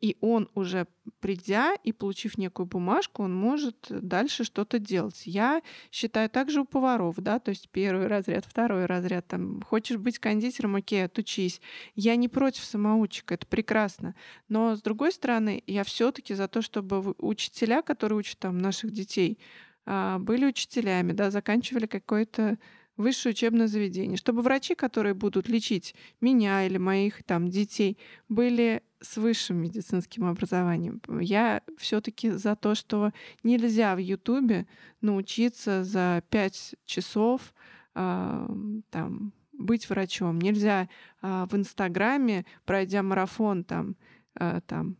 И 0.03 0.17
он 0.19 0.49
уже 0.53 0.85
придя 1.21 1.75
и 1.81 1.93
получив 1.93 2.37
некую 2.37 2.65
бумажку, 2.65 3.23
он 3.23 3.33
может 3.33 3.87
дальше 3.89 4.43
что-то 4.43 4.77
делать. 4.77 5.21
Я 5.23 5.61
считаю 5.93 6.29
также 6.29 6.59
у 6.59 6.65
поваров, 6.65 7.15
да, 7.19 7.39
то 7.39 7.51
есть 7.51 7.69
первый 7.69 8.07
разряд, 8.07 8.43
второй 8.43 8.85
разряд, 8.85 9.25
там, 9.29 9.61
хочешь 9.61 9.95
быть 9.95 10.19
кондитером, 10.19 10.75
окей, 10.75 11.05
отучись. 11.05 11.61
Я 11.95 12.17
не 12.17 12.27
против 12.27 12.65
самоучек, 12.65 13.31
это 13.31 13.47
прекрасно. 13.47 14.13
Но, 14.49 14.75
с 14.75 14.81
другой 14.81 15.13
стороны, 15.13 15.63
я 15.67 15.85
все 15.85 16.11
таки 16.11 16.33
за 16.33 16.49
то, 16.49 16.61
чтобы 16.61 17.15
учителя, 17.17 17.81
которые 17.81 18.19
учат 18.19 18.39
там 18.39 18.57
наших 18.57 18.91
детей, 18.91 19.39
а, 19.85 20.19
были 20.19 20.45
учителями, 20.45 21.13
да, 21.13 21.31
заканчивали 21.31 21.85
какое-то 21.85 22.57
высшее 22.97 23.31
учебное 23.31 23.67
заведение, 23.67 24.17
чтобы 24.17 24.41
врачи, 24.41 24.75
которые 24.75 25.13
будут 25.13 25.47
лечить 25.47 25.95
меня 26.21 26.65
или 26.65 26.77
моих 26.77 27.23
там 27.23 27.47
детей, 27.47 27.97
были 28.29 28.83
с 29.03 29.17
высшим 29.17 29.57
медицинским 29.57 30.25
образованием. 30.25 31.01
Я 31.19 31.61
все-таки 31.77 32.31
за 32.31 32.55
то, 32.55 32.73
что 32.73 33.11
нельзя 33.43 33.95
в 33.95 33.99
Ютубе 33.99 34.65
научиться 35.01 35.83
за 35.83 36.23
пять 36.29 36.75
часов 36.85 37.53
а, 37.93 38.49
там 38.89 39.33
быть 39.51 39.89
врачом. 39.89 40.39
Нельзя 40.39 40.89
а, 41.21 41.45
в 41.47 41.55
Инстаграме, 41.55 42.45
пройдя 42.65 43.03
марафон 43.03 43.63
там, 43.63 43.95
а, 44.35 44.61
там 44.61 44.97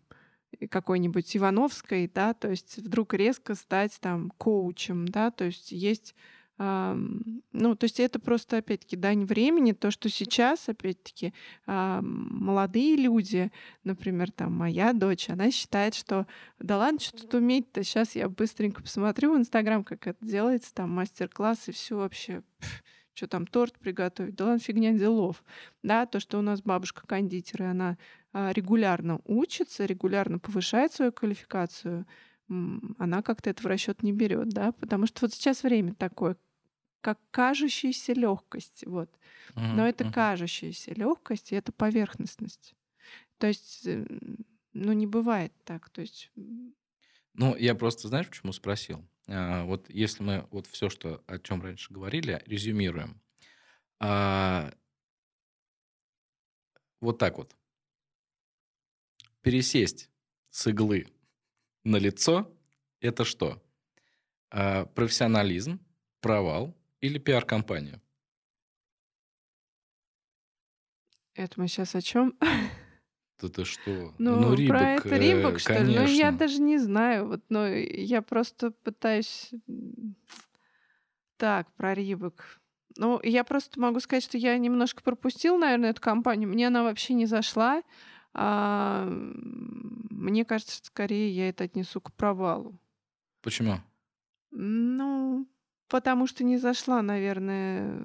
какой-нибудь 0.70 1.36
Ивановской, 1.36 2.10
да, 2.13 2.34
то 2.34 2.50
есть 2.50 2.78
вдруг 2.78 3.13
резко 3.13 3.56
стать 3.56 3.98
там 4.00 4.32
коучем, 4.38 5.08
да, 5.08 5.32
то 5.32 5.46
есть 5.46 5.72
есть 5.72 6.13
ну, 6.58 7.76
то 7.76 7.86
есть 7.86 8.00
это 8.00 8.20
просто, 8.20 8.58
опять-таки, 8.58 8.96
дань 8.96 9.26
времени, 9.26 9.72
то, 9.72 9.89
что 9.89 10.08
сейчас, 10.08 10.70
опять-таки, 10.70 11.34
ам, 11.66 12.28
молодые 12.32 12.96
люди, 12.96 13.52
например, 13.84 14.32
там 14.32 14.54
моя 14.54 14.94
дочь, 14.94 15.30
она 15.30 15.50
считает, 15.50 15.96
что 15.96 16.28
да 16.60 16.78
ладно, 16.78 17.00
что 17.00 17.18
тут 17.18 17.34
уметь-то, 17.34 17.84
сейчас 17.84 18.16
я 18.16 18.30
быстренько 18.30 18.84
посмотрю 18.84 19.34
в 19.34 19.38
Инстаграм, 19.38 19.84
как 19.84 20.06
это 20.06 20.24
делается, 20.24 20.74
там 20.74 20.92
мастер-класс 20.92 21.70
и 21.70 21.72
все 21.72 21.98
вообще, 21.98 22.44
что 23.16 23.28
там 23.28 23.48
торт 23.48 23.80
приготовить, 23.80 24.36
да 24.36 24.46
ладно, 24.46 24.60
фигня 24.60 24.94
делов, 24.94 25.44
да, 25.82 26.06
то, 26.06 26.20
что 26.20 26.38
у 26.38 26.42
нас 26.42 26.62
бабушка 26.62 27.08
кондитер, 27.08 27.63
и 27.63 27.66
она 27.66 27.98
а, 28.32 28.52
регулярно 28.52 29.22
учится, 29.26 29.86
регулярно 29.86 30.38
повышает 30.38 30.94
свою 30.94 31.12
квалификацию, 31.12 32.06
она 33.00 33.22
как-то 33.22 33.50
это 33.50 33.63
в 33.63 33.66
расчет 33.66 34.04
не 34.04 34.13
берет, 34.13 34.50
да, 34.50 34.72
потому 34.74 35.08
что 35.08 35.22
вот 35.24 35.34
сейчас 35.34 35.63
время 35.63 35.94
такое, 35.96 36.38
как 37.02 37.20
кажущаяся 37.32 38.13
легкость, 38.13 38.86
вот. 38.88 39.10
Мгм, 39.56 39.78
Но 39.78 39.88
это 39.88 40.06
кажущаяся 40.06 40.94
легкость, 40.94 41.52
и 41.52 41.56
это 41.56 41.72
поверхностность. 41.72 42.76
То 43.39 43.48
есть, 43.48 43.88
ну, 44.74 44.94
не 44.94 45.08
бывает 45.08 45.54
так. 45.66 45.89
То 45.89 46.02
есть, 46.02 46.32
Ну, 47.34 47.56
я 47.56 47.76
просто, 47.76 48.08
знаешь, 48.08 48.28
почему 48.30 48.54
спросил? 48.54 49.08
А, 49.28 49.63
вот 49.66 49.89
если 49.89 50.24
мы 50.24 50.48
вот 50.52 50.68
все, 50.68 50.89
что, 50.89 51.24
о 51.28 51.39
чем 51.39 51.62
раньше 51.62 51.94
говорили, 51.94 52.42
резюмируем. 52.46 53.22
А, 54.00 54.72
вот 57.02 57.18
так 57.20 57.38
вот. 57.38 57.56
Пересесть 59.44 60.10
с 60.50 60.66
иглы 60.66 61.06
на 61.84 61.98
лицо– 61.98 62.52
это 63.02 63.26
что? 63.26 63.62
А, 64.50 64.86
профессионализм, 64.86 65.80
провал 66.22 66.76
или 67.02 67.17
пиар-компания? 67.17 68.02
это 71.36 71.60
мы 71.60 71.67
сейчас 71.67 71.96
о 71.96 72.02
чем? 72.02 72.34
Да 73.41 73.50
ты 73.50 73.65
что? 73.65 74.13
Ну, 74.19 74.41
про 74.41 74.56
Рибок, 74.56 75.06
это 75.06 75.15
э, 75.15 75.19
Рибок, 75.19 75.60
что 75.60 75.74
ли? 75.74 75.96
Ну, 75.96 76.06
я 76.06 76.32
даже 76.32 76.62
не 76.62 76.78
знаю. 76.78 77.28
Вот, 77.28 77.41
но 77.50 77.67
я 77.67 78.22
просто 78.22 78.72
пытаюсь... 78.72 79.52
Так, 81.36 81.69
про 81.74 81.93
Рибок. 81.93 82.62
Ну, 82.96 83.19
я 83.22 83.43
просто 83.43 83.82
могу 83.82 84.00
сказать, 84.00 84.24
что 84.24 84.38
я 84.38 84.58
немножко 84.58 85.04
пропустил, 85.04 85.58
наверное, 85.58 85.89
эту 85.89 86.02
компанию. 86.02 86.48
Мне 86.48 86.67
она 86.67 86.84
вообще 86.84 87.15
не 87.15 87.26
зашла. 87.26 87.84
А, 88.34 89.08
мне 89.10 90.46
кажется, 90.46 90.80
скорее 90.84 91.30
я 91.32 91.50
это 91.50 91.65
отнесу 91.65 92.02
к 92.02 92.13
провалу. 92.13 92.80
Почему? 93.41 93.80
Ну, 94.52 95.48
потому 95.88 96.28
что 96.28 96.43
не 96.43 96.58
зашла, 96.58 97.02
наверное. 97.02 98.00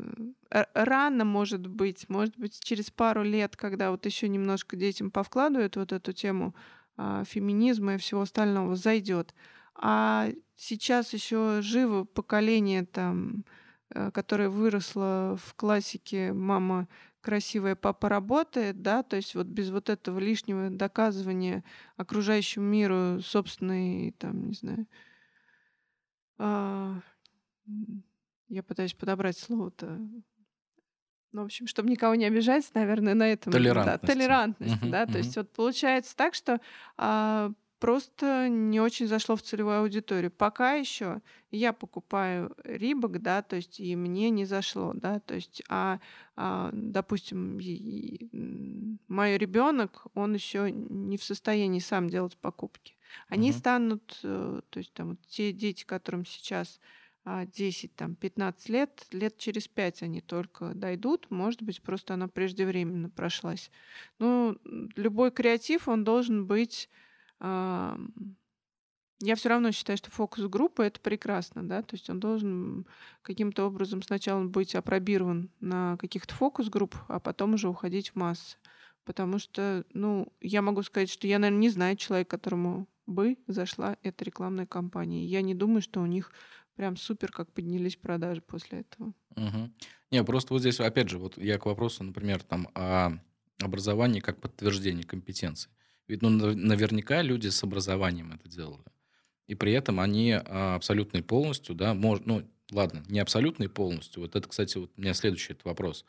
Р- 0.51 0.69
Рано, 0.75 1.25
может 1.25 1.67
быть, 1.67 2.09
может 2.09 2.39
быть, 2.39 2.59
через 2.63 2.91
пару 2.91 3.23
лет, 3.23 3.57
когда 3.57 3.91
вот 3.91 4.07
еще 4.07 4.29
немножко 4.29 4.77
детям 4.77 5.11
повкладывают 5.11 5.77
вот 5.77 5.93
эту 5.93 6.13
тему 6.13 6.55
а, 6.97 7.25
феминизма 7.25 7.95
и 7.95 7.99
всего 7.99 8.23
остального, 8.23 8.77
зайдет. 8.77 9.35
А 9.75 10.31
сейчас 10.57 11.13
еще 11.13 11.59
живо 11.63 12.05
поколение 12.05 12.85
там, 12.85 13.45
э, 13.91 14.11
которое 14.11 14.49
выросло 14.49 15.39
в 15.41 15.55
классике 15.55 16.33
«мама 16.33 16.89
красивая, 17.21 17.77
папа 17.77 18.09
работает», 18.09 18.83
да, 18.83 19.03
то 19.03 19.17
есть 19.17 19.35
вот 19.35 19.47
без 19.47 19.71
вот 19.71 19.89
этого 19.91 20.19
лишнего 20.19 20.71
доказывания 20.71 21.65
окружающему 21.97 22.65
миру 22.65 23.21
собственной, 23.21 24.13
там, 24.19 24.49
не 24.49 24.55
знаю, 24.55 24.87
а, 26.39 27.01
я 28.49 28.63
пытаюсь 28.63 28.95
подобрать 28.95 29.37
слово-то. 29.39 29.99
Ну, 31.33 31.43
в 31.43 31.45
общем, 31.45 31.67
чтобы 31.67 31.91
никого 31.91 32.15
не 32.15 32.25
обижать, 32.25 32.71
наверное, 32.75 33.15
на 33.15 33.31
этом... 33.31 33.53
Да, 33.53 33.59
Толерантности. 33.59 34.19
толерантность, 34.19 34.83
Мгм, 34.83 34.91
да. 34.91 35.05
То 35.05 35.13
мгм. 35.13 35.19
есть 35.19 35.37
вот 35.37 35.53
получается 35.53 36.17
так, 36.17 36.35
что 36.35 36.61
а, 36.97 37.53
просто 37.79 38.49
не 38.49 38.81
очень 38.81 39.07
зашло 39.07 39.37
в 39.37 39.43
целевую 39.43 39.81
аудиторию. 39.81 40.31
Пока 40.31 40.75
еще 40.75 41.23
я 41.51 41.73
покупаю 41.73 42.55
Рибок, 42.65 43.23
да, 43.23 43.43
то 43.43 43.57
есть 43.57 43.81
и 43.81 43.97
мне 43.97 44.31
не 44.31 44.45
зашло, 44.45 44.93
да, 44.95 45.21
то 45.21 45.35
есть, 45.35 45.63
а, 45.69 46.01
а, 46.37 46.71
допустим, 46.73 47.59
мой 49.09 49.37
ребенок, 49.39 50.07
он 50.15 50.35
еще 50.35 50.71
не 50.71 51.17
в 51.17 51.25
состоянии 51.25 51.81
сам 51.81 52.09
делать 52.09 52.37
покупки. 52.37 52.97
Они 53.29 53.51
Мгм. 53.51 53.59
станут, 53.59 54.21
э, 54.23 54.61
то 54.69 54.79
есть 54.79 54.93
там 54.93 55.11
вот 55.11 55.21
те 55.27 55.53
дети, 55.53 55.85
которым 55.85 56.25
сейчас 56.27 56.81
а, 57.25 57.45
10, 57.45 57.95
там, 57.95 58.15
15 58.17 58.69
лет, 58.71 59.07
лет 59.13 59.37
через 59.37 59.69
5 59.69 60.03
они 60.03 60.21
только 60.23 60.73
дойдут, 60.75 61.27
может 61.31 61.63
быть, 61.63 61.83
просто 61.83 62.15
она 62.15 62.27
преждевременно 62.29 63.11
прошлась. 63.11 63.71
Ну, 64.19 64.57
любой 64.97 65.31
креатив, 65.31 65.89
он 65.89 66.05
должен 66.05 66.47
быть... 66.47 66.89
Я 67.41 69.35
все 69.35 69.49
равно 69.49 69.73
считаю, 69.73 69.97
что 69.97 70.11
фокус 70.13 70.45
группы 70.47 70.85
это 70.85 71.01
прекрасно, 71.01 71.69
да, 71.69 71.83
то 71.83 71.97
есть 71.97 72.09
он 72.09 72.21
должен 72.21 72.87
каким-то 73.23 73.67
образом 73.67 74.01
сначала 74.01 74.45
быть 74.45 74.77
опробирован 74.77 75.51
на 75.59 75.97
каких-то 75.97 76.35
фокус-групп, 76.35 76.95
а 77.09 77.19
потом 77.19 77.55
уже 77.55 77.69
уходить 77.69 78.11
в 78.11 78.15
массы. 78.15 78.59
Потому 79.05 79.39
что, 79.41 79.85
ну, 79.93 80.33
я 80.41 80.63
могу 80.63 80.83
сказать, 80.83 81.11
что 81.11 81.27
я, 81.27 81.39
наверное, 81.39 81.61
не 81.61 81.69
знаю 81.71 81.97
человека, 81.97 82.37
которому 82.39 82.87
бы 83.07 83.39
зашла 83.49 83.97
эта 84.03 84.25
рекламная 84.25 84.67
кампания. 84.67 85.25
Я 85.25 85.43
не 85.43 85.55
думаю, 85.55 85.83
что 85.83 86.01
у 86.01 86.07
них 86.07 86.31
прям 86.77 86.97
супер 86.97 87.33
как 87.33 87.51
поднялись 87.53 87.97
продажи 87.97 88.41
после 88.43 88.81
этого. 88.81 89.15
Мгм. 89.35 89.75
Не, 90.11 90.23
просто 90.23 90.53
вот 90.53 90.61
здесь, 90.61 90.79
опять 90.79 91.09
же, 91.09 91.19
вот 91.19 91.39
я 91.39 91.59
к 91.59 91.67
вопросу, 91.67 92.05
например, 92.05 92.43
там, 92.43 92.69
о 92.75 93.13
образовании 93.61 94.21
как 94.21 94.41
подтверждение 94.41 95.05
компетенции. 95.05 95.71
Ведь 96.09 96.23
ну, 96.23 96.31
нав- 96.31 96.57
наверняка 96.57 97.23
люди 97.23 97.49
с 97.49 97.63
образованием 97.63 98.33
это 98.33 98.49
делали. 98.49 98.85
И 99.47 99.55
при 99.55 99.73
этом 99.73 100.01
они 100.01 100.33
а, 100.33 100.75
абсолютно 100.77 101.19
и 101.19 101.23
полностью, 101.23 101.75
да, 101.75 101.95
мож, 101.95 102.21
ну, 102.25 102.43
ладно, 102.71 103.03
не 103.09 103.21
абсолютно 103.21 103.65
и 103.65 103.69
полностью. 103.69 104.23
Вот 104.23 104.37
это, 104.37 104.49
кстати, 104.49 104.79
вот 104.79 104.93
у 104.97 105.01
меня 105.01 105.15
следующий 105.15 105.53
этот 105.55 105.65
вопрос. 105.65 106.05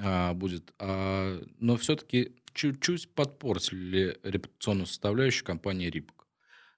а, 0.00 0.34
будет. 0.34 0.74
А, 0.78 1.42
но 1.58 1.76
все-таки 1.76 2.36
чуть-чуть 2.54 3.14
подпортили 3.14 4.18
репутационную 4.24 4.86
составляющую 4.86 5.46
компании 5.46 5.90
Рибок. 5.90 6.26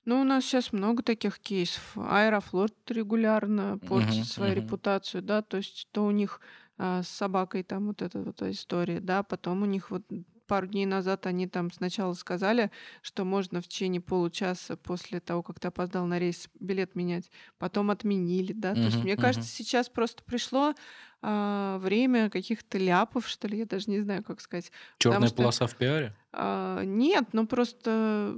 Ну, 0.05 0.21
у 0.21 0.25
нас 0.25 0.45
сейчас 0.45 0.73
много 0.73 1.03
таких 1.03 1.39
кейсов. 1.41 1.97
Аэрофлот 1.97 2.75
регулярно 2.91 3.79
портит 3.85 4.25
Мгм, 4.25 4.27
свою 4.27 4.55
мгм. 4.55 4.55
репутацию, 4.55 5.23
да, 5.23 5.43
то 5.43 5.59
есть 5.59 5.89
то 5.93 6.05
у 6.07 6.11
них 6.11 6.41
а, 6.79 7.03
с 7.03 7.09
собакой 7.09 7.63
там 7.63 7.89
вот 7.89 8.01
эта 8.03 8.21
вот 8.23 8.41
история, 8.43 9.01
да, 9.01 9.23
потом 9.23 9.63
у 9.63 9.67
них 9.67 9.91
вот 9.91 10.03
пару 10.51 10.67
дней 10.67 10.87
назад 10.87 11.27
они 11.27 11.47
там 11.47 11.71
сначала 11.71 12.13
сказали, 12.15 12.71
что 13.03 13.25
можно 13.25 13.61
в 13.61 13.69
течение 13.69 14.01
получаса 14.01 14.77
после 14.77 15.21
того, 15.21 15.43
как 15.43 15.61
ты 15.61 15.69
опоздал 15.69 16.07
на 16.07 16.19
рейс, 16.19 16.49
билет 16.59 16.97
менять, 16.97 17.31
потом 17.59 17.91
отменили, 17.91 18.53
да, 18.53 18.77
то 18.77 18.89
есть 18.89 19.05
мне 19.05 19.17
кажется, 19.17 19.49
мгм. 19.49 19.51
сейчас 19.51 19.89
просто 19.89 20.25
пришло 20.25 20.75
а, 21.23 21.79
время 21.79 22.31
каких-то 22.31 22.79
ляпов, 22.79 23.29
что 23.29 23.47
ли, 23.49 23.59
я 23.59 23.67
даже 23.67 23.91
не 23.91 24.01
знаю, 24.01 24.25
как 24.25 24.41
сказать, 24.41 24.73
Черная 24.99 25.31
что 25.31 25.33
полоса 25.33 25.67
в 25.67 25.77
пиаре? 25.77 26.15
а, 26.33 26.85
нет, 26.85 27.31
ну 27.33 27.47
просто, 27.47 28.37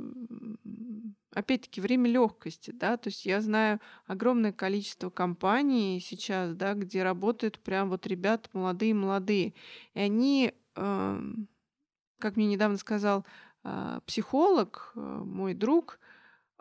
опять-таки, 1.34 1.80
время 1.80 2.10
легкости, 2.10 2.70
да, 2.72 2.96
то 2.96 3.08
есть 3.08 3.24
я 3.24 3.40
знаю 3.40 3.80
огромное 4.06 4.52
количество 4.52 5.10
компаний 5.10 6.00
сейчас, 6.04 6.54
да, 6.54 6.74
где 6.74 7.02
работают 7.02 7.58
прям 7.60 7.88
вот 7.88 8.06
ребята 8.06 8.48
молодые-молодые, 8.52 9.54
и 9.94 9.98
они, 10.00 10.52
ам, 10.74 11.48
как 12.22 12.36
мне 12.36 12.46
недавно 12.46 12.78
сказал 12.78 13.26
а, 13.64 14.00
психолог, 14.06 14.92
а, 14.94 15.24
мой 15.24 15.54
друг, 15.54 15.98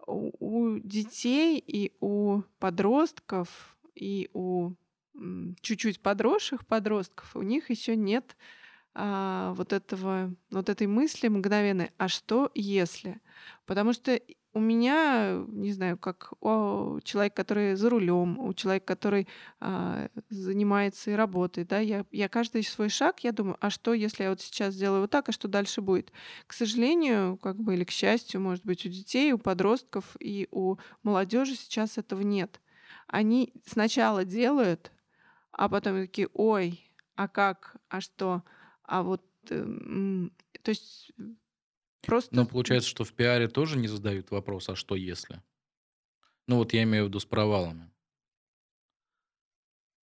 у, 0.08 0.80
детей 0.80 1.64
и 1.66 1.94
у 2.00 2.42
подростков 2.60 3.78
и 3.96 4.30
у 4.34 4.74
чуть-чуть 5.62 6.02
подросших 6.02 6.66
подростков 6.66 7.36
у 7.36 7.44
них 7.44 7.70
еще 7.70 7.96
нет 7.96 8.36
а, 8.96 9.54
вот 9.54 9.72
этого, 9.72 10.34
вот 10.50 10.70
этой 10.70 10.88
мысли 10.88 11.28
мгновенной, 11.28 11.92
а 11.98 12.08
что 12.08 12.50
если? 12.56 13.22
Потому 13.68 13.94
что 13.94 14.20
у 14.54 14.60
меня, 14.60 15.44
не 15.48 15.72
знаю, 15.72 15.98
как 15.98 16.34
у 16.42 17.00
человека, 17.04 17.38
который 17.38 17.76
за 17.76 17.90
рулем, 17.90 18.38
у 18.40 18.54
человека, 18.54 18.86
который 18.86 19.28
а, 19.62 20.10
занимается 20.30 21.12
и 21.12 21.14
работает, 21.14 21.70
да, 21.70 21.80
я, 21.80 22.06
я 22.12 22.28
каждый 22.28 22.64
свой 22.64 22.90
шаг, 22.90 23.22
я 23.24 23.32
думаю, 23.32 23.58
а 23.62 23.70
что, 23.70 23.94
если 23.94 24.24
я 24.24 24.30
вот 24.30 24.42
сейчас 24.42 24.74
сделаю 24.74 25.02
вот 25.02 25.12
так, 25.12 25.30
а 25.30 25.32
что 25.32 25.48
дальше 25.48 25.82
будет? 25.82 26.12
К 26.48 26.54
сожалению, 26.54 27.38
как 27.38 27.58
бы 27.58 27.76
или 27.76 27.86
к 27.86 27.92
счастью, 27.92 28.42
может 28.42 28.66
быть, 28.66 28.86
у 28.86 28.90
детей, 28.90 29.32
у 29.32 29.38
подростков 29.38 30.18
и 30.20 30.48
у 30.52 30.76
молодежи 31.04 31.56
сейчас 31.56 31.98
этого 31.98 32.22
нет. 32.22 32.60
Они 33.08 33.54
сначала 33.66 34.26
делают, 34.26 34.92
а 35.52 35.70
потом 35.70 36.02
такие, 36.02 36.28
ой, 36.34 36.92
а 37.16 37.28
как, 37.28 37.78
а 37.90 38.02
что? 38.02 38.44
А 38.84 39.04
вот, 39.04 39.24
эм, 39.50 40.34
то 40.62 40.70
есть 40.70 41.12
просто, 42.02 42.36
Но 42.36 42.46
получается, 42.46 42.90
что 42.90 43.04
в 43.04 43.14
пиаре 43.14 43.48
тоже 43.48 43.78
не 43.78 43.88
задают 43.88 44.32
вопрос, 44.32 44.70
а 44.70 44.76
что 44.76 44.96
если? 44.96 45.44
Ну 46.48 46.58
вот 46.58 46.74
я 46.74 46.84
имею 46.84 47.06
в 47.06 47.08
виду 47.08 47.20
с 47.20 47.26
провалами. 47.26 47.91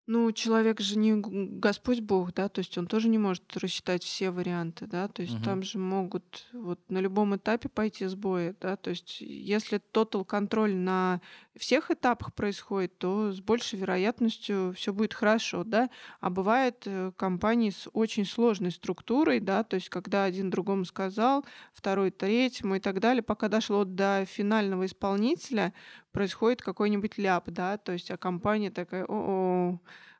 Ну, 0.08 0.32
человек 0.32 0.80
же 0.80 0.98
не 0.98 1.16
Господь 1.60 2.00
Бог, 2.00 2.34
да, 2.34 2.48
то 2.48 2.60
есть 2.60 2.78
он 2.78 2.88
тоже 2.88 3.10
не 3.10 3.18
может 3.18 3.58
рассчитать 3.58 4.04
все 4.04 4.32
варианты, 4.32 4.88
да, 4.88 5.10
то 5.10 5.22
есть 5.22 5.34
Мгм. 5.34 5.44
там 5.44 5.64
же 5.64 5.78
могут 5.80 6.48
вот 6.54 6.80
на 6.88 7.00
любом 7.00 7.36
этапе 7.36 7.68
пойти 7.68 8.06
сбои, 8.06 8.56
да, 8.62 8.78
то 8.78 8.90
есть 8.90 9.20
если 9.20 9.80
тотал 9.80 10.24
контроль 10.24 10.74
на 10.76 11.20
всех 11.58 11.92
этапах 11.92 12.34
происходит, 12.34 12.98
то 12.98 13.34
с 13.34 13.42
большей 13.42 13.80
вероятностью 13.80 14.74
все 14.78 14.94
будет 14.94 15.14
хорошо, 15.14 15.66
да, 15.66 15.90
а 16.22 16.30
бывает 16.30 16.84
э, 16.86 17.12
компании 17.18 17.72
с 17.72 17.90
очень 17.92 18.26
сложной 18.26 18.72
структурой, 18.72 19.42
да, 19.42 19.64
то 19.64 19.76
есть 19.76 19.90
когда 19.90 20.24
один 20.24 20.50
другому 20.50 20.86
сказал, 20.86 21.46
второй 21.74 22.12
третьему 22.12 22.76
и 22.76 22.80
так 22.80 23.02
далее, 23.02 23.24
пока 23.24 23.50
дошло 23.50 23.84
до 23.84 24.26
финального 24.26 24.86
исполнителя, 24.86 25.74
происходит 26.18 26.64
какой-нибудь 26.64 27.20
ляп, 27.20 27.48
да, 27.52 27.78
то 27.78 27.92
есть 27.92 28.10
а 28.10 28.18
компания 28.18 28.72
такая, 28.72 29.06
о 29.08 29.78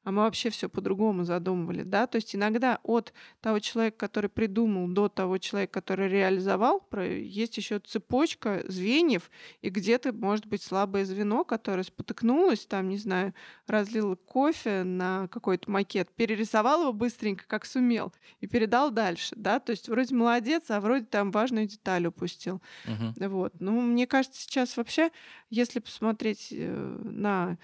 а 0.08 0.12
мы 0.12 0.22
вообще 0.22 0.50
все 0.50 0.70
по-другому 0.70 1.26
задумывали, 1.26 1.84
да. 1.84 2.08
То 2.08 2.16
есть 2.16 2.34
иногда 2.34 2.80
от 2.84 3.12
того 3.42 3.60
человека, 3.60 3.98
который 3.98 4.30
придумал, 4.30 4.88
до 4.88 5.10
того 5.10 5.38
человека, 5.38 5.82
который 5.82 6.08
реализовал, 6.08 6.88
есть 7.04 7.58
еще 7.58 7.80
цепочка 7.80 8.64
звеньев, 8.70 9.30
и 9.62 9.68
где-то 9.70 10.14
может 10.14 10.46
быть 10.46 10.64
слабое 10.64 11.04
звено, 11.04 11.44
которое 11.44 11.84
спотыкнулось, 11.84 12.66
там, 12.68 12.88
не 12.88 12.96
знаю, 12.96 13.34
разлило 13.66 14.16
кофе 14.16 14.86
на 14.86 15.28
какой-то 15.28 15.70
макет, 15.70 16.10
перерисовал 16.16 16.84
его 16.84 16.94
быстренько, 16.94 17.44
как 17.46 17.66
сумел, 17.66 18.14
и 18.40 18.48
передал 18.48 18.92
дальше, 18.92 19.36
да. 19.36 19.60
То 19.60 19.72
есть 19.72 19.90
вроде 19.90 20.16
молодец, 20.16 20.72
а 20.72 20.80
вроде 20.80 21.04
там 21.04 21.32
важную 21.32 21.68
деталь 21.68 22.08
упустил. 22.08 22.62
Мгм. 22.86 23.14
Вот. 23.28 23.56
Ну, 23.60 23.82
мне 23.82 24.08
кажется, 24.08 24.42
сейчас 24.42 24.78
вообще, 24.78 25.12
если 25.50 25.80
посмотреть 25.82 26.48
э, 26.52 27.00
на 27.04 27.58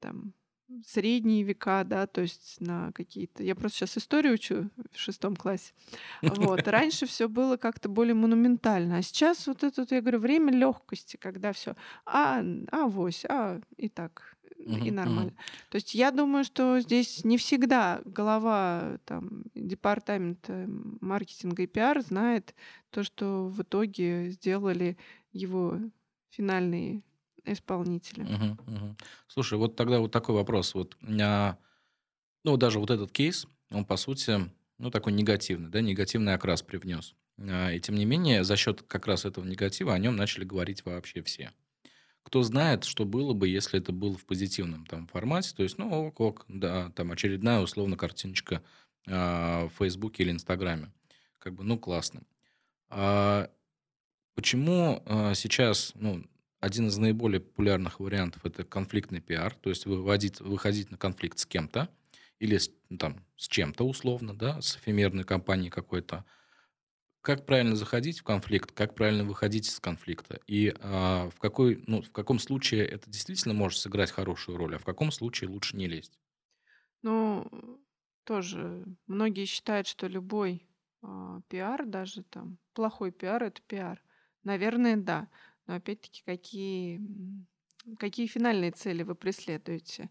там 0.00 0.32
средние 0.84 1.42
века, 1.42 1.84
да, 1.84 2.06
то 2.06 2.22
есть 2.22 2.56
на 2.60 2.92
какие-то... 2.92 3.42
Я 3.42 3.54
просто 3.54 3.78
сейчас 3.78 3.98
историю 3.98 4.34
учу 4.34 4.70
в 4.92 4.98
шестом 4.98 5.36
классе. 5.36 5.72
Вот. 6.22 6.66
Раньше 6.68 7.06
все 7.06 7.28
было 7.28 7.56
как-то 7.56 7.88
более 7.88 8.14
монументально, 8.14 8.98
а 8.98 9.02
сейчас 9.02 9.46
вот 9.46 9.62
это, 9.62 9.82
вот, 9.82 9.92
я 9.92 10.00
говорю, 10.00 10.18
время 10.18 10.52
легкости, 10.52 11.16
когда 11.16 11.52
все, 11.52 11.76
а, 12.04 12.42
а, 12.72 12.86
вось, 12.86 13.24
а, 13.28 13.60
и 13.76 13.88
так, 13.88 14.36
и 14.58 14.90
нормально. 14.90 15.32
То 15.70 15.76
есть 15.76 15.94
я 15.94 16.10
думаю, 16.10 16.44
что 16.44 16.80
здесь 16.80 17.24
не 17.24 17.38
всегда 17.38 18.00
голова 18.04 18.98
там, 19.04 19.44
департамента 19.54 20.66
маркетинга 21.00 21.62
и 21.62 21.66
пиар 21.66 22.00
знает 22.00 22.54
то, 22.90 23.02
что 23.02 23.46
в 23.46 23.62
итоге 23.62 24.30
сделали 24.30 24.96
его 25.32 25.78
финальные 26.30 27.02
исполнители. 27.46 28.22
Мгм. 28.22 28.58
Мгм. 28.66 28.96
Слушай, 29.28 29.58
вот 29.58 29.76
тогда 29.76 30.00
вот 30.00 30.10
такой 30.12 30.34
вопрос. 30.34 30.74
Вот, 30.74 30.96
а, 31.20 31.58
ну, 32.44 32.56
даже 32.56 32.78
вот 32.80 32.90
этот 32.90 33.12
кейс, 33.12 33.46
он, 33.70 33.84
по 33.84 33.96
сути, 33.96 34.50
ну, 34.78 34.90
такой 34.90 35.12
негативный, 35.12 35.70
да, 35.70 35.80
негативный 35.80 36.34
окрас 36.34 36.62
привнес. 36.62 37.14
А, 37.38 37.72
И 37.72 37.80
тем 37.80 37.96
не 37.96 38.04
менее, 38.04 38.44
за 38.44 38.56
счет 38.56 38.82
как 38.82 39.06
раз 39.06 39.24
этого 39.24 39.44
негатива 39.44 39.94
о 39.94 39.98
нем 39.98 40.16
начали 40.16 40.44
говорить 40.44 40.84
вообще 40.84 41.22
все. 41.22 41.52
Кто 42.22 42.42
знает, 42.42 42.84
что 42.84 43.04
было 43.04 43.34
бы, 43.34 43.48
если 43.48 43.80
это 43.80 43.92
было 43.92 44.16
в 44.18 44.26
позитивном 44.26 44.86
там 44.86 45.06
формате, 45.06 45.54
то 45.56 45.62
есть, 45.62 45.78
ну, 45.78 46.08
ок, 46.08 46.20
ок, 46.20 46.44
да, 46.48 46.90
там 46.90 47.12
очередная, 47.12 47.60
условно, 47.60 47.96
картиночка 47.96 48.62
а, 49.08 49.68
в 49.68 49.72
Фейсбуке 49.78 50.24
или 50.24 50.32
Инстаграме. 50.32 50.92
Как 51.38 51.54
бы, 51.54 51.64
ну, 51.64 51.78
классно. 51.78 52.22
А 52.90 53.50
почему 54.34 55.02
а, 55.06 55.34
сейчас, 55.34 55.92
ну, 55.94 56.24
один 56.66 56.88
из 56.88 56.98
наиболее 56.98 57.40
популярных 57.40 58.00
вариантов 58.00 58.44
это 58.44 58.64
конфликтный 58.64 59.20
пиар, 59.20 59.54
то 59.54 59.70
есть 59.70 59.86
выводить, 59.86 60.40
выходить 60.40 60.90
на 60.90 60.98
конфликт 60.98 61.38
с 61.38 61.46
кем-то 61.46 61.88
или 62.40 62.58
с, 62.58 62.70
ну, 62.90 62.98
там, 62.98 63.24
с 63.36 63.48
чем-то 63.48 63.84
условно, 63.84 64.36
да, 64.36 64.60
с 64.60 64.76
эфемерной 64.76 65.24
компанией 65.24 65.70
какой-то. 65.70 66.24
Как 67.22 67.46
правильно 67.46 67.76
заходить 67.76 68.20
в 68.20 68.24
конфликт, 68.24 68.72
как 68.72 68.94
правильно 68.94 69.24
выходить 69.24 69.68
из 69.68 69.80
конфликта, 69.80 70.40
и 70.46 70.74
а, 70.80 71.30
в, 71.30 71.38
какой, 71.38 71.82
ну, 71.86 72.02
в 72.02 72.10
каком 72.10 72.38
случае 72.38 72.84
это 72.86 73.08
действительно 73.08 73.54
может 73.54 73.78
сыграть 73.78 74.10
хорошую 74.10 74.58
роль, 74.58 74.76
а 74.76 74.78
в 74.78 74.84
каком 74.84 75.10
случае 75.10 75.50
лучше 75.50 75.76
не 75.76 75.86
лезть. 75.86 76.18
Ну, 77.02 77.80
тоже 78.24 78.84
многие 79.06 79.44
считают, 79.44 79.86
что 79.86 80.08
любой 80.08 80.68
а, 81.02 81.40
пиар, 81.48 81.86
даже 81.86 82.22
там 82.24 82.58
плохой 82.74 83.12
пиар, 83.12 83.44
это 83.44 83.62
пиар. 83.62 84.02
Наверное, 84.42 84.96
да. 84.96 85.28
Но 85.66 85.74
опять-таки, 85.74 86.22
какие, 86.24 87.00
какие 87.98 88.26
финальные 88.26 88.70
цели 88.70 89.02
вы 89.02 89.14
преследуете? 89.14 90.10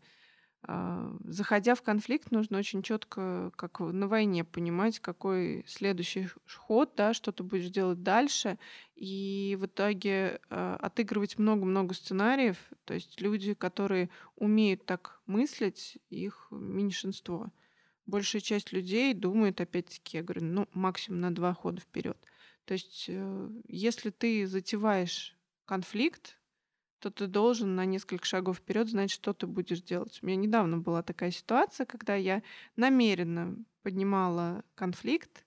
А, 0.68 1.16
Заходя 1.24 1.76
в 1.76 1.82
конфликт, 1.82 2.32
нужно 2.32 2.58
очень 2.58 2.82
четко, 2.82 3.52
как 3.56 3.80
на 3.80 4.08
войне, 4.08 4.44
понимать, 4.44 5.00
какой 5.00 5.64
следующий 5.68 6.28
ход, 6.48 6.94
да, 6.96 7.14
что 7.14 7.32
ты 7.32 7.44
будешь 7.44 7.70
делать 7.70 8.02
дальше. 8.04 8.58
И 8.96 9.58
в 9.60 9.68
итоге 9.68 10.42
а, 10.50 10.76
отыгрывать 10.78 11.38
много-много 11.38 11.94
сценариев. 11.94 12.58
То 12.86 12.94
есть 12.94 13.22
люди, 13.22 13.54
которые 13.54 14.10
умеют 14.36 14.86
так 14.86 15.22
мыслить, 15.26 15.98
их 16.10 16.48
меньшинство. 16.52 17.52
Большая 18.08 18.42
часть 18.42 18.72
людей 18.72 19.14
думает, 19.14 19.62
опять-таки, 19.62 20.18
я 20.18 20.24
говорю, 20.24 20.44
ну, 20.44 20.68
максимум 20.74 21.22
на 21.22 21.34
два 21.34 21.54
хода 21.54 21.82
вперед. 21.82 22.18
То 22.66 22.74
есть, 22.74 23.06
э, 23.08 23.50
если 23.68 24.10
ты 24.10 24.46
затеваешь 24.48 25.35
конфликт, 25.66 26.40
то 27.00 27.12
ты 27.12 27.28
должен 27.28 27.76
на 27.76 27.86
несколько 27.86 28.26
шагов 28.26 28.58
вперед 28.58 28.90
знать, 28.90 29.12
что 29.12 29.34
ты 29.34 29.48
будешь 29.48 29.82
делать. 29.82 30.20
У 30.22 30.26
меня 30.26 30.38
недавно 30.38 30.80
была 30.80 31.04
такая 31.04 31.32
ситуация, 31.32 31.86
когда 31.86 32.16
я 32.16 32.44
намеренно 32.78 33.58
поднимала 33.84 34.64
конфликт, 34.76 35.46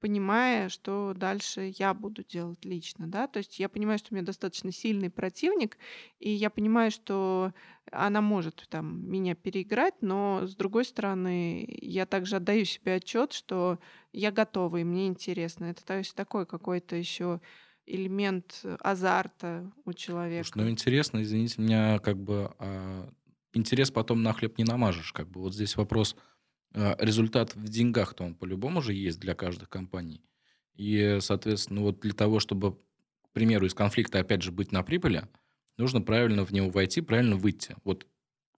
понимая, 0.00 0.68
что 0.68 1.14
дальше 1.16 1.72
я 1.78 1.94
буду 1.94 2.22
делать 2.24 2.64
лично, 2.64 3.06
да. 3.08 3.26
То 3.28 3.38
есть 3.38 3.58
я 3.58 3.68
понимаю, 3.68 3.98
что 3.98 4.12
у 4.12 4.16
меня 4.16 4.24
достаточно 4.26 4.72
сильный 4.72 5.10
противник, 5.10 5.78
и 6.18 6.30
я 6.30 6.50
понимаю, 6.50 6.90
что 6.90 7.52
она 7.90 8.20
может 8.20 8.66
там 8.68 9.08
меня 9.10 9.34
переиграть, 9.34 9.94
но 10.02 10.46
с 10.46 10.54
другой 10.54 10.84
стороны, 10.84 11.66
я 11.80 12.06
также 12.06 12.36
отдаю 12.36 12.64
себе 12.64 12.94
отчет, 12.96 13.32
что 13.32 13.78
я 14.12 14.30
готова 14.32 14.78
и 14.78 14.84
мне 14.84 15.06
интересно. 15.08 15.66
Это 15.66 15.84
то 15.84 15.96
есть 15.98 16.14
такой 16.14 16.46
какой-то 16.46 16.96
еще 16.96 17.40
элемент 17.86 18.62
азарта 18.80 19.70
у 19.84 19.92
человека. 19.92 20.44
Слушай, 20.44 20.64
ну 20.64 20.70
интересно, 20.70 21.22
извините 21.22 21.60
меня, 21.62 21.98
как 22.00 22.18
бы 22.18 22.52
а, 22.58 23.08
интерес 23.52 23.90
потом 23.90 24.22
на 24.22 24.32
хлеб 24.32 24.58
не 24.58 24.64
намажешь, 24.64 25.12
как 25.12 25.28
бы 25.28 25.40
вот 25.40 25.54
здесь 25.54 25.76
вопрос 25.76 26.16
а, 26.74 26.96
результат 26.98 27.54
в 27.54 27.68
деньгах-то 27.68 28.24
он 28.24 28.34
по-любому 28.34 28.82
же 28.82 28.92
есть 28.92 29.20
для 29.20 29.34
каждой 29.34 29.66
компании. 29.66 30.22
И, 30.74 31.18
соответственно, 31.20 31.80
вот 31.80 32.00
для 32.00 32.12
того, 32.12 32.38
чтобы, 32.38 32.72
к 32.74 33.30
примеру, 33.32 33.66
из 33.66 33.74
конфликта, 33.74 34.18
опять 34.18 34.42
же, 34.42 34.52
быть 34.52 34.72
на 34.72 34.82
прибыли, 34.82 35.26
нужно 35.78 36.02
правильно 36.02 36.44
в 36.44 36.52
него 36.52 36.68
войти, 36.68 37.00
правильно 37.00 37.36
выйти. 37.36 37.76
Вот, 37.84 38.06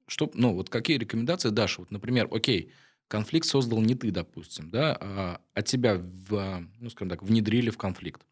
что, 0.08 0.30
ну, 0.34 0.52
вот 0.52 0.68
какие 0.68 0.98
рекомендации 0.98 1.50
дашь? 1.50 1.78
Вот, 1.78 1.90
например, 1.90 2.28
окей, 2.32 2.72
конфликт 3.06 3.46
создал 3.46 3.80
не 3.80 3.94
ты, 3.94 4.10
допустим, 4.10 4.70
да, 4.70 4.96
а, 5.00 5.40
а 5.54 5.62
тебя, 5.62 5.96
в, 5.96 6.66
ну, 6.80 6.90
скажем 6.90 7.10
так, 7.10 7.22
внедрили 7.22 7.70
в 7.70 7.78
конфликт. 7.78 8.22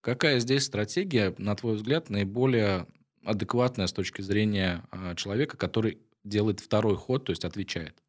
Какая 0.00 0.38
здесь 0.38 0.64
стратегия, 0.64 1.34
на 1.38 1.54
твой 1.56 1.76
взгляд, 1.76 2.08
наиболее 2.08 2.86
адекватная 3.24 3.86
с 3.86 3.92
точки 3.92 4.22
зрения 4.22 4.84
а, 4.90 5.14
человека, 5.14 5.56
который 5.56 5.98
делает 6.24 6.60
второй 6.60 6.96
ход, 6.96 7.24
то 7.24 7.30
есть 7.30 7.44
отвечает? 7.44 8.02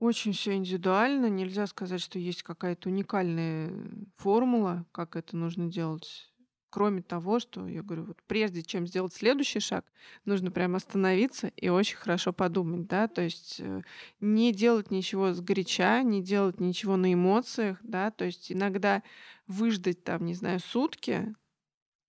Очень 0.00 0.32
все 0.32 0.54
индивидуально. 0.54 1.26
Нельзя 1.26 1.66
сказать, 1.66 2.00
что 2.00 2.18
есть 2.18 2.42
какая-то 2.42 2.88
уникальная 2.88 3.72
формула, 4.16 4.86
как 4.92 5.16
это 5.16 5.36
нужно 5.36 5.68
делать. 5.68 6.32
Кроме 6.70 7.02
того, 7.02 7.40
что 7.40 7.66
я 7.66 7.82
говорю, 7.82 8.04
вот 8.04 8.18
прежде 8.26 8.62
чем 8.62 8.86
сделать 8.86 9.14
следующий 9.14 9.60
шаг, 9.60 9.84
нужно 10.24 10.50
прям 10.50 10.74
остановиться 10.74 11.48
и 11.56 11.68
очень 11.68 11.96
хорошо 11.96 12.32
подумать, 12.32 12.86
да, 12.86 13.08
то 13.08 13.22
есть 13.22 13.60
э, 13.60 13.82
не 14.20 14.52
делать 14.52 14.90
ничего 14.90 15.32
с 15.32 15.40
горяча, 15.40 16.02
не 16.02 16.22
делать 16.22 16.60
ничего 16.60 16.96
на 16.96 17.12
эмоциях, 17.12 17.78
да, 17.82 18.10
то 18.10 18.24
есть 18.24 18.52
иногда 18.52 19.02
выждать 19.46 20.04
там, 20.04 20.26
не 20.26 20.34
знаю, 20.34 20.60
сутки 20.60 21.34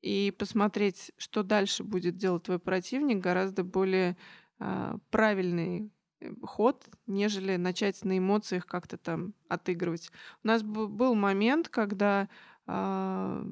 и 0.01 0.33
посмотреть, 0.37 1.11
что 1.17 1.43
дальше 1.43 1.83
будет 1.83 2.17
делать 2.17 2.43
твой 2.43 2.59
противник, 2.59 3.19
гораздо 3.19 3.63
более 3.63 4.17
а, 4.59 4.97
правильный 5.09 5.91
Э, 6.21 6.31
ход, 6.43 6.87
нежели 7.07 7.55
начать 7.55 8.03
на 8.03 8.17
эмоциях 8.17 8.65
как-то 8.65 8.97
там 8.97 9.33
отыгрывать. 9.47 10.11
У 10.43 10.47
нас 10.47 10.63
был 10.63 11.15
момент, 11.15 11.69
когда 11.69 12.29
а, 12.65 13.43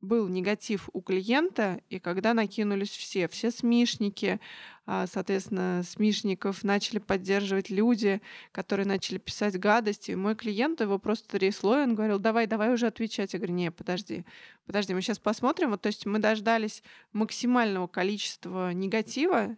был 0.00 0.28
негатив 0.28 0.88
у 0.92 1.00
клиента, 1.02 1.80
и 1.90 1.98
когда 1.98 2.34
накинулись 2.34 2.90
все, 2.90 3.28
все 3.28 3.50
смешники, 3.50 4.40
а, 4.86 5.06
соответственно, 5.06 5.82
смешников 5.84 6.64
начали 6.64 6.98
поддерживать 6.98 7.70
люди, 7.70 8.20
которые 8.50 8.86
начали 8.86 9.18
писать 9.18 9.58
гадости. 9.58 10.12
И 10.12 10.16
мой 10.16 10.34
клиент 10.34 10.80
его 10.80 10.98
просто 10.98 11.28
трясло, 11.28 11.78
и 11.78 11.82
он 11.82 11.94
говорил, 11.94 12.18
давай, 12.18 12.46
давай 12.46 12.72
уже 12.72 12.86
отвечать. 12.86 13.34
Я 13.34 13.38
говорю, 13.38 13.54
не, 13.54 13.70
подожди, 13.70 14.24
подожди, 14.66 14.94
мы 14.94 15.02
сейчас 15.02 15.18
посмотрим. 15.18 15.70
Вот, 15.70 15.82
то 15.82 15.88
есть 15.88 16.06
мы 16.06 16.18
дождались 16.18 16.82
максимального 17.12 17.86
количества 17.86 18.72
негатива, 18.72 19.56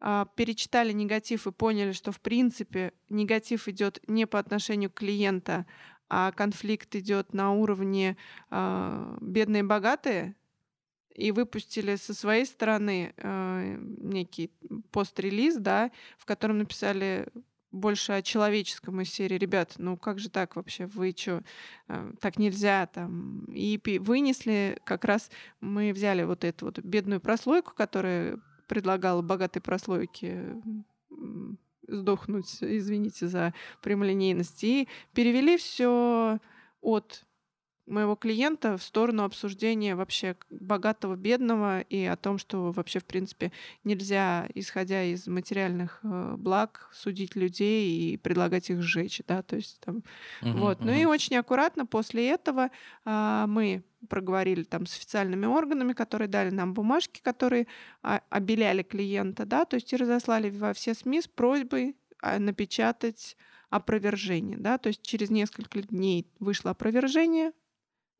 а, 0.00 0.26
перечитали 0.34 0.92
негатив 0.92 1.46
и 1.46 1.52
поняли, 1.52 1.92
что 1.92 2.10
в 2.10 2.20
принципе 2.20 2.94
негатив 3.10 3.68
идет 3.68 4.00
не 4.08 4.26
по 4.26 4.38
отношению 4.38 4.90
к 4.90 4.94
клиента, 4.94 5.66
а 6.10 6.32
конфликт 6.32 6.94
идет 6.96 7.32
на 7.32 7.52
уровне 7.52 8.16
э, 8.50 9.16
бедные 9.20 9.62
богатые, 9.62 10.34
и 11.14 11.32
выпустили 11.32 11.96
со 11.96 12.14
своей 12.14 12.46
стороны 12.46 13.12
э, 13.16 13.76
некий 13.98 14.50
пост-релиз, 14.90 15.56
да, 15.56 15.90
в 16.16 16.24
котором 16.24 16.58
написали 16.58 17.28
больше 17.72 18.12
о 18.12 18.22
человеческом 18.22 19.00
из 19.00 19.10
серии 19.10 19.36
ребят, 19.36 19.74
ну 19.78 19.96
как 19.96 20.18
же 20.18 20.28
так 20.28 20.56
вообще, 20.56 20.86
вы 20.86 21.14
что, 21.16 21.42
э, 21.88 22.12
так 22.20 22.38
нельзя 22.38 22.86
там. 22.86 23.44
И 23.44 23.80
вынесли, 24.00 24.78
как 24.84 25.04
раз 25.04 25.30
мы 25.60 25.92
взяли 25.92 26.24
вот 26.24 26.44
эту 26.44 26.66
вот 26.66 26.78
бедную 26.80 27.20
прослойку, 27.20 27.74
которая 27.74 28.38
предлагала 28.66 29.22
богатой 29.22 29.62
прослойке 29.62 30.56
сдохнуть, 31.90 32.58
извините 32.62 33.26
за 33.26 33.52
прямолинейность, 33.82 34.64
и 34.64 34.88
перевели 35.14 35.56
все 35.56 36.38
от 36.80 37.24
моего 37.90 38.16
клиента 38.16 38.76
в 38.76 38.82
сторону 38.82 39.24
обсуждения 39.24 39.94
вообще 39.94 40.36
богатого, 40.50 41.16
бедного 41.16 41.80
и 41.80 42.04
о 42.04 42.16
том, 42.16 42.38
что 42.38 42.72
вообще, 42.72 43.00
в 43.00 43.04
принципе, 43.04 43.52
нельзя, 43.84 44.48
исходя 44.54 45.04
из 45.04 45.26
материальных 45.26 46.00
э, 46.02 46.34
благ, 46.38 46.88
судить 46.92 47.36
людей 47.36 47.90
и 47.90 48.16
предлагать 48.16 48.70
их 48.70 48.82
сжечь, 48.82 49.22
да, 49.26 49.42
то 49.42 49.56
есть 49.56 49.80
там, 49.80 50.02
uh-huh, 50.42 50.58
вот. 50.58 50.80
Uh-huh. 50.80 50.84
Ну 50.84 50.92
и 50.92 51.04
очень 51.04 51.36
аккуратно 51.36 51.86
после 51.86 52.28
этого 52.28 52.70
а, 53.04 53.46
мы 53.46 53.82
проговорили 54.08 54.62
там 54.62 54.86
с 54.86 54.96
официальными 54.96 55.46
органами, 55.46 55.92
которые 55.92 56.28
дали 56.28 56.50
нам 56.50 56.74
бумажки, 56.74 57.20
которые 57.20 57.66
а, 58.02 58.22
обеляли 58.30 58.82
клиента, 58.82 59.44
да, 59.44 59.64
то 59.64 59.74
есть 59.74 59.92
и 59.92 59.96
разослали 59.96 60.50
во 60.50 60.72
все 60.72 60.94
СМИ 60.94 61.22
с 61.22 61.28
просьбой 61.28 61.96
а, 62.22 62.38
напечатать 62.38 63.36
опровержение, 63.68 64.58
да, 64.58 64.78
то 64.78 64.88
есть 64.88 65.02
через 65.02 65.30
несколько 65.30 65.82
дней 65.82 66.26
вышло 66.40 66.72
опровержение, 66.72 67.52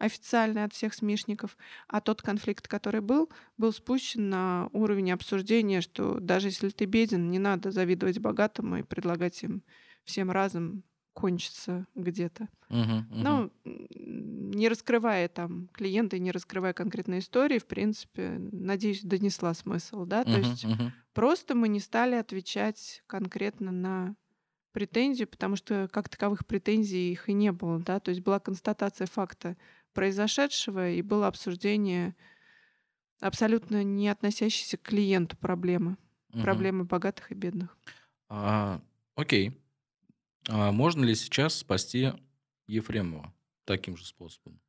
официальный 0.00 0.64
от 0.64 0.72
всех 0.72 0.94
смешников, 0.94 1.56
а 1.86 2.00
тот 2.00 2.22
конфликт, 2.22 2.66
который 2.66 3.02
был, 3.02 3.30
был 3.58 3.72
спущен 3.72 4.30
на 4.30 4.68
уровень 4.72 5.12
обсуждения, 5.12 5.82
что 5.82 6.18
даже 6.18 6.48
если 6.48 6.70
ты 6.70 6.86
беден, 6.86 7.30
не 7.30 7.38
надо 7.38 7.70
завидовать 7.70 8.18
богатому 8.18 8.78
и 8.78 8.82
предлагать 8.82 9.42
им 9.42 9.62
всем 10.04 10.30
разом 10.30 10.82
кончиться 11.12 11.86
где-то. 11.94 12.48
Uh-huh, 12.70 13.00
uh-huh. 13.00 13.04
Ну, 13.12 13.52
не 13.64 14.68
раскрывая 14.68 15.28
там 15.28 15.68
клиента 15.72 16.16
и 16.16 16.20
не 16.20 16.30
раскрывая 16.30 16.72
конкретной 16.72 17.18
истории, 17.18 17.58
в 17.58 17.66
принципе, 17.66 18.38
надеюсь, 18.52 19.02
донесла 19.02 19.52
смысл, 19.52 20.06
да, 20.06 20.24
то 20.24 20.30
uh-huh, 20.30 20.38
есть 20.38 20.64
uh-huh. 20.64 20.90
просто 21.12 21.54
мы 21.54 21.68
не 21.68 21.80
стали 21.80 22.14
отвечать 22.14 23.02
конкретно 23.06 23.70
на 23.70 24.14
претензию, 24.72 25.28
потому 25.28 25.56
что 25.56 25.88
как 25.92 26.08
таковых 26.08 26.46
претензий 26.46 27.12
их 27.12 27.28
и 27.28 27.32
не 27.32 27.52
было, 27.52 27.80
да, 27.80 28.00
то 28.00 28.10
есть 28.10 28.22
была 28.22 28.38
констатация 28.38 29.06
факта 29.06 29.56
произошедшего, 29.92 30.90
и 30.90 31.02
было 31.02 31.26
обсуждение 31.26 32.14
абсолютно 33.20 33.84
не 33.84 34.08
относящейся 34.08 34.76
к 34.76 34.82
клиенту 34.82 35.36
проблемы. 35.36 35.96
Угу. 36.32 36.42
Проблемы 36.42 36.84
богатых 36.84 37.32
и 37.32 37.34
бедных. 37.34 37.76
А, 38.28 38.80
окей. 39.14 39.60
А 40.48 40.72
можно 40.72 41.04
ли 41.04 41.14
сейчас 41.14 41.54
спасти 41.56 42.12
Ефремова 42.66 43.34
таким 43.64 43.96
же 43.96 44.06
способом? 44.06 44.60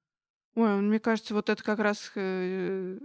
Ой, 0.53 0.81
мне 0.81 0.99
кажется, 0.99 1.33
вот 1.33 1.49
это 1.49 1.63
как 1.63 1.79
раз 1.79 2.11
э, 2.15 2.99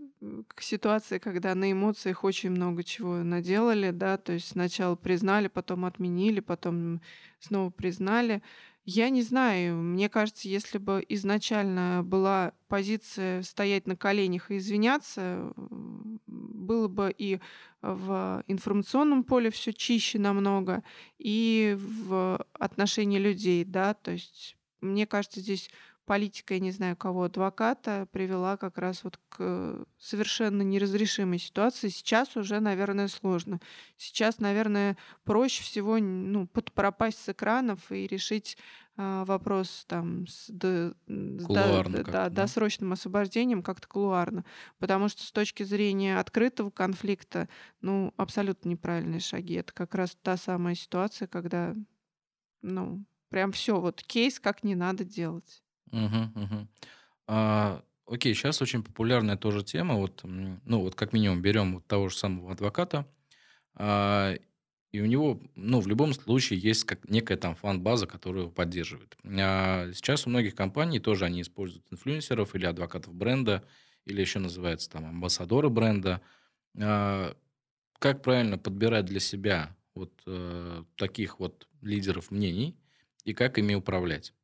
к 0.49 0.63
ситуации, 0.63 1.19
когда 1.19 1.55
на 1.55 1.71
эмоциях 1.71 2.25
очень 2.25 2.51
много 2.51 2.83
чего 2.83 3.19
наделали, 3.19 3.93
да, 3.93 4.17
то 4.19 4.33
есть 4.33 4.49
сначала 4.49 4.97
признали, 4.97 5.47
потом 5.47 5.85
отменили, 5.85 6.41
потом 6.41 7.01
снова 7.39 7.71
признали. 7.71 8.43
Я 8.89 9.11
не 9.11 9.23
знаю. 9.23 9.77
Мне 9.79 10.09
кажется, 10.09 10.49
если 10.49 10.79
бы 10.79 11.05
изначально 11.09 12.03
была 12.05 12.53
позиция 12.69 13.43
стоять 13.43 13.89
на 13.89 13.97
коленях 13.97 14.53
и 14.53 14.59
извиняться, 14.59 15.53
было 15.57 16.87
бы 16.87 17.13
и 17.19 17.41
в 17.83 18.45
информационном 18.47 19.25
поле 19.25 19.51
все 19.51 19.73
чище 19.73 20.21
намного, 20.21 20.85
и 21.19 21.77
в 21.77 22.47
отношении 22.53 23.19
людей, 23.19 23.65
да, 23.65 23.93
то 23.95 24.13
есть 24.13 24.57
мне 24.81 25.05
кажется, 25.05 25.41
здесь 25.41 25.69
политика, 26.07 26.55
я 26.55 26.61
не 26.61 26.71
знаю 26.71 26.97
кого, 26.97 27.25
адвоката, 27.25 28.09
привела 28.13 28.57
как 28.57 28.79
раз 28.79 29.05
вот 29.05 29.19
к 29.29 29.85
совершенно 29.99 30.63
неразрешимой 30.63 31.39
ситуации. 31.39 31.89
Сейчас 31.89 32.37
уже, 32.37 32.61
наверное, 32.61 33.09
сложно. 33.09 33.61
Сейчас, 33.97 34.39
наверное, 34.39 34.97
проще 35.25 35.63
всего 35.63 35.99
ну, 35.99 36.47
пропасть 36.47 37.19
с 37.19 37.29
экранов 37.29 37.93
и 37.93 38.07
решить 38.07 38.57
а, 38.97 39.27
вопрос 39.27 39.85
там 39.89 40.27
с, 40.27 40.49
до, 40.49 40.95
кулуарно 41.07 42.03
да, 42.03 42.13
да, 42.13 42.31
досрочным 42.31 42.93
освобождением 42.93 43.63
как-то 43.63 43.89
кулуарно. 43.89 44.45
Потому 44.79 45.09
что 45.09 45.23
с 45.23 45.33
точки 45.33 45.65
зрения 45.65 46.19
открытого 46.19 46.71
конфликта, 46.71 47.49
ну, 47.83 48.15
абсолютно 48.17 48.71
неправильные 48.71 49.21
шаги. 49.21 49.55
Это 49.55 49.75
как 49.75 49.95
раз 49.95 50.17
та 50.23 50.37
самая 50.39 50.77
ситуация, 50.77 51.29
когда, 51.29 51.75
ну, 52.63 53.05
прям 53.29 53.53
все, 53.53 53.81
вот 53.81 54.03
кейс, 54.03 54.41
как 54.41 54.65
не 54.65 54.75
надо 54.75 55.05
делать. 55.05 55.63
Мгм. 55.93 56.69
А, 57.29 57.83
окей, 58.07 58.35
сейчас 58.35 58.63
очень 58.63 58.83
популярная 58.83 59.37
тоже 59.37 59.63
тема. 59.65 59.97
Вот, 59.97 60.23
ну, 60.25 60.81
вот 60.81 60.95
как 60.95 61.13
минимум 61.13 61.43
берем 61.43 61.75
вот 61.77 61.87
того 61.87 62.09
же 62.09 62.17
самого 62.17 62.53
адвоката. 62.53 63.07
А, 63.77 64.35
И 64.93 65.01
у 65.03 65.07
него, 65.07 65.43
ну, 65.57 65.81
в 65.81 65.89
любом 65.89 66.15
случае 66.15 66.61
есть 66.61 66.85
как 66.85 67.09
некая 67.11 67.37
там 67.39 67.57
фан-база, 67.57 68.07
которая 68.09 68.45
его 68.45 68.53
поддерживает. 68.53 69.17
А 69.25 69.91
сейчас 69.95 70.27
у 70.27 70.31
многих 70.31 70.55
компаний 70.57 71.01
тоже 71.01 71.27
они 71.27 71.43
используют 71.43 71.87
инфлюенсеров 71.93 72.55
или 72.57 72.67
адвокатов 72.67 73.15
бренда, 73.15 73.65
или 74.07 74.21
еще 74.23 74.41
называется 74.41 74.91
там 74.91 75.07
амбассадоры 75.07 75.71
бренда. 75.71 76.23
А, 76.81 77.37
как 78.01 78.23
правильно 78.23 78.59
подбирать 78.59 79.07
для 79.07 79.21
себя 79.21 79.77
вот 79.95 80.23
э, 80.27 80.85
таких 80.97 81.41
вот 81.41 81.69
лидеров 81.83 82.31
мнений 82.33 82.79
и 83.25 83.35
как 83.35 83.59
ими 83.59 83.75
управлять? 83.75 84.35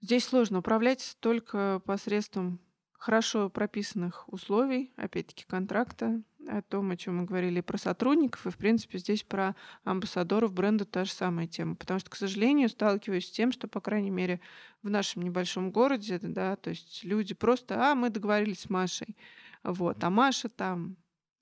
Здесь 0.00 0.24
сложно 0.24 0.58
управлять 0.58 1.16
только 1.20 1.82
посредством 1.84 2.60
хорошо 2.92 3.48
прописанных 3.50 4.24
условий, 4.32 4.92
опять-таки 4.96 5.44
контракта, 5.46 6.22
о 6.48 6.62
том, 6.62 6.90
о 6.90 6.96
чем 6.96 7.18
мы 7.18 7.24
говорили 7.24 7.60
про 7.60 7.78
сотрудников, 7.78 8.46
и, 8.46 8.50
в 8.50 8.56
принципе, 8.56 8.98
здесь 8.98 9.22
про 9.22 9.54
амбассадоров 9.84 10.52
бренда 10.52 10.84
та 10.84 11.04
же 11.04 11.12
самая 11.12 11.46
тема. 11.46 11.74
Потому 11.74 12.00
что, 12.00 12.10
к 12.10 12.16
сожалению, 12.16 12.68
сталкиваюсь 12.68 13.26
с 13.26 13.30
тем, 13.30 13.52
что, 13.52 13.68
по 13.68 13.80
крайней 13.80 14.10
мере, 14.10 14.40
в 14.82 14.88
нашем 14.88 15.22
небольшом 15.22 15.70
городе, 15.70 16.18
да, 16.22 16.56
то 16.56 16.70
есть 16.70 17.04
люди 17.04 17.34
просто, 17.34 17.90
а, 17.90 17.94
мы 17.94 18.10
договорились 18.10 18.60
с 18.60 18.70
Машей, 18.70 19.16
вот, 19.62 20.02
а 20.02 20.10
Маша 20.10 20.48
там 20.48 20.96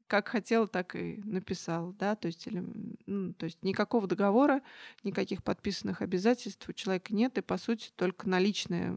как 0.07 0.29
хотел, 0.29 0.69
так 0.69 0.95
и 0.97 1.21
написал, 1.25 1.93
да, 1.99 2.17
то 2.17 2.27
есть, 2.27 2.47
или, 2.47 2.65
ну, 3.07 3.33
то 3.35 3.45
есть 3.45 3.63
никакого 3.63 4.07
договора, 4.07 4.63
никаких 5.05 5.43
подписанных 5.43 6.03
обязательств 6.03 6.69
у 6.69 6.73
человека 6.73 7.15
нет, 7.15 7.39
и 7.39 7.43
по 7.43 7.59
сути 7.59 7.91
только 7.97 8.29
наличное 8.29 8.95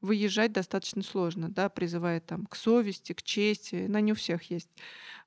выезжать 0.00 0.52
достаточно 0.52 1.02
сложно, 1.02 1.48
да, 1.48 1.68
призывая 1.68 2.20
там 2.20 2.46
к 2.46 2.56
совести, 2.56 3.12
к 3.12 3.22
чести, 3.22 3.86
на 3.86 4.00
не 4.00 4.12
у 4.12 4.14
всех 4.14 4.50
есть, 4.50 4.70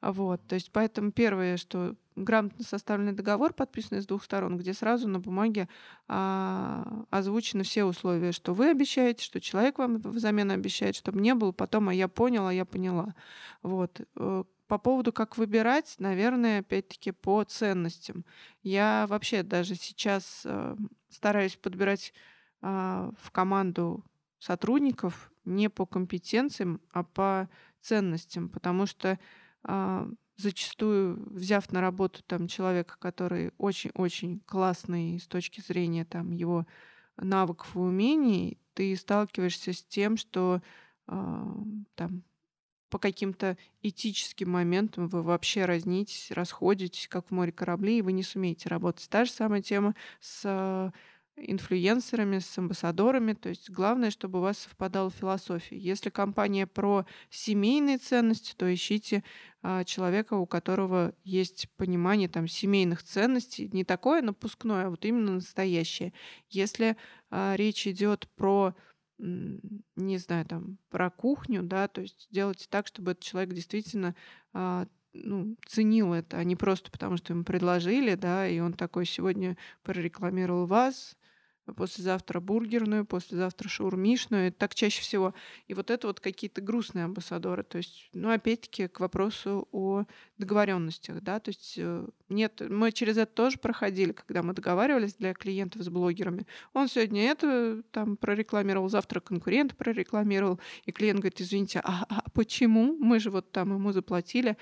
вот, 0.02 0.42
то 0.48 0.56
есть 0.56 0.72
поэтому 0.72 1.12
первое, 1.12 1.58
что 1.58 1.96
грамотно 2.24 2.64
составленный 2.64 3.14
договор, 3.14 3.54
подписанный 3.54 4.02
с 4.02 4.06
двух 4.06 4.24
сторон, 4.24 4.58
где 4.58 4.74
сразу 4.74 5.08
на 5.08 5.20
бумаге 5.20 5.68
а, 6.08 7.06
озвучены 7.10 7.64
все 7.64 7.86
условия, 7.86 8.32
что 8.32 8.54
вы 8.54 8.70
обещаете, 8.70 9.24
что 9.24 9.42
человек 9.42 9.78
вам 9.78 9.98
взамен 9.98 10.52
обещает, 10.52 10.96
чтобы 10.96 11.20
не 11.22 11.34
было 11.34 11.52
потом, 11.52 11.90
а 11.90 11.94
я 11.94 12.08
поняла, 12.08 12.50
а 12.50 12.54
я 12.54 12.66
поняла. 12.66 13.16
Вот. 13.62 14.02
Э, 14.16 14.44
по 14.68 14.78
поводу, 14.78 15.12
как 15.12 15.38
выбирать, 15.38 15.96
наверное, 15.98 16.60
опять-таки 16.60 17.12
по 17.12 17.44
ценностям. 17.44 18.24
Я 18.62 19.08
вообще 19.10 19.42
даже 19.42 19.76
сейчас 19.76 20.44
э, 20.46 20.76
стараюсь 21.10 21.56
подбирать 21.56 22.14
э, 22.62 23.12
в 23.20 23.32
команду 23.32 24.06
сотрудников 24.38 25.32
не 25.44 25.70
по 25.70 25.88
компетенциям, 25.88 26.82
а 26.92 27.04
по 27.04 27.50
ценностям, 27.82 28.50
потому 28.50 28.86
что 28.86 29.18
э, 29.64 30.12
зачастую, 30.40 31.28
взяв 31.32 31.72
на 31.72 31.82
работу 31.82 32.22
там 32.26 32.48
человека, 32.48 32.96
который 33.00 33.52
очень-очень 33.58 34.42
классный 34.46 35.20
с 35.20 35.28
точки 35.28 35.62
зрения 35.62 36.06
там 36.06 36.32
его 36.32 36.66
навыков 37.18 37.76
и 37.76 37.80
умений, 37.80 38.58
ты 38.74 38.96
сталкиваешься 38.96 39.74
с 39.74 39.84
тем, 39.84 40.16
что 40.16 40.62
э, 41.08 41.46
там 41.96 42.24
по 42.90 42.98
каким-то 42.98 43.58
этическим 43.82 44.52
моментам 44.52 45.10
вы 45.10 45.22
вообще 45.22 45.66
разнитесь, 45.66 46.32
расходитесь, 46.32 47.08
как 47.08 47.28
в 47.28 47.32
море 47.32 47.52
корабли, 47.52 48.00
и 48.00 48.02
вы 48.02 48.14
не 48.14 48.24
сумеете 48.24 48.70
работать. 48.70 49.10
Та 49.10 49.26
же 49.26 49.32
самая 49.32 49.62
тема 49.62 49.94
с 50.20 50.92
инфлюенсерами, 51.42 52.40
с 52.40 52.58
амбассадорами. 52.58 53.34
То 53.34 53.50
есть 53.50 53.70
главное, 53.70 54.12
чтобы 54.12 54.40
у 54.40 54.42
вас 54.42 54.60
совпадала 54.60 55.10
философия. 55.10 55.78
Если 55.78 56.10
компания 56.10 56.68
про 56.68 57.06
семейные 57.30 57.98
ценности, 57.98 58.54
то 58.56 58.72
ищите 58.72 59.24
а, 59.62 59.84
человека, 59.84 60.36
у 60.36 60.46
которого 60.46 61.14
есть 61.24 61.70
понимание 61.78 62.30
там, 62.30 62.48
семейных 62.48 63.04
ценностей. 63.04 63.70
Не 63.72 63.84
такое 63.84 64.22
напускное, 64.22 64.88
а 64.88 64.90
вот 64.90 65.06
именно 65.06 65.34
настоящее. 65.34 66.14
Если 66.50 66.98
а, 67.30 67.56
речь 67.56 67.88
идет 67.88 68.28
про 68.36 68.76
не 69.22 70.18
знаю, 70.18 70.46
там, 70.46 70.78
про 70.90 71.10
кухню, 71.10 71.62
да, 71.62 71.90
то 71.90 72.00
есть 72.00 72.30
делайте 72.32 72.68
так, 72.70 72.88
чтобы 72.88 73.12
этот 73.12 73.24
человек 73.26 73.54
действительно 73.54 74.16
а, 74.54 74.88
ну, 75.14 75.56
ценил 75.66 76.14
это, 76.14 76.38
а 76.38 76.44
не 76.44 76.56
просто 76.56 76.92
потому, 76.92 77.18
что 77.18 77.34
ему 77.34 77.44
предложили, 77.44 78.16
да, 78.16 78.48
и 78.48 78.60
он 78.60 78.74
такой 78.74 79.06
сегодня 79.06 79.58
прорекламировал 79.84 80.66
вас, 80.66 81.18
послезавтра 81.76 82.40
бургерную, 82.40 83.06
послезавтра 83.06 83.70
шаурмишную, 83.70 84.52
так 84.52 84.76
чаще 84.76 85.02
всего. 85.02 85.34
И 85.68 85.74
вот 85.74 85.92
это 85.92 86.08
вот 86.08 86.20
какие-то 86.20 86.62
грустные 86.62 87.06
амбассадоры. 87.06 87.64
То 87.64 87.78
есть, 87.78 88.10
ну, 88.14 88.32
опять-таки, 88.32 88.88
к 88.88 89.00
вопросу 89.00 89.68
о 89.72 90.06
договоренностях, 90.38 91.22
да, 91.22 91.40
то 91.40 91.50
есть 91.50 91.76
э, 91.78 92.08
нет, 92.30 92.62
мы 92.70 92.92
через 92.92 93.18
это 93.18 93.32
тоже 93.32 93.58
проходили, 93.58 94.12
когда 94.12 94.44
мы 94.44 94.54
договаривались 94.54 95.16
для 95.16 95.34
клиентов 95.34 95.84
с 95.84 95.90
блогерами. 95.90 96.46
Он 96.74 96.88
сегодня 96.88 97.24
это 97.24 97.84
там 97.92 98.18
прорекламировал, 98.18 98.90
завтра 98.90 99.20
конкурент 99.20 99.76
прорекламировал, 99.76 100.60
и 100.86 100.92
клиент 100.92 101.20
говорит, 101.20 101.42
извините, 101.42 101.82
а, 101.84 102.06
а 102.10 102.30
почему? 102.34 102.96
Мы 102.98 103.20
же 103.20 103.32
вот 103.32 103.52
там 103.52 103.74
ему 103.74 103.92
заплатили. 103.92 104.58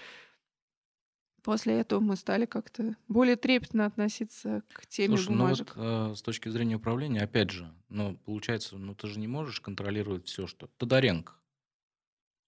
После 1.48 1.80
этого 1.80 2.02
мы 2.02 2.18
стали 2.18 2.46
как-то 2.46 2.98
более 3.08 3.38
трепетно 3.38 3.86
относиться 3.86 4.64
к 4.74 4.86
теме 4.86 5.16
Слушай, 5.16 5.30
бумажек. 5.30 5.74
ну 5.78 5.82
вот 5.82 6.12
э, 6.12 6.16
с 6.18 6.22
точки 6.22 6.50
зрения 6.50 6.76
управления, 6.76 7.22
опять 7.22 7.52
же, 7.52 7.74
ну, 7.88 8.18
получается, 8.18 8.78
ну 8.78 8.94
ты 8.94 9.08
же 9.08 9.18
не 9.18 9.30
можешь 9.30 9.62
контролировать 9.62 10.28
все, 10.28 10.46
что... 10.46 10.68
Тодоренко. 10.76 11.32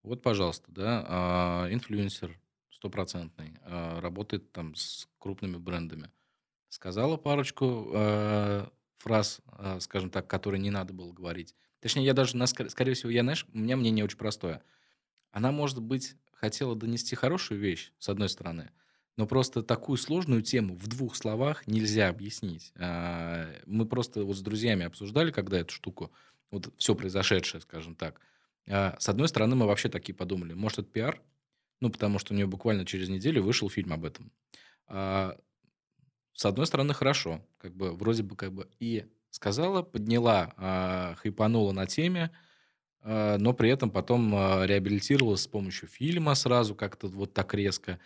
Вот, 0.03 0.21
пожалуйста, 0.21 0.65
да, 0.67 1.05
а, 1.07 1.73
инфлюенсер 1.73 2.37
стопроцентный, 2.71 3.53
а, 3.61 4.01
работает 4.01 4.51
там 4.51 4.75
с 4.75 5.07
крупными 5.17 5.55
брендами. 5.55 6.11
Сказала 6.67 7.15
парочку 7.15 7.91
э, 7.93 8.67
фраз, 8.97 9.39
э, 9.59 9.79
скажем 9.79 10.09
так, 10.09 10.27
которые 10.27 10.59
не 10.59 10.71
надо 10.71 10.91
было 10.91 11.13
говорить. 11.13 11.55
Точнее, 11.79 12.03
я 12.03 12.13
даже, 12.13 12.35
на, 12.35 12.47
скорее 12.47 12.95
всего, 12.95 13.11
я, 13.11 13.21
знаешь, 13.21 13.47
у 13.53 13.59
меня 13.59 13.77
мнение 13.77 14.03
очень 14.03 14.17
простое. 14.17 14.61
Она, 15.31 15.53
может 15.53 15.81
быть, 15.81 16.17
хотела 16.33 16.75
донести 16.75 17.15
хорошую 17.15 17.61
вещь, 17.61 17.93
с 17.97 18.09
одной 18.09 18.27
стороны, 18.27 18.71
но 19.19 19.27
просто 19.27 19.63
такую 19.63 19.97
сложную 19.97 20.41
тему 20.41 20.77
в 20.77 20.87
двух 20.87 21.13
словах 21.13 21.67
нельзя 21.67 22.07
объяснить. 22.07 22.71
А, 22.77 23.53
мы 23.65 23.85
просто 23.85 24.23
вот 24.23 24.37
с 24.37 24.41
друзьями 24.41 24.85
обсуждали, 24.85 25.29
когда 25.29 25.59
эту 25.59 25.73
штуку, 25.73 26.13
вот 26.51 26.73
все 26.77 26.95
произошедшее, 26.95 27.59
скажем 27.59 27.95
так. 27.95 28.21
А, 28.69 28.95
с 28.97 29.09
одной 29.09 29.27
стороны, 29.27 29.57
мы 29.57 29.67
вообще 29.67 29.89
такие 29.89 30.15
подумали, 30.15 30.53
может, 30.53 30.79
это 30.79 30.87
пиар? 30.87 31.21
Ну, 31.81 31.89
потому 31.89 32.17
что 32.17 32.33
у 32.33 32.37
нее 32.37 32.47
буквально 32.47 32.85
через 32.85 33.09
неделю 33.09 33.43
вышел 33.43 33.69
фильм 33.69 33.91
об 33.91 34.05
этом. 34.05 34.31
А, 34.87 35.37
с 36.31 36.45
одной 36.45 36.65
стороны, 36.65 36.93
хорошо. 36.93 37.45
Как 37.57 37.75
бы, 37.75 37.91
вроде 37.91 38.23
бы, 38.23 38.37
как 38.37 38.53
бы 38.53 38.69
и 38.79 39.03
сказала, 39.31 39.81
подняла, 39.81 41.17
хайпанула 41.21 41.73
на 41.73 41.87
теме, 41.87 42.31
но 43.03 43.51
при 43.51 43.69
этом 43.69 43.91
потом 43.91 44.31
реабилитировалась 44.63 45.41
с 45.41 45.47
помощью 45.47 45.89
фильма 45.89 46.35
сразу 46.35 46.73
как-то 46.73 47.07
вот 47.07 47.33
так 47.33 47.53
резко. 47.53 47.99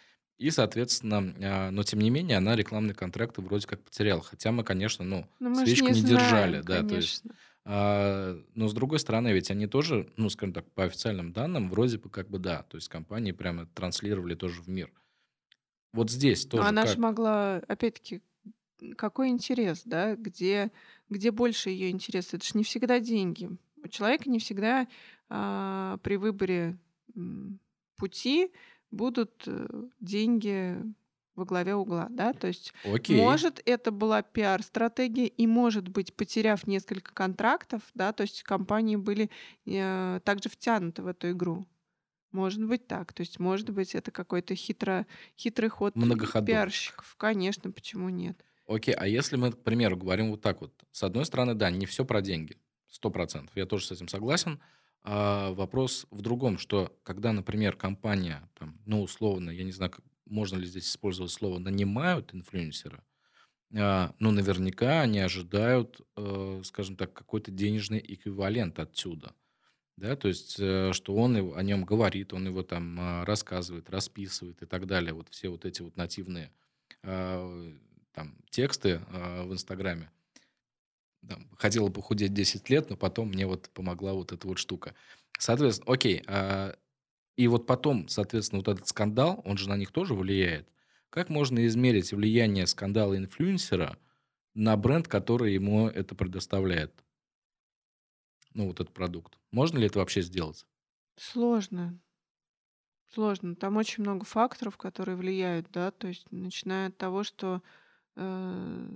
И, 0.44 0.52
соответственно, 0.52 1.34
а, 1.42 1.72
но 1.72 1.84
тем 1.84 2.00
не 2.00 2.10
менее, 2.10 2.36
она 2.38 2.58
рекламные 2.58 2.94
контракты 2.94 3.42
вроде 3.42 3.66
как 3.66 3.82
потеряла. 3.82 4.22
Хотя 4.22 4.52
мы, 4.52 4.66
конечно, 4.66 5.06
ну, 5.06 5.26
Но 5.40 5.50
мы 5.50 5.64
свечку 5.64 5.88
не 5.88 5.94
не 5.94 6.00
знаем, 6.02 6.18
держали, 6.18 6.62
да, 6.62 6.84
то 6.84 6.96
есть, 6.98 7.22
конечно. 7.22 7.40
а, 7.64 8.44
но 8.54 8.68
с 8.68 8.74
другой 8.74 9.00
стороны, 9.00 9.32
ведь 9.32 9.52
они 9.52 9.68
тоже, 9.68 10.12
ну, 10.18 10.30
скажем 10.30 10.54
так, 10.54 10.70
по 10.74 10.84
официальным 10.84 11.32
данным, 11.32 11.70
вроде 11.70 11.98
бы 11.98 12.10
как 12.10 12.30
бы 12.30 12.40
да, 12.40 12.64
то 12.64 12.76
есть 12.76 12.90
компании 12.90 13.32
прямо 13.32 13.68
транслировали 13.68 14.36
тоже 14.36 14.62
в 14.62 14.68
мир. 14.68 14.92
Вот 15.94 16.10
здесь 16.12 16.44
Но 16.44 16.50
тоже 16.50 16.68
она 16.68 16.86
же 16.86 16.98
как? 16.98 16.98
могла, 16.98 17.62
опять-таки, 17.70 18.22
какой 18.98 19.30
интерес, 19.30 19.84
да, 19.86 20.18
где, 20.18 20.72
где 21.10 21.32
больше 21.32 21.70
ее 21.70 21.90
интерес? 21.90 22.34
Это 22.34 22.46
же 22.46 22.52
не 22.56 22.66
всегда 22.66 23.00
деньги. 23.00 23.50
У 23.82 23.88
человека 23.88 24.30
не 24.30 24.40
всегда 24.40 24.90
а, 25.30 26.00
при 26.04 26.18
выборе 26.18 26.78
пути 27.96 28.52
будут 28.94 29.44
э, 29.48 29.68
деньги 30.00 30.78
во 31.36 31.46
главе 31.46 31.74
угла, 31.76 32.08
да, 32.12 32.34
то 32.34 32.48
есть 32.48 32.74
Окей. 32.86 33.18
может 33.18 33.62
это 33.66 33.92
была 33.92 34.22
пиар-стратегия 34.22 35.26
и 35.26 35.48
может 35.48 35.88
быть 35.88 36.14
потеряв 36.14 36.68
несколько 36.68 37.14
контрактов, 37.14 37.82
да, 37.96 38.14
то 38.14 38.22
есть 38.22 38.44
компании 38.44 38.96
были 38.96 39.32
э, 39.66 40.20
также 40.24 40.50
втянуты 40.50 41.02
в 41.02 41.08
эту 41.08 41.32
игру. 41.32 41.66
Может 42.32 42.64
быть 42.66 42.88
так, 42.88 43.14
то 43.14 43.22
есть 43.22 43.40
может 43.40 43.70
быть 43.70 43.96
это 43.96 44.12
какой-то 44.12 44.56
хитро, 44.56 45.06
хитрый 45.38 45.70
ход 45.70 45.94
пиарщиков, 45.94 47.16
конечно, 47.18 47.72
почему 47.72 48.10
нет? 48.10 48.44
Окей, 48.68 48.94
а 48.94 49.08
если 49.08 49.36
мы, 49.36 49.52
к 49.52 49.58
примеру, 49.58 49.98
говорим 49.98 50.32
вот 50.32 50.42
так 50.42 50.62
вот, 50.62 50.72
с 50.92 51.04
одной 51.04 51.26
стороны, 51.26 51.54
да, 51.54 51.70
не 51.70 51.86
все 51.86 52.06
про 52.06 52.22
деньги, 52.22 52.58
сто 52.90 53.10
процентов, 53.10 53.56
я 53.56 53.66
тоже 53.66 53.88
с 53.88 53.92
этим 53.92 54.08
согласен, 54.08 54.60
а 55.04 55.52
вопрос 55.52 56.08
в 56.12 56.22
другом, 56.22 56.58
что 56.58 56.98
когда, 57.04 57.34
например, 57.34 57.76
компания, 57.76 58.50
там, 58.58 58.80
ну, 58.86 59.02
условно, 59.02 59.50
я 59.50 59.64
не 59.64 59.72
знаю, 59.72 59.92
можно 60.26 60.58
ли 60.58 60.66
здесь 60.66 60.88
использовать 60.88 61.32
слово, 61.32 61.60
нанимают 61.60 62.34
инфлюенсера, 62.34 63.04
а, 63.76 64.14
ну, 64.20 64.32
наверняка 64.32 65.02
они 65.02 65.20
ожидают, 65.20 66.02
э, 66.16 66.62
скажем 66.64 66.96
так, 66.96 67.14
какой-то 67.14 67.52
денежный 67.52 68.04
эквивалент 68.06 68.80
отсюда. 68.80 69.34
да, 69.98 70.16
то 70.16 70.28
есть, 70.28 70.58
э, 70.60 70.92
что 70.94 71.16
он 71.16 71.36
о 71.56 71.62
нем 71.62 71.86
говорит, 71.86 72.34
он 72.34 72.48
его 72.48 72.64
там 72.64 72.98
а, 73.00 73.26
рассказывает, 73.26 73.90
расписывает 73.90 74.62
и 74.64 74.66
так 74.66 74.88
далее. 74.88 75.14
Вот 75.14 75.30
все 75.30 75.50
вот 75.50 75.66
эти 75.66 75.82
вот 75.82 75.96
нативные 75.98 76.52
а, 77.04 77.72
там 78.14 78.36
тексты 78.50 79.02
а, 79.10 79.44
в 79.46 79.54
Инстаграме. 79.54 80.10
Там, 81.28 81.48
хотела 81.58 81.90
похудеть 81.90 82.34
10 82.34 82.70
лет, 82.70 82.90
но 82.90 82.98
потом 82.98 83.30
мне 83.30 83.46
вот 83.48 83.70
помогла 83.70 84.14
вот 84.14 84.32
эта 84.32 84.48
вот 84.48 84.58
штука. 84.58 84.94
Соответственно, 85.40 85.94
окей, 85.94 86.24
а, 86.28 86.76
и 87.36 87.48
вот 87.48 87.66
потом, 87.66 88.08
соответственно, 88.10 88.60
вот 88.60 88.68
этот 88.68 88.88
скандал, 88.88 89.42
он 89.46 89.58
же 89.58 89.70
на 89.70 89.78
них 89.78 89.92
тоже 89.92 90.14
влияет. 90.14 90.68
Как 91.10 91.30
можно 91.30 91.66
измерить 91.68 92.12
влияние 92.12 92.68
скандала 92.68 93.18
инфлюенсера 93.18 93.98
на 94.54 94.76
бренд, 94.78 95.08
который 95.08 95.54
ему 95.54 95.88
это 95.88 96.16
предоставляет? 96.16 97.04
Ну, 98.54 98.68
вот 98.68 98.80
этот 98.80 98.94
продукт. 98.94 99.40
Можно 99.52 99.80
ли 99.80 99.88
это 99.88 100.00
вообще 100.00 100.22
сделать? 100.22 100.66
Сложно. 101.16 102.00
Сложно. 103.14 103.56
Там 103.56 103.78
очень 103.78 104.04
много 104.04 104.26
факторов, 104.26 104.78
которые 104.78 105.16
влияют, 105.16 105.68
да, 105.72 105.92
то 105.92 106.08
есть 106.08 106.26
начиная 106.32 106.90
от 106.90 106.98
того, 106.98 107.24
что 107.24 107.62
э, 108.16 108.88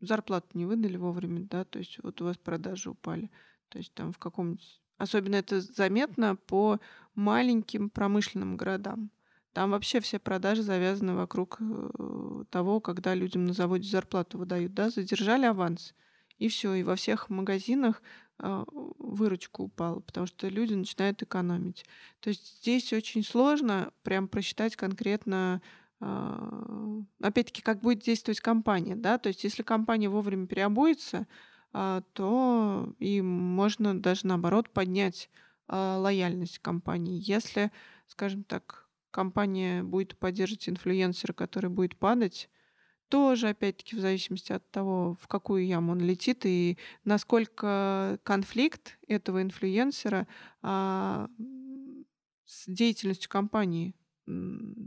зарплату 0.00 0.48
не 0.54 0.66
выдали 0.66 0.96
вовремя, 0.96 1.46
да, 1.50 1.64
то 1.64 1.78
есть 1.78 1.98
вот 2.02 2.20
у 2.20 2.24
вас 2.24 2.36
продажи 2.36 2.90
упали, 2.90 3.30
то 3.68 3.78
есть 3.78 3.92
там 3.94 4.12
в 4.12 4.18
каком-нибудь... 4.18 4.80
Особенно 4.98 5.36
это 5.36 5.60
заметно 5.60 6.36
по 6.36 6.78
маленьким 7.14 7.88
промышленным 7.88 8.56
городам. 8.56 9.10
Там 9.52 9.70
вообще 9.70 10.00
все 10.00 10.18
продажи 10.18 10.62
завязаны 10.62 11.14
вокруг 11.14 11.56
э, 11.60 12.44
того, 12.50 12.80
когда 12.80 13.14
людям 13.14 13.46
на 13.46 13.52
заводе 13.52 13.88
зарплату 13.88 14.38
выдают, 14.38 14.74
да, 14.74 14.90
задержали 14.90 15.46
аванс, 15.46 15.94
и 16.38 16.48
все, 16.48 16.74
и 16.74 16.82
во 16.82 16.96
всех 16.96 17.30
магазинах 17.30 18.02
а, 18.42 18.64
выручка 18.98 19.60
упала, 19.60 20.00
потому 20.00 20.26
что 20.26 20.48
люди 20.48 20.72
начинают 20.72 21.22
экономить. 21.22 21.84
То 22.20 22.30
есть 22.30 22.60
здесь 22.60 22.92
очень 22.92 23.22
сложно 23.22 23.92
прям 24.02 24.28
просчитать 24.28 24.76
конкретно, 24.76 25.60
опять-таки, 26.00 27.62
как 27.62 27.80
будет 27.80 28.00
действовать 28.00 28.40
компания, 28.40 28.96
да, 28.96 29.18
то 29.18 29.28
есть 29.28 29.44
если 29.44 29.62
компания 29.62 30.08
вовремя 30.08 30.46
переобуется, 30.46 31.26
а, 31.72 32.02
то 32.14 32.92
и 32.98 33.20
можно 33.20 34.00
даже 34.00 34.26
наоборот 34.26 34.70
поднять 34.70 35.30
лояльность 35.68 36.58
компании. 36.58 37.22
Если, 37.24 37.70
скажем 38.08 38.42
так, 38.42 38.88
компания 39.12 39.84
будет 39.84 40.18
поддерживать 40.18 40.68
инфлюенсера, 40.68 41.32
который 41.32 41.70
будет 41.70 41.96
падать, 41.96 42.48
тоже, 43.10 43.48
опять-таки, 43.48 43.96
в 43.96 44.00
зависимости 44.00 44.52
от 44.52 44.68
того, 44.70 45.16
в 45.20 45.26
какую 45.26 45.66
яму 45.66 45.92
он 45.92 46.00
летит 46.00 46.46
и 46.46 46.78
насколько 47.04 48.18
конфликт 48.22 48.98
этого 49.08 49.42
инфлюенсера 49.42 50.28
а, 50.62 51.28
с 52.46 52.66
деятельностью 52.66 53.28
компании 53.28 53.94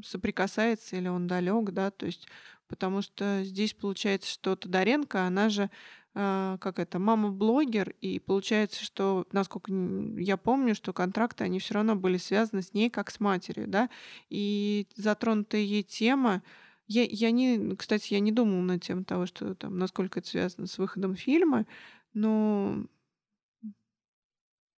соприкасается 0.06 0.98
или 0.98 1.08
он 1.08 1.28
далек, 1.28 1.72
да, 1.72 1.91
то 1.91 2.06
есть 2.06 2.28
потому 2.68 3.02
что 3.02 3.44
здесь 3.44 3.74
получается, 3.74 4.30
что 4.30 4.56
Тодоренко, 4.56 5.24
она 5.24 5.50
же 5.50 5.70
а, 6.16 6.58
как 6.60 6.78
это, 6.78 7.00
мама-блогер, 7.00 7.96
и 8.00 8.20
получается, 8.20 8.84
что, 8.84 9.26
насколько 9.32 9.74
я 10.18 10.38
помню, 10.38 10.76
что 10.76 10.94
контракты, 10.94 11.44
они 11.44 11.58
все 11.58 11.74
равно 11.74 11.96
были 11.96 12.18
связаны 12.18 12.62
с 12.62 12.74
ней 12.74 12.91
как 12.91 13.10
с 13.10 13.20
матерью, 13.20 13.68
да, 13.68 13.89
и 14.30 14.88
затронутая 14.96 15.62
ей 15.62 15.82
тема, 15.82 16.44
я, 16.86 17.04
я 17.04 17.32
не, 17.32 17.76
кстати, 17.76 18.14
я 18.14 18.20
не 18.20 18.32
думала 18.32 18.62
над 18.62 18.84
тем 18.84 19.06
того, 19.06 19.26
что 19.26 19.56
там, 19.56 19.80
насколько 19.80 20.20
это 20.20 20.30
связано 20.30 20.68
с 20.68 20.78
выходом 20.78 21.16
фильма, 21.16 21.66
но, 22.14 22.86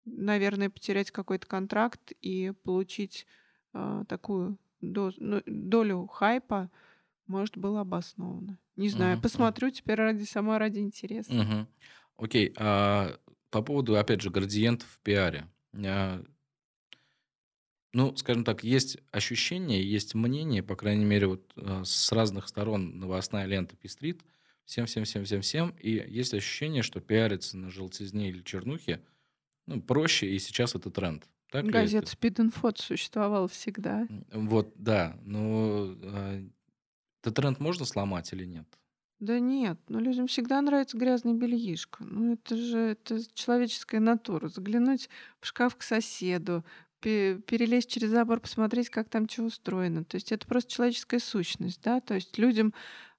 наверное, 0.06 0.70
потерять 0.70 1.10
какой-то 1.10 1.48
контракт 1.48 2.12
и 2.22 2.54
получить 2.64 3.26
а, 3.74 4.06
такую 4.06 4.58
доз- 4.82 5.16
ну, 5.18 5.42
долю 5.46 6.08
хайпа, 6.08 6.72
может, 7.28 7.58
было 7.58 7.82
обосновано. 7.82 8.60
Не 8.78 8.90
знаю, 8.90 9.18
Мгм, 9.18 9.22
посмотрю 9.22 9.72
теперь 9.72 9.98
ради 9.98 10.24
сама 10.26 10.60
ради 10.60 10.80
интереса. 10.80 11.34
Мгм. 11.34 11.68
Окей, 12.18 12.54
а 12.58 13.18
по 13.50 13.62
поводу, 13.62 13.98
опять 13.98 14.22
же, 14.22 14.30
градиентов 14.30 14.88
в 14.90 15.00
пиаре. 15.02 15.50
А, 15.86 16.24
ну, 17.94 18.16
скажем 18.16 18.44
так, 18.44 18.64
есть 18.64 18.98
ощущение, 19.12 19.88
есть 19.88 20.16
мнение, 20.16 20.64
по 20.64 20.76
крайней 20.76 21.06
мере, 21.06 21.28
вот 21.28 21.54
э, 21.56 21.84
с 21.86 22.12
разных 22.12 22.48
сторон 22.48 23.00
новостная 23.00 23.46
лента 23.46 23.76
пестрит, 23.76 24.24
всем, 24.66 24.88
всем, 24.88 25.04
всем, 25.04 25.26
всем, 25.26 25.42
всем, 25.42 25.70
и 25.80 25.92
есть 25.92 26.34
ощущение, 26.34 26.82
что 26.82 27.02
пиариться 27.02 27.56
на 27.58 27.70
желтизне 27.70 28.30
или 28.30 28.42
чернухе, 28.42 29.06
ну, 29.68 29.82
проще, 29.82 30.28
и 30.30 30.40
сейчас 30.40 30.76
это 30.76 30.92
тренд. 30.92 31.30
Так 31.54 31.66
Газета 31.68 32.12
Info 32.20 32.74
существовала 32.76 33.48
всегда. 33.48 34.08
Вот, 34.32 34.74
да, 34.76 35.16
но 35.24 35.94
э, 36.02 36.46
этот 37.22 37.36
тренд 37.36 37.60
можно 37.60 37.86
сломать 37.86 38.34
или 38.34 38.44
нет? 38.44 38.66
Да 39.20 39.40
нет, 39.40 39.80
ну 39.88 40.00
людям 40.00 40.26
всегда 40.26 40.60
нравится 40.62 40.98
грязный 40.98 41.36
бельишко. 41.36 42.04
Ну 42.06 42.34
это 42.34 42.58
же 42.58 42.80
это 42.80 43.20
человеческая 43.36 44.00
натура. 44.00 44.48
Заглянуть 44.48 45.10
в 45.40 45.46
шкаф 45.46 45.76
к 45.76 45.84
соседу, 45.84 46.66
перелезть 47.00 47.92
через 47.92 48.10
забор, 48.10 48.40
посмотреть, 48.40 48.90
как 48.90 49.08
там 49.10 49.30
что 49.30 49.44
устроено. 49.44 50.06
То 50.06 50.16
есть 50.16 50.32
это 50.32 50.48
просто 50.48 50.72
человеческая 50.72 51.20
сущность, 51.20 51.84
да. 51.84 52.02
То 52.02 52.16
есть 52.16 52.36
людям 52.40 52.74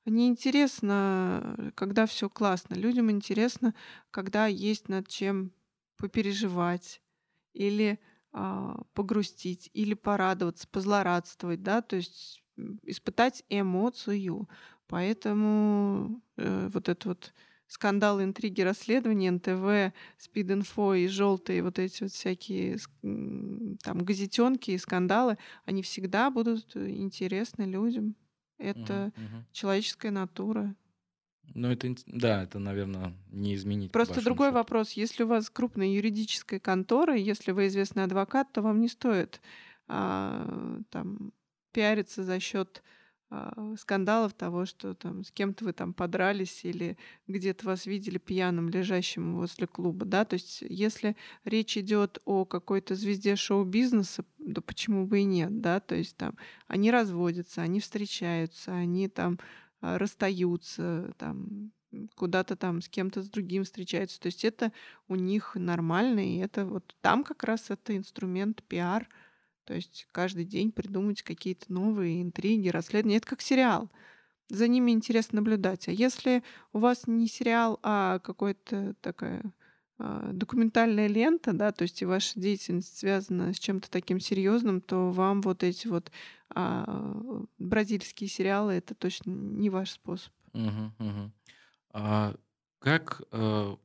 не 0.07 0.26
интересно, 0.26 1.72
когда 1.76 2.07
все 2.07 2.28
классно. 2.28 2.74
Людям 2.74 3.12
интересно, 3.12 3.76
когда 4.11 4.49
есть 4.49 4.89
над 4.89 5.07
чем 5.07 5.53
попереживать 5.97 7.01
или 7.53 8.01
а, 8.03 8.13
погрустить, 8.95 9.70
или 9.74 9.95
порадоваться, 9.95 10.66
позлорадствовать, 10.68 11.62
да, 11.62 11.82
то 11.82 11.97
есть 11.97 12.43
испытать 12.82 13.45
эмоцию. 13.49 14.49
Поэтому 14.87 16.20
э, 16.37 16.68
вот 16.72 16.89
это 16.89 17.09
вот 17.09 17.32
скандалы, 17.66 18.24
интриги, 18.24 18.61
расследования, 18.61 19.30
НТВ, 19.30 19.95
Спид-инфо 20.18 20.95
и 20.95 21.07
желтые 21.09 21.62
вот 21.62 21.78
эти 21.78 22.03
вот 22.03 22.12
всякие 22.12 22.78
там 23.03 23.99
газетенки 24.05 24.72
и 24.72 24.78
скандалы, 24.78 25.39
они 25.64 25.82
всегда 25.82 26.30
будут 26.30 26.76
интересны 26.76 27.62
людям. 27.64 28.16
Это 28.59 29.12
Мгм, 29.16 29.24
мгм. 29.24 29.47
человеческая 29.53 30.11
натура. 30.11 30.74
Ну, 31.53 31.70
это, 31.70 31.95
да, 32.07 32.42
это, 32.42 32.59
наверное, 32.59 33.14
не 33.30 33.55
изменить 33.55 33.92
Просто 33.92 34.22
другой 34.24 34.49
счету. 34.49 34.59
вопрос. 34.59 34.92
Если 34.92 35.22
у 35.22 35.26
вас 35.26 35.51
крупная 35.51 35.88
юридическая 35.88 36.59
контора, 36.59 37.16
если 37.16 37.53
вы 37.53 37.68
известный 37.68 38.05
адвокат, 38.05 38.53
то 38.53 38.62
вам 38.62 38.80
не 38.80 38.88
стоит 38.88 39.40
а, 39.86 40.80
там 40.90 41.32
пиариться 41.72 42.24
за 42.24 42.40
счет 42.40 42.82
а, 43.30 43.74
скандалов 43.78 44.32
того, 44.32 44.64
что 44.64 44.95
там 44.95 45.24
с 45.24 45.32
кем-то 45.32 45.64
вы 45.64 45.72
там 45.72 45.92
подрались 45.92 46.64
или 46.64 46.97
где-то 47.26 47.66
вас 47.66 47.86
видели 47.86 48.18
пьяным, 48.18 48.68
лежащим 48.68 49.34
возле 49.34 49.66
клуба, 49.66 50.05
да, 50.07 50.24
то 50.24 50.34
есть 50.34 50.62
если 50.62 51.16
речь 51.45 51.76
идет 51.76 52.20
о 52.26 52.45
какой-то 52.45 52.95
звезде 52.95 53.34
шоу-бизнеса, 53.34 54.24
да 54.38 54.61
почему 54.61 55.07
бы 55.07 55.20
и 55.20 55.24
нет, 55.24 55.61
да, 55.61 55.80
то 55.80 55.97
есть 55.97 56.16
там 56.16 56.36
они 56.68 56.90
разводятся, 56.92 57.62
они 57.62 57.80
встречаются, 57.80 58.72
они 58.72 59.09
там 59.09 59.40
расстаются, 59.99 61.14
там 61.18 61.72
куда-то 62.16 62.57
там 62.57 62.80
с 62.82 62.89
кем-то 62.89 63.22
с 63.22 63.28
другим 63.28 63.64
встречаются, 63.64 64.20
то 64.20 64.26
есть 64.26 64.45
это 64.45 64.72
у 65.09 65.14
них 65.14 65.55
нормально, 65.55 66.20
и 66.20 66.39
это 66.39 66.66
вот 66.66 66.97
там 67.01 67.24
как 67.24 67.45
раз 67.45 67.70
это 67.70 67.97
инструмент 67.97 68.62
пиар, 68.64 69.09
то 69.64 69.74
есть 69.74 70.07
каждый 70.12 70.45
день 70.45 70.72
придумать 70.72 71.22
какие-то 71.22 71.72
новые 71.72 72.22
интриги, 72.22 72.68
расследования. 72.68 73.16
Это 73.18 73.28
как 73.28 73.41
сериал. 73.41 73.91
За 74.51 74.68
ними 74.68 74.91
интересно 74.91 75.37
наблюдать. 75.37 75.89
А 75.89 75.93
если 75.93 76.43
у 76.72 76.78
вас 76.78 77.07
не 77.07 77.28
сериал, 77.28 77.80
а 77.82 78.18
какая-то 78.18 78.95
такая 79.01 79.41
а, 79.41 79.51
документальная 79.99 81.07
лента, 81.07 81.53
да, 81.53 81.70
то 81.72 81.82
есть 81.82 82.03
и 82.03 82.07
ваша 82.07 82.38
деятельность 82.40 82.99
связана 82.99 83.53
с 83.53 83.59
чем-то 83.59 83.90
таким 83.90 84.20
серьезным, 84.20 84.80
то 84.80 85.11
вам 85.11 85.40
вот 85.42 85.62
эти 85.62 85.86
вот 85.86 86.11
а, 86.51 87.42
бразильские 87.59 88.28
сериалы 88.28 88.74
это 88.74 88.95
точно 88.95 89.30
не 89.30 89.70
ваш 89.70 89.90
способ. 89.90 90.32
Мгм, 90.53 90.95
мгм. 90.99 91.32
А 91.90 92.36
как 92.78 93.22
э, 93.32 93.76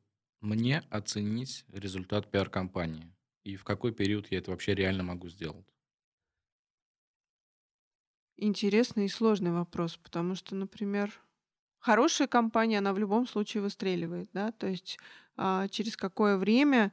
мне 0.41 0.79
оценить 0.89 1.65
результат 1.69 2.31
пиар-компании? 2.31 3.13
И 3.43 3.55
в 3.55 3.63
какой 3.63 3.93
период 3.93 4.31
я 4.31 4.39
это 4.39 4.51
вообще 4.51 4.75
реально 4.75 5.03
могу 5.03 5.29
сделать? 5.29 5.67
Интересный 8.37 9.05
и 9.05 9.09
сложный 9.09 9.51
вопрос, 9.51 9.97
потому 9.97 10.33
что, 10.35 10.55
например, 10.55 11.21
хорошая 11.79 12.27
компания, 12.27 12.77
она 12.79 12.93
в 12.93 12.97
любом 12.99 13.27
случае 13.27 13.63
выстреливает, 13.63 14.29
да, 14.33 14.51
то 14.51 14.67
есть 14.67 14.97
а, 15.28 15.28
через 15.69 15.95
какое 15.95 16.37
время 16.37 16.91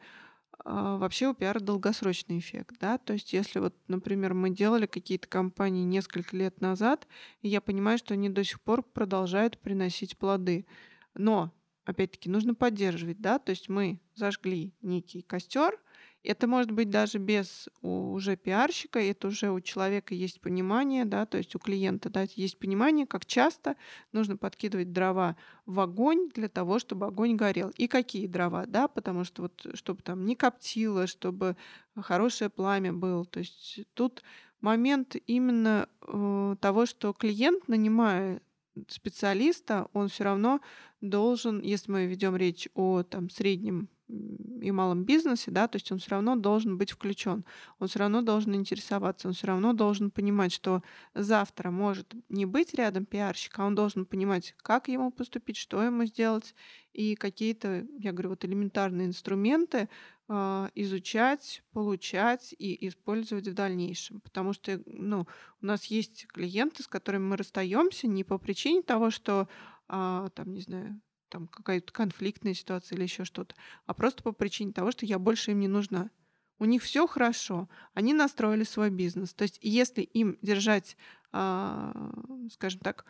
а, 0.65 0.97
вообще 0.97 1.29
у 1.29 1.35
пиара 1.35 1.61
долгосрочный 1.61 2.39
эффект, 2.39 2.77
да, 2.81 2.99
то 2.99 3.13
есть 3.13 3.33
если 3.33 3.59
вот, 3.59 3.75
например, 3.89 4.35
мы 4.35 4.51
делали 4.51 4.87
какие-то 4.87 5.29
компании 5.29 5.85
несколько 5.85 6.37
лет 6.37 6.61
назад, 6.61 7.07
и 7.43 7.49
я 7.49 7.61
понимаю, 7.61 7.99
что 7.99 8.15
они 8.15 8.29
до 8.29 8.43
сих 8.45 8.61
пор 8.61 8.83
продолжают 8.83 9.59
приносить 9.59 10.17
плоды, 10.19 10.67
но 11.15 11.53
опять-таки 11.85 12.29
нужно 12.29 12.55
поддерживать, 12.55 13.21
да, 13.21 13.39
то 13.39 13.51
есть 13.51 13.69
мы 13.69 14.01
зажгли 14.15 14.75
некий 14.83 15.23
костер, 15.23 15.79
Это 16.27 16.47
может 16.47 16.71
быть 16.73 16.91
даже 16.91 17.19
без 17.19 17.69
уже 17.83 18.37
пиарщика, 18.37 18.99
это 18.99 19.29
уже 19.29 19.51
у 19.51 19.61
человека 19.61 20.15
есть 20.15 20.41
понимание, 20.41 21.05
да, 21.05 21.25
то 21.25 21.39
есть 21.39 21.55
у 21.55 21.59
клиента 21.59 22.11
да, 22.11 22.27
есть 22.35 22.59
понимание, 22.59 23.07
как 23.07 23.27
часто 23.27 23.77
нужно 24.13 24.37
подкидывать 24.37 24.93
дрова 24.93 25.37
в 25.67 25.79
огонь 25.81 26.29
для 26.35 26.49
того, 26.49 26.79
чтобы 26.79 27.07
огонь 27.07 27.37
горел. 27.37 27.71
И 27.77 27.87
какие 27.87 28.27
дрова, 28.27 28.67
да, 28.67 28.89
потому 28.89 29.25
что 29.25 29.43
вот 29.43 29.67
чтобы 29.75 30.03
там 30.03 30.25
не 30.25 30.35
коптило, 30.35 31.07
чтобы 31.07 31.57
хорошее 31.95 32.51
пламя 32.51 32.93
было. 32.93 33.25
То 33.25 33.41
есть 33.41 33.81
тут 33.95 34.23
момент 34.61 35.17
именно 35.27 35.89
э, 36.03 36.57
того, 36.61 36.87
что 36.87 37.13
клиент, 37.13 37.69
нанимая 37.69 38.41
специалиста, 38.89 39.89
он 39.93 40.09
все 40.09 40.25
равно 40.25 40.61
должен, 41.01 41.61
если 41.61 41.91
мы 41.93 42.07
ведем 42.07 42.37
речь 42.37 42.69
о 42.75 43.03
там, 43.03 43.31
среднем 43.31 43.89
и 44.09 44.71
малом 44.71 45.05
бизнесе, 45.05 45.51
да, 45.51 45.69
то 45.69 45.77
есть 45.77 45.91
он 45.91 45.99
все 45.99 46.11
равно 46.11 46.37
должен 46.37 46.79
быть 46.79 46.93
включен, 46.93 47.45
он 47.79 47.89
все 47.89 47.99
равно 47.99 48.23
должен 48.23 48.55
интересоваться, 48.55 49.29
он 49.29 49.35
все 49.35 49.49
равно 49.49 49.73
должен 49.73 50.11
понимать, 50.11 50.53
что 50.53 50.83
завтра 51.15 51.71
может 51.71 52.15
не 52.29 52.47
быть 52.47 52.75
рядом 52.75 53.05
пиарщика, 53.05 53.63
а 53.63 53.67
он 53.67 53.75
должен 53.75 54.07
понимать, 54.07 54.55
как 54.59 54.89
ему 54.89 55.11
поступить, 55.11 55.57
что 55.57 55.83
ему 55.83 56.05
сделать, 56.05 56.55
и 56.93 57.15
какие-то, 57.15 57.87
я 57.99 58.13
говорю, 58.13 58.31
вот 58.31 58.45
элементарные 58.45 59.07
инструменты 59.07 59.91
э, 60.29 60.69
изучать, 60.75 61.63
получать 61.73 62.55
и 62.59 62.89
использовать 62.89 63.49
в 63.49 63.55
дальнейшем. 63.55 64.21
Потому 64.21 64.55
что 64.55 64.81
ну, 64.87 65.27
у 65.61 65.67
нас 65.67 65.85
есть 65.87 66.27
клиенты, 66.29 66.83
с 66.83 66.89
которыми 66.89 67.25
мы 67.25 67.37
расстаемся 67.37 68.07
не 68.07 68.25
по 68.25 68.39
причине 68.39 68.83
того, 68.83 69.11
что 69.11 69.47
э, 69.89 70.29
там, 70.35 70.53
не 70.55 70.63
знаю, 70.63 70.99
там 71.29 71.49
какая-то 71.49 71.93
конфликтная 71.93 72.55
ситуация 72.55 72.97
или 72.97 73.05
еще 73.05 73.25
что-то, 73.25 73.55
а 73.87 73.95
просто 73.95 74.23
по 74.23 74.33
причине 74.33 74.73
того, 74.73 74.91
что 74.91 75.07
я 75.07 75.19
больше 75.19 75.53
им 75.53 75.61
не 75.61 75.69
нужна. 75.69 76.11
У 76.59 76.65
них 76.65 76.83
все 76.83 77.07
хорошо, 77.07 77.69
они 77.93 78.15
настроили 78.15 78.65
свой 78.65 78.91
бизнес. 78.91 79.35
То 79.35 79.43
есть, 79.43 79.59
если 79.61 80.03
им 80.03 80.39
держать, 80.41 80.97
а, 81.33 82.13
скажем 82.51 82.81
так, 82.81 83.05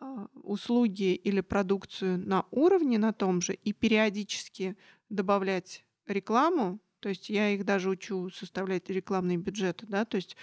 а, 0.00 0.26
услуги 0.34 1.14
или 1.14 1.40
продукцию 1.40 2.18
на 2.18 2.44
уровне 2.50 2.98
на 2.98 3.12
том 3.12 3.40
же 3.40 3.54
и 3.54 3.72
периодически 3.72 4.76
добавлять 5.08 5.84
рекламу, 6.06 6.80
то 7.00 7.08
есть 7.08 7.30
я 7.30 7.50
их 7.50 7.64
даже 7.64 7.88
учу 7.88 8.28
составлять 8.30 8.90
рекламные 8.90 9.38
бюджеты, 9.38 9.86
да, 9.86 10.04
то 10.04 10.16
есть 10.16 10.36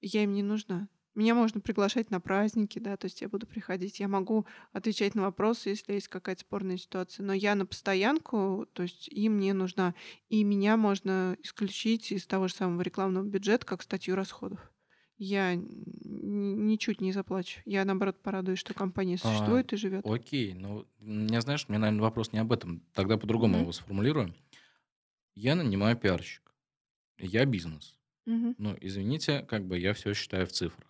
я 0.00 0.22
им 0.22 0.32
не 0.32 0.42
нужна. 0.42 0.88
Меня 1.20 1.34
можно 1.34 1.60
приглашать 1.60 2.10
на 2.10 2.18
праздники, 2.18 2.78
да, 2.78 2.96
то 2.96 3.04
есть 3.04 3.20
я 3.20 3.28
буду 3.28 3.46
приходить, 3.46 4.00
я 4.00 4.08
могу 4.08 4.46
отвечать 4.72 5.14
на 5.14 5.20
вопросы, 5.20 5.68
если 5.68 5.92
есть 5.92 6.08
какая-то 6.08 6.40
спорная 6.40 6.78
ситуация, 6.78 7.26
но 7.26 7.34
я 7.34 7.54
на 7.54 7.66
постоянку, 7.66 8.66
то 8.72 8.84
есть 8.84 9.06
им 9.08 9.38
не 9.38 9.52
нужна, 9.52 9.94
и 10.30 10.42
меня 10.42 10.78
можно 10.78 11.36
исключить 11.42 12.10
из 12.10 12.26
того 12.26 12.48
же 12.48 12.54
самого 12.54 12.80
рекламного 12.80 13.26
бюджета 13.26 13.66
как 13.66 13.82
статью 13.82 14.14
расходов. 14.14 14.72
Я 15.18 15.56
ничуть 15.56 17.02
не 17.02 17.12
заплачу. 17.12 17.60
Я, 17.66 17.84
наоборот, 17.84 18.22
порадуюсь, 18.22 18.58
что 18.58 18.72
компания 18.72 19.16
а, 19.16 19.18
существует 19.18 19.70
а, 19.70 19.76
и 19.76 19.78
живет. 19.78 20.06
Окей, 20.06 20.54
ну, 20.54 20.86
не 21.00 21.38
знаешь, 21.42 21.68
мне, 21.68 21.76
наверное, 21.76 22.00
вопрос 22.00 22.32
не 22.32 22.38
об 22.38 22.50
этом. 22.50 22.82
Тогда 22.94 23.18
по-другому 23.18 23.56
mm-hmm. 23.56 23.60
его 23.60 23.72
сформулирую. 23.72 24.34
Я 25.34 25.54
нанимаю 25.54 25.98
пиарщик. 25.98 26.50
Я 27.18 27.44
бизнес. 27.44 27.98
Mm-hmm. 28.26 28.54
Ну, 28.56 28.78
извините, 28.80 29.40
как 29.42 29.66
бы 29.66 29.78
я 29.78 29.92
все 29.92 30.14
считаю 30.14 30.46
в 30.46 30.52
цифрах. 30.52 30.89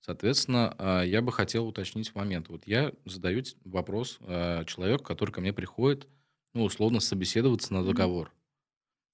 Соответственно, 0.00 0.74
а, 0.78 1.02
я 1.02 1.20
бы 1.20 1.30
хотел 1.30 1.66
уточнить 1.66 2.14
момент. 2.14 2.48
Вот 2.48 2.66
я 2.66 2.92
задаю 3.04 3.42
вопрос 3.64 4.18
а, 4.22 4.64
человеку, 4.64 5.04
который 5.04 5.30
ко 5.30 5.40
мне 5.40 5.52
приходит, 5.52 6.08
ну, 6.54 6.64
условно, 6.64 7.00
собеседоваться 7.00 7.72
на 7.74 7.84
договор. 7.84 8.32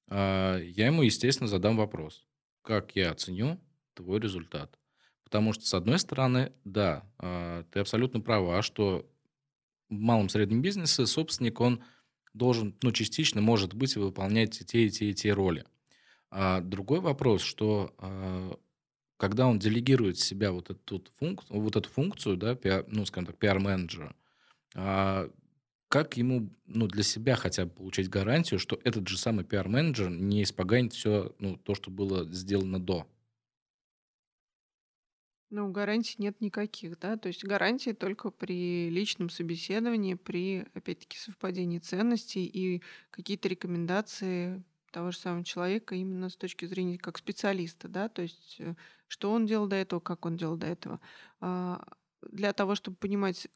А, 0.08 0.58
я 0.58 0.86
ему, 0.86 1.02
естественно, 1.02 1.48
задам 1.48 1.76
вопрос. 1.76 2.24
Как 2.62 2.94
я 2.94 3.10
оценю 3.10 3.60
твой 3.94 4.20
результат? 4.20 4.78
Потому 5.24 5.52
что, 5.52 5.66
с 5.66 5.74
одной 5.74 5.98
стороны, 5.98 6.52
да, 6.64 7.04
ты 7.72 7.80
абсолютно 7.80 8.20
права, 8.20 8.62
что 8.62 9.10
в 9.88 9.94
малом 9.94 10.28
среднем 10.28 10.62
бизнесе 10.62 11.04
собственник, 11.04 11.60
он 11.60 11.82
должен, 12.32 12.76
ну, 12.82 12.92
частично, 12.92 13.40
может 13.40 13.74
быть, 13.74 13.96
выполнять 13.96 14.64
те 14.66 14.86
и 14.86 14.90
те 14.90 15.10
и 15.10 15.14
те 15.14 15.32
роли. 15.32 15.64
А 16.30 16.60
другой 16.60 17.00
вопрос, 17.00 17.42
что 17.42 18.60
когда 19.16 19.46
он 19.46 19.58
делегирует 19.58 20.18
себя 20.18 20.52
вот 20.52 20.70
эту 20.70 21.04
функцию, 21.18 21.60
вот 21.60 21.76
эту 21.76 21.88
функцию, 21.88 22.36
да, 22.36 22.54
пиар, 22.54 22.84
ну, 22.88 23.06
скажем 23.06 23.26
так, 23.26 23.38
пиар-менеджера, 23.38 24.14
а 24.74 25.30
как 25.88 26.16
ему, 26.16 26.50
ну, 26.66 26.88
для 26.88 27.02
себя 27.04 27.36
хотя 27.36 27.66
бы 27.66 27.72
получать 27.72 28.08
гарантию, 28.10 28.60
что 28.60 28.78
этот 28.84 29.08
же 29.08 29.18
самый 29.18 29.44
пиар-менеджер 29.44 30.10
не 30.10 30.42
испоганит 30.44 30.94
все, 30.94 31.34
ну, 31.40 31.56
то, 31.56 31.74
что 31.74 31.90
было 31.90 32.24
сделано 32.32 32.80
до? 32.80 33.06
Ну, 35.50 35.70
гарантий 35.70 36.16
нет 36.18 36.40
никаких, 36.40 36.98
да, 36.98 37.16
то 37.16 37.28
есть 37.28 37.44
гарантии 37.44 37.92
только 37.92 38.30
при 38.30 38.90
личном 38.90 39.30
собеседовании, 39.30 40.14
при, 40.14 40.66
опять-таки, 40.74 41.16
совпадении 41.18 41.78
ценностей 41.78 42.44
и 42.46 42.82
какие-то 43.10 43.48
рекомендации 43.48 44.64
того 44.96 45.10
же 45.10 45.18
самого 45.18 45.44
человека 45.44 45.94
именно 45.94 46.30
с 46.30 46.36
точки 46.36 46.64
зрения 46.64 46.96
как 46.96 47.18
специалиста, 47.18 47.86
да, 47.86 48.08
то 48.08 48.22
есть 48.22 48.56
э, 48.60 48.76
что 49.08 49.30
он 49.30 49.44
делал 49.44 49.66
до 49.66 49.76
этого, 49.76 50.00
как 50.00 50.24
он 50.24 50.38
делал 50.38 50.56
до 50.56 50.68
этого. 50.68 51.02
А, 51.38 51.86
для 52.22 52.54
того, 52.54 52.74
чтобы 52.74 52.96
понимать, 52.96 53.46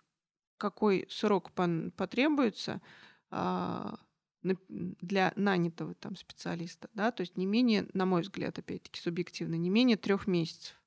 какой 0.59 1.07
срок 1.09 1.51
потребуется 1.53 2.83
а, 3.31 3.99
для 4.43 5.33
нанятого 5.35 5.95
там 5.95 6.15
специалиста, 6.15 6.91
да, 6.93 7.11
то 7.11 7.23
есть 7.23 7.39
не 7.39 7.47
менее, 7.47 7.89
на 7.95 8.05
мой 8.05 8.21
взгляд, 8.21 8.59
опять-таки 8.59 9.01
субъективно, 9.01 9.55
не 9.55 9.71
менее 9.71 9.97
трех 9.97 10.27
месяцев. 10.27 10.79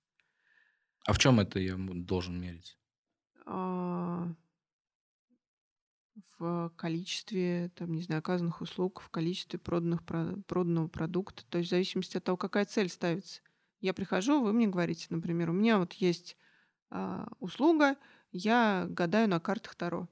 А 1.08 1.14
в 1.14 1.18
чем 1.18 1.40
это 1.40 1.58
я 1.58 1.78
должен 1.80 2.40
мерить? 2.40 2.78
В 6.38 6.72
количестве, 6.76 7.72
там, 7.76 7.94
не 7.94 8.02
знаю, 8.04 8.20
оказанных 8.20 8.62
услуг, 8.62 9.02
в 9.02 9.10
количестве 9.10 9.58
проданных, 9.58 10.04
проданного 10.04 10.88
продукта. 10.88 11.44
То 11.50 11.58
есть 11.58 11.70
в 11.70 11.72
зависимости 11.72 12.18
от 12.18 12.24
того, 12.24 12.38
какая 12.38 12.66
цель 12.66 12.90
ставится. 12.90 13.42
Я 13.80 13.94
прихожу, 13.94 14.42
вы 14.42 14.54
мне 14.54 14.68
говорите, 14.68 15.08
например, 15.10 15.50
у 15.50 15.54
меня 15.54 15.78
вот 15.78 15.94
есть 15.94 16.38
а, 16.90 17.28
услуга, 17.40 17.98
я 18.32 18.86
гадаю 18.90 19.28
на 19.28 19.40
картах 19.40 19.76
Таро. 19.76 20.08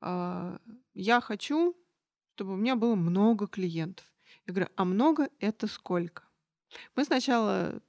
А, 0.00 0.60
я 0.92 1.20
хочу, 1.20 1.76
чтобы 2.34 2.54
у 2.54 2.56
меня 2.56 2.76
было 2.76 2.96
много 2.96 3.46
клиентов. 3.46 4.04
Я 4.46 4.52
говорю, 4.52 4.70
а 4.76 4.84
много 4.84 5.30
это 5.38 5.66
сколько? 5.66 6.24
Мы 6.96 7.04
сначала 7.04 7.80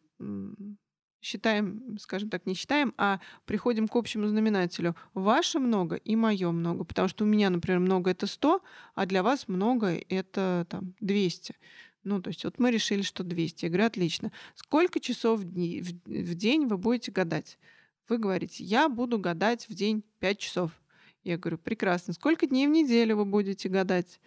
считаем, 1.26 1.98
скажем 2.00 2.30
так, 2.30 2.46
не 2.46 2.54
считаем, 2.54 2.94
а 2.98 3.20
приходим 3.46 3.88
к 3.88 3.96
общему 3.96 4.28
знаменателю. 4.28 4.96
Ваше 5.16 5.60
много 5.60 5.96
и 5.96 6.16
мое 6.16 6.52
много. 6.52 6.84
Потому 6.84 7.08
что 7.08 7.24
у 7.24 7.28
меня, 7.28 7.50
например, 7.50 7.80
много 7.80 8.12
это 8.12 8.28
100, 8.28 8.62
а 8.94 9.06
для 9.08 9.24
вас 9.24 9.48
много 9.48 10.00
это 10.08 10.68
там 10.70 10.94
200. 11.00 11.56
Ну, 12.04 12.22
то 12.22 12.28
есть 12.28 12.44
вот 12.44 12.60
мы 12.60 12.70
решили, 12.70 13.02
что 13.02 13.24
200. 13.24 13.66
Я 13.66 13.70
говорю, 13.70 13.88
отлично. 13.88 14.32
Сколько 14.54 15.00
часов 15.00 15.40
в, 15.40 15.44
дни, 15.46 15.82
в, 15.82 15.94
в 16.06 16.36
день 16.36 16.68
вы 16.68 16.78
будете 16.78 17.12
гадать? 17.12 17.58
Вы 18.08 18.20
говорите, 18.20 18.64
я 18.64 18.88
буду 18.88 19.18
гадать 19.18 19.68
в 19.68 19.74
день 19.74 20.04
5 20.20 20.38
часов. 20.38 20.72
Я 21.24 21.40
говорю, 21.40 21.58
прекрасно. 21.58 22.14
Сколько 22.14 22.46
дней 22.46 22.68
в 22.68 22.70
неделю 22.70 23.18
вы 23.18 23.26
будете 23.26 23.68
гадать? 23.68 24.20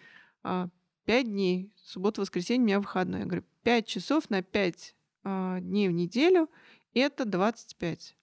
А, 0.43 0.69
5 1.05 1.27
дней. 1.27 1.71
Суббота, 1.77 2.21
воскресенье, 2.21 2.65
у 2.65 2.67
меня 2.67 2.81
выходной. 2.81 3.21
Я 3.21 3.27
говорю, 3.27 3.45
5 3.63 3.87
часов 3.87 4.29
на 4.31 4.43
5 4.43 4.97
а, 5.23 5.61
дней 5.61 5.89
в 5.89 5.93
неделю– 5.93 6.51
это 6.99 7.25
25. 7.25 8.17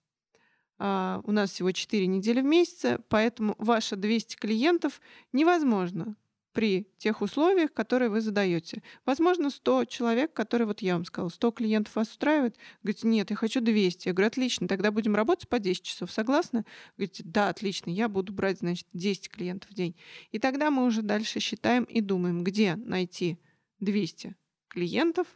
А, 0.77 1.21
у 1.23 1.31
нас 1.31 1.51
всего 1.51 1.71
4 1.71 2.07
недели 2.07 2.41
в 2.41 2.45
месяц, 2.45 2.99
поэтому 3.09 3.55
ваши 3.57 3.95
200 3.95 4.35
клиентов 4.35 5.01
невозможно 5.31 6.15
при 6.55 6.87
тех 6.97 7.21
условиях, 7.21 7.73
которые 7.73 8.09
вы 8.09 8.21
задаете. 8.21 8.81
Возможно, 9.05 9.49
100 9.49 9.85
человек, 9.85 10.33
которые, 10.33 10.65
вот 10.65 10.81
я 10.81 10.93
вам 10.93 11.03
сказала, 11.03 11.29
100 11.29 11.51
клиентов 11.51 11.95
вас 11.95 12.09
устраивает. 12.09 12.55
Говорите, 12.81 13.07
нет, 13.07 13.29
я 13.29 13.35
хочу 13.35 13.59
200. 13.59 14.07
Я 14.07 14.13
говорю, 14.13 14.27
отлично, 14.27 14.67
тогда 14.67 14.91
будем 14.91 15.15
работать 15.15 15.49
по 15.49 15.59
10 15.59 15.83
часов. 15.83 16.11
Согласны? 16.11 16.65
Говорите, 16.95 17.23
да, 17.25 17.49
отлично, 17.49 17.89
я 17.89 18.07
буду 18.07 18.31
брать, 18.31 18.59
значит, 18.59 18.87
10 18.93 19.29
клиентов 19.29 19.69
в 19.69 19.73
день. 19.73 19.95
И 20.31 20.39
тогда 20.39 20.71
мы 20.71 20.85
уже 20.85 21.01
дальше 21.01 21.41
считаем 21.41 21.83
и 21.83 21.99
думаем, 21.99 22.41
где 22.45 22.77
найти 22.77 23.37
200 23.81 24.35
клиентов 24.69 25.27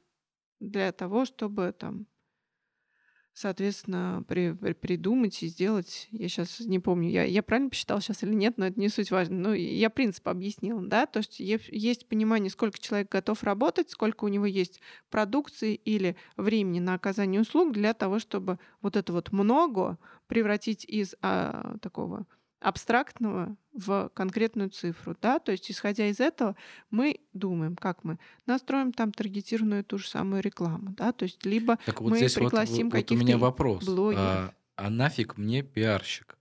для 0.62 0.94
того, 0.94 1.26
чтобы 1.26 1.74
там 1.78 2.08
соответственно, 3.34 4.24
при, 4.28 4.54
при, 4.54 4.74
придумать 4.74 5.42
и 5.44 5.48
сделать. 5.48 6.08
Я 6.12 6.28
сейчас 6.30 6.60
не 6.60 6.80
помню, 6.80 7.10
я, 7.10 7.24
я 7.24 7.44
правильно 7.44 7.70
посчитала 7.70 8.02
сейчас 8.02 8.24
или 8.24 8.34
нет, 8.34 8.58
но 8.58 8.68
это 8.68 8.80
не 8.80 8.90
суть 8.90 9.12
важно. 9.12 9.38
Ну, 9.38 9.54
я 9.54 9.90
принцип 9.90 10.28
объяснила, 10.28 10.82
да, 10.82 11.06
то 11.06 11.20
есть 11.20 11.40
есть 11.40 12.08
понимание, 12.08 12.50
сколько 12.50 12.80
человек 12.80 13.10
готов 13.12 13.44
работать, 13.44 13.90
сколько 13.90 14.26
у 14.26 14.28
него 14.28 14.46
есть 14.46 14.82
продукции 15.10 15.76
или 15.76 16.16
времени 16.38 16.80
на 16.80 16.94
оказание 16.94 17.42
услуг 17.42 17.74
для 17.74 17.94
того, 17.94 18.20
чтобы 18.20 18.60
вот 18.82 18.96
это 18.96 19.14
вот 19.14 19.32
много 19.32 19.98
превратить 20.28 20.86
из 20.86 21.16
а, 21.22 21.78
такого 21.82 22.26
абстрактного 22.60 23.56
в 23.80 24.12
конкретную 24.14 24.70
цифру, 24.70 25.16
да, 25.22 25.40
то 25.40 25.52
есть 25.52 25.70
исходя 25.72 26.08
из 26.08 26.20
этого 26.20 26.56
мы 26.92 27.20
думаем, 27.34 27.76
как 27.76 28.04
мы 28.04 28.20
настроим 28.46 28.94
там 28.94 29.12
таргетированную 29.12 29.84
ту 29.84 29.98
же 29.98 30.08
самую 30.08 30.42
рекламу, 30.42 30.92
да, 30.98 31.12
то 31.12 31.24
есть 31.24 31.46
либо 31.46 31.78
Так 31.86 32.02
вот 32.02 32.12
мы 32.12 32.18
здесь 32.18 32.36
вот, 32.36 32.46
пригласим 32.46 32.90
вот 32.90 32.98
у 32.98 33.02
каких-то 33.02 33.24
меня 33.24 33.38
вопрос. 33.38 33.86
блогеров. 33.86 34.22
А, 34.24 34.54
а 34.76 34.90
нафиг 34.90 35.38
мне 35.38 35.64
пиарщик? 35.64 36.38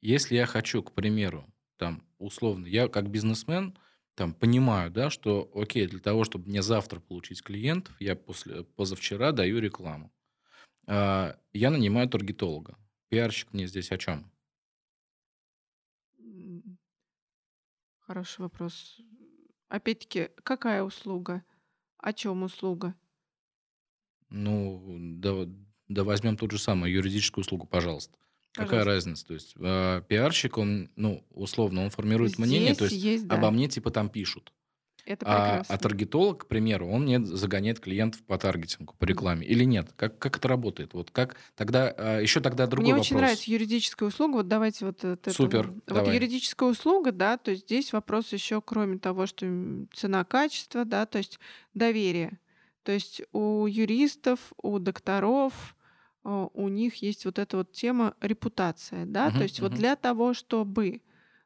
Если 0.00 0.36
я 0.36 0.46
хочу, 0.46 0.82
к 0.82 0.92
примеру, 0.92 1.46
там, 1.78 2.02
условно, 2.18 2.66
я 2.66 2.88
как 2.88 3.08
бизнесмен, 3.08 3.76
там, 4.14 4.32
понимаю, 4.32 4.90
да, 4.90 5.10
что, 5.10 5.50
окей, 5.54 5.86
для 5.86 5.98
того, 5.98 6.24
чтобы 6.24 6.48
мне 6.48 6.62
завтра 6.62 7.00
получить 7.00 7.42
клиентов, 7.42 7.94
я 7.98 8.14
после, 8.14 8.62
позавчера 8.62 9.32
даю 9.32 9.58
рекламу. 9.58 10.12
А, 10.86 11.36
я 11.52 11.70
нанимаю 11.70 12.08
таргетолога. 12.08 12.76
Пиарщик 13.08 13.52
мне 13.52 13.66
здесь 13.66 13.90
о 13.90 13.98
чем? 13.98 14.30
Хороший 18.06 18.42
вопрос. 18.42 19.00
Опять-таки, 19.68 20.28
какая 20.42 20.82
услуга? 20.82 21.42
О 21.98 22.12
чем 22.12 22.42
услуга? 22.42 22.94
Ну, 24.28 24.96
да, 24.98 25.46
да 25.88 26.04
возьмем 26.04 26.36
тот 26.36 26.50
же 26.50 26.58
самый 26.58 26.92
юридическую 26.92 27.42
услугу, 27.42 27.66
пожалуйста. 27.66 28.18
Какая 28.52 28.80
Пожалуйста. 28.80 28.92
разница? 28.92 29.26
То 29.26 29.34
есть 29.34 29.54
а, 29.58 30.02
пиарщик, 30.02 30.58
он, 30.58 30.90
ну, 30.94 31.24
условно, 31.30 31.82
он 31.82 31.90
формирует 31.90 32.38
мнение, 32.38 32.74
то 32.74 32.86
Здесь 32.86 32.92
есть 32.92 33.04
есть, 33.04 33.24
обо 33.24 33.42
да, 33.42 33.50
мне 33.50 33.68
типа 33.68 33.90
там 33.90 34.08
пишут. 34.08 34.52
Это 35.06 35.26
А, 35.26 35.64
а 35.68 35.78
таргетолог, 35.78 36.44
к 36.44 36.48
примеру, 36.48 36.86
он 36.88 37.02
мне 37.04 37.18
загоняет 37.24 37.80
клиентов 37.80 38.22
по 38.24 38.36
таргетингу, 38.38 38.94
по 38.98 39.04
рекламе 39.04 39.46
или 39.46 39.64
нет? 39.64 39.92
Как, 39.96 40.18
как 40.18 40.36
это 40.36 40.48
работает? 40.48 40.92
Вот 40.94 41.10
как 41.10 41.36
тогда 41.56 41.88
а, 41.96 42.20
еще 42.20 42.40
тогда 42.40 42.66
другой 42.66 42.92
Мне 42.92 42.94
очень 42.94 43.16
вопрос. 43.16 43.16
нравится 43.16 43.50
юридическая 43.50 44.08
услуга. 44.08 44.36
Вот 44.38 44.48
давайте 44.48 44.84
вот 44.86 45.04
от 45.04 45.26
Супер. 45.26 45.74
Вот 45.88 46.06
давай. 46.06 46.08
юридическая 46.08 46.68
услуга, 46.68 47.12
да, 47.12 47.36
то 47.38 47.50
есть 47.52 47.64
здесь 47.64 47.92
вопрос 47.92 48.32
еще, 48.32 48.60
кроме 48.60 48.98
того, 48.98 49.26
что 49.26 49.46
м, 49.46 49.88
цена, 49.92 50.24
качество, 50.24 50.84
да, 50.84 51.06
то 51.06 51.18
есть 51.18 51.38
доверие. 51.74 52.40
То 52.82 52.92
есть 52.92 53.22
у 53.32 53.66
юристов, 53.66 54.52
у 54.62 54.78
докторов, 54.78 55.76
а, 56.24 56.46
у 56.52 56.68
них 56.68 56.96
есть 56.96 57.24
вот 57.24 57.38
эта 57.38 57.58
вот 57.58 57.72
тема 57.72 58.14
репутация, 58.20 59.06
да, 59.06 59.30
то 59.30 59.42
Мгм, 59.42 59.44
есть 59.44 59.60
вот 59.60 59.72
мгм. 59.72 59.74
для 59.74 59.96
того, 59.96 60.34
чтобы 60.34 61.02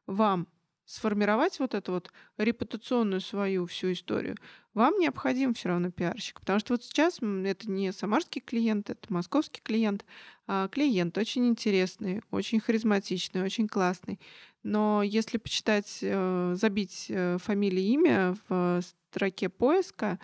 вам 0.07 0.47
сформировать 0.89 1.59
вот 1.59 1.75
эту 1.75 1.91
вот 1.93 2.11
репутационную 2.37 3.21
свою 3.21 3.67
всю 3.67 3.91
историю, 3.91 4.37
вам 4.73 4.97
необходим 4.97 5.53
все 5.53 5.69
равно 5.69 5.91
пиарщик. 5.91 6.39
Потому 6.39 6.59
что 6.59 6.73
вот 6.73 6.83
сейчас 6.83 7.19
это 7.21 7.69
не 7.69 7.91
самарский 7.91 8.41
клиент, 8.41 8.89
это 8.89 9.13
московский 9.13 9.61
клиент. 9.61 10.03
а 10.47 10.67
клиент 10.67 11.17
очень 11.17 11.47
интересный, 11.47 12.21
очень 12.31 12.59
харизматичный, 12.59 13.43
очень 13.43 13.67
классный. 13.67 14.19
Но 14.63 15.03
если 15.03 15.37
почитать, 15.37 15.99
э, 16.01 16.55
забить 16.55 17.05
э, 17.09 17.37
фамилию, 17.39 17.83
имя 17.83 18.35
в 18.47 18.81
строке 19.11 19.49
поиска, 19.49 20.19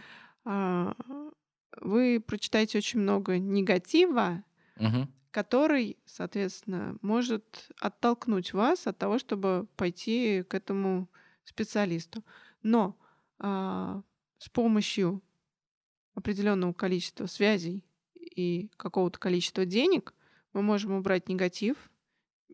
а, 0.45 0.95
вы 1.79 2.23
прочитаете 2.25 2.77
очень 2.79 2.99
много 3.01 3.37
негатива, 3.37 4.43
Мгм. 4.77 5.07
Который, 5.35 5.97
соответственно, 6.05 6.95
может 7.01 7.69
оттолкнуть 7.81 8.53
вас 8.53 8.87
от 8.87 8.97
того, 8.97 9.19
чтобы 9.19 9.67
пойти 9.75 10.43
к 10.47 10.53
этому 10.53 11.09
специалисту. 11.43 12.23
Но 12.63 12.97
а, 13.37 14.01
с 14.37 14.47
помощью 14.47 15.21
определенного 16.13 16.71
количества 16.71 17.25
связей 17.25 17.83
и 18.13 18.69
какого-то 18.77 19.19
количества 19.19 19.65
денег 19.65 20.13
мы 20.53 20.61
можем 20.61 20.93
убрать 20.93 21.27
негатив 21.27 21.75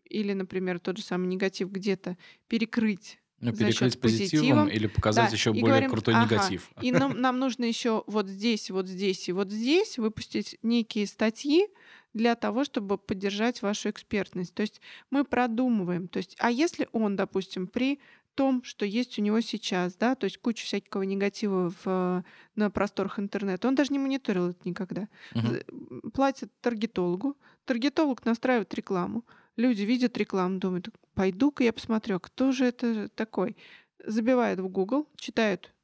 или, 0.04 0.32
например, 0.32 0.80
тот 0.80 0.96
же 0.96 1.04
самый 1.04 1.28
негатив 1.28 1.70
где-то 1.70 2.18
перекрыть 2.48 3.20
Ну, 3.38 3.52
перекрыть 3.52 4.00
позитивом 4.00 4.66
позитивом. 4.66 4.68
или 4.70 4.88
показать 4.88 5.30
Да, 5.30 5.36
еще 5.36 5.52
более 5.52 5.66
говорим, 5.68 5.90
крутой 5.90 6.14
ага, 6.14 6.34
негатив. 6.34 6.68
и 6.80 6.90
нам, 6.90 7.20
нам 7.20 7.38
нужно 7.38 7.64
еще 7.64 8.02
вот 8.08 8.26
здесь, 8.26 8.72
вот 8.72 8.88
здесь 8.88 9.28
и 9.28 9.32
вот 9.32 9.52
здесь 9.52 9.98
выпустить 9.98 10.58
некие 10.64 11.06
статьи 11.06 11.68
для 12.14 12.34
того, 12.34 12.64
чтобы 12.64 12.98
поддержать 12.98 13.62
вашу 13.62 13.90
экспертность. 13.90 14.54
То 14.54 14.62
есть 14.62 14.80
мы 15.10 15.24
продумываем. 15.24 16.08
То 16.08 16.18
есть, 16.18 16.36
а 16.38 16.50
если 16.50 16.88
он, 16.92 17.16
допустим, 17.16 17.66
при 17.66 18.00
том, 18.34 18.62
что 18.64 18.86
есть 18.86 19.18
у 19.18 19.22
него 19.22 19.40
сейчас, 19.40 19.94
да, 19.96 20.14
то 20.14 20.24
есть 20.24 20.38
куча 20.38 20.64
всякого 20.64 21.02
негатива 21.02 21.72
в, 21.84 22.24
на 22.56 22.70
просторах 22.70 23.18
интернета, 23.18 23.68
он 23.68 23.74
даже 23.74 23.92
не 23.92 23.98
мониторил 23.98 24.50
это 24.50 24.60
никогда. 24.68 25.08
М, 25.42 26.00
Платит 26.14 26.50
таргетологу, 26.60 27.36
таргетолог 27.64 28.24
настраивает 28.24 28.72
рекламу, 28.74 29.24
люди 29.56 29.82
видят 29.82 30.16
рекламу, 30.16 30.58
думают, 30.58 30.88
пойду-ка 31.14 31.64
я 31.64 31.72
посмотрю, 31.72 32.16
а 32.16 32.20
кто 32.20 32.52
же 32.52 32.64
это 32.64 33.08
такой. 33.10 33.56
Забивают 34.04 34.60
в 34.60 34.68
Google, 34.68 35.08
читают 35.16 35.74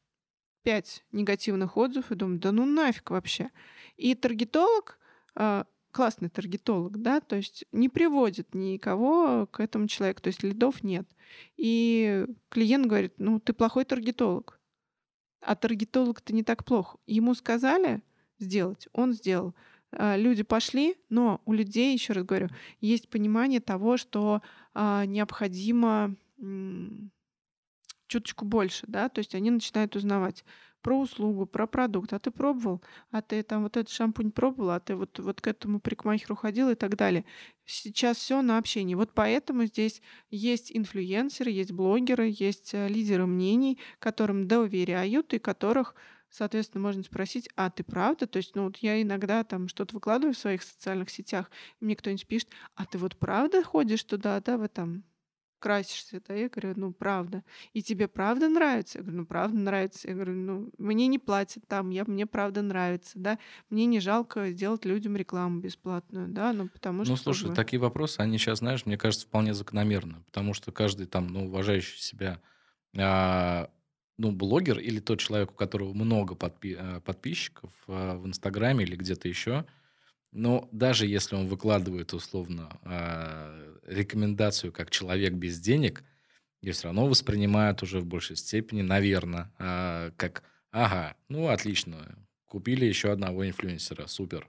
пять 0.63 1.05
негативных 1.13 1.77
отзывов 1.77 2.11
и 2.13 2.15
думают, 2.15 2.43
да 2.43 2.53
ну 2.53 2.67
нафиг 2.67 3.11
вообще. 3.11 3.51
И 3.97 4.15
таргетолог, 4.15 4.99
а, 5.35 5.67
классный 5.99 6.29
таргетолог, 6.29 7.03
да, 7.03 7.21
то 7.21 7.35
есть 7.35 7.65
не 7.73 7.89
приводит 7.89 8.55
никого 8.55 9.49
к 9.49 9.59
этому 9.59 9.89
человеку, 9.89 10.23
то 10.23 10.29
есть 10.29 10.45
лидов 10.45 10.85
нет. 10.85 11.09
И 11.57 12.25
клиент 12.51 12.87
говорит, 12.87 13.15
ну 13.19 13.41
ты 13.41 13.53
плохой 13.53 13.85
таргетолог. 13.85 14.61
А 15.41 15.57
таргетолог-то 15.57 16.33
не 16.33 16.45
так 16.45 16.65
плохо. 16.65 16.99
Ему 17.09 17.35
сказали 17.35 18.01
сделать, 18.39 18.87
он 18.93 19.13
сделал. 19.13 19.57
А, 19.91 20.17
Люди 20.17 20.45
пошли, 20.45 20.95
но 21.09 21.41
у 21.47 21.53
людей, 21.53 21.95
еще 21.95 22.13
раз 22.13 22.25
говорю, 22.25 22.49
есть 22.81 23.09
понимание 23.09 23.59
того, 23.59 23.97
что 23.97 24.41
а, 24.75 25.05
необходимо 25.05 26.15
чуточку 28.07 28.45
больше, 28.45 28.85
да, 28.87 29.09
то 29.09 29.19
есть 29.19 29.35
они 29.35 29.51
начинают 29.51 29.97
узнавать 29.97 30.45
про 30.89 31.01
услугу, 31.01 31.45
про 31.45 31.67
продукт. 31.67 32.15
А 32.15 32.19
ты 32.19 32.31
пробовал? 32.31 32.83
А 33.11 33.21
ты 33.21 33.43
там 33.43 33.63
вот 33.65 33.77
этот 33.77 33.93
шампунь 33.93 34.31
пробовал? 34.31 34.71
А 34.71 34.81
ты 34.81 34.97
вот, 34.97 35.19
вот 35.19 35.39
к 35.39 35.47
этому 35.47 35.81
парикмахеру 35.81 36.35
ходил 36.35 36.71
и 36.71 36.75
так 36.75 36.97
далее. 36.97 37.27
Сейчас 37.67 38.17
все 38.17 38.41
на 38.41 38.57
общении. 38.57 38.95
Вот 38.95 39.11
поэтому 39.13 39.67
здесь 39.67 40.01
есть 40.31 40.75
инфлюенсеры, 40.75 41.51
есть 41.51 41.73
блогеры, 41.73 42.35
есть 42.35 42.73
э, 42.73 42.89
лидеры 42.89 43.27
мнений, 43.27 43.79
которым 43.99 44.49
доверяют 44.49 45.35
и 45.35 45.39
которых 45.39 45.95
Соответственно, 46.31 46.83
можно 46.83 47.03
спросить, 47.03 47.49
а 47.55 47.71
ты 47.71 47.83
правда? 47.83 48.27
То 48.27 48.39
есть, 48.39 48.55
ну 48.55 48.65
вот 48.65 48.79
я 48.79 49.01
иногда 49.01 49.45
там 49.45 49.69
что-то 49.69 49.95
выкладываю 49.95 50.35
в 50.35 50.39
своих 50.39 50.63
социальных 50.63 51.09
сетях, 51.09 51.51
и 51.81 51.85
мне 51.85 51.97
кто-нибудь 51.97 52.27
пишет, 52.27 52.51
а 52.75 52.85
ты 52.85 52.99
вот 52.99 53.17
правда 53.17 53.63
ходишь 53.63 54.05
туда, 54.05 54.41
да, 54.41 54.59
в 54.59 54.63
этом 54.63 55.05
красишься, 55.59 56.23
да? 56.27 56.35
Я 56.35 56.49
говорю, 56.49 56.75
ну 56.77 56.93
правда. 56.93 57.45
И 57.73 57.83
тебе 57.83 58.09
правда 58.09 58.49
нравится? 58.49 58.99
Я 58.99 59.03
говорю, 59.03 59.19
ну 59.19 59.27
правда 59.27 59.57
нравится. 59.57 60.09
Я 60.09 60.15
говорю, 60.15 60.33
ну 60.35 60.71
мне 60.79 61.07
не 61.07 61.19
платят 61.19 61.67
там, 61.69 61.91
я, 61.91 62.05
мне 62.05 62.27
правда 62.27 62.63
нравится, 62.63 63.19
да? 63.19 63.39
Мне 63.71 63.87
не 63.87 64.01
жалко 64.01 64.51
сделать 64.51 64.85
людям 64.85 65.17
рекламу 65.17 65.61
бесплатную, 65.61 66.29
да? 66.29 66.53
Ну 66.53 66.69
потому 66.69 67.05
что 67.05 67.13
Ну, 67.13 67.17
слушай, 67.17 67.49
бы... 67.49 67.55
такие 67.55 67.81
вопросы, 67.81 68.21
они 68.21 68.39
сейчас, 68.39 68.59
знаешь, 68.59 68.87
мне 68.87 68.97
кажется, 68.97 69.27
вполне 69.27 69.55
закономерны, 69.55 70.23
потому 70.27 70.55
что 70.55 70.73
каждый 70.73 71.07
там, 71.07 71.29
ну, 71.29 71.47
уважающий 71.47 71.99
себя, 71.99 72.41
а, 72.97 73.71
ну, 74.17 74.33
блогер 74.33 74.79
или 74.79 75.01
тот 75.01 75.21
человек, 75.21 75.53
у 75.53 75.55
которого 75.55 75.95
много 75.95 76.35
подпи- 76.35 76.77
а, 76.79 77.01
подписчиков 77.01 77.73
а, 77.87 78.17
в 78.17 78.27
Инстаграме 78.27 78.85
или 78.85 78.97
где-то 78.97 79.29
еще, 79.29 79.65
но 80.33 80.69
даже 80.73 81.07
если 81.07 81.37
он 81.37 81.47
выкладывает 81.49 82.13
условно 82.13 82.79
а, 82.83 83.79
рекомендацию 83.87 84.73
как 84.73 84.91
человек 84.91 85.35
без 85.35 85.61
денег, 85.61 86.05
ее 86.61 86.73
все 86.73 86.85
равно 86.85 87.07
воспринимают 87.07 87.83
уже 87.83 88.01
в 88.01 88.07
большей 88.07 88.37
степени, 88.37 88.83
наверное, 88.83 89.53
как, 90.17 90.43
ага, 90.73 91.17
ну, 91.29 91.49
отлично, 91.49 92.27
купили 92.47 92.85
еще 92.85 93.13
одного 93.13 93.47
инфлюенсера, 93.47 94.07
супер, 94.09 94.49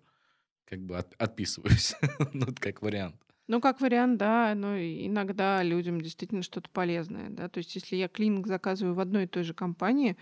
как 0.65 0.81
бы 0.81 0.97
от- 0.97 1.13
отписываюсь, 1.21 1.95
ну, 2.33 2.47
как 2.59 2.81
вариант. 2.81 3.15
Ну, 3.47 3.61
как 3.61 3.81
вариант, 3.81 4.17
да, 4.19 4.53
но 4.55 4.77
иногда 4.77 5.63
людям 5.63 6.01
действительно 6.01 6.43
что-то 6.43 6.69
полезное, 6.69 7.29
да. 7.29 7.49
То 7.49 7.57
есть, 7.57 7.73
если 7.73 7.95
я 7.95 8.07
клининг 8.07 8.45
заказываю 8.47 8.93
в 8.93 8.99
одной 8.99 9.23
и 9.23 9.27
той 9.27 9.43
же 9.43 9.55
компании, 9.55 10.17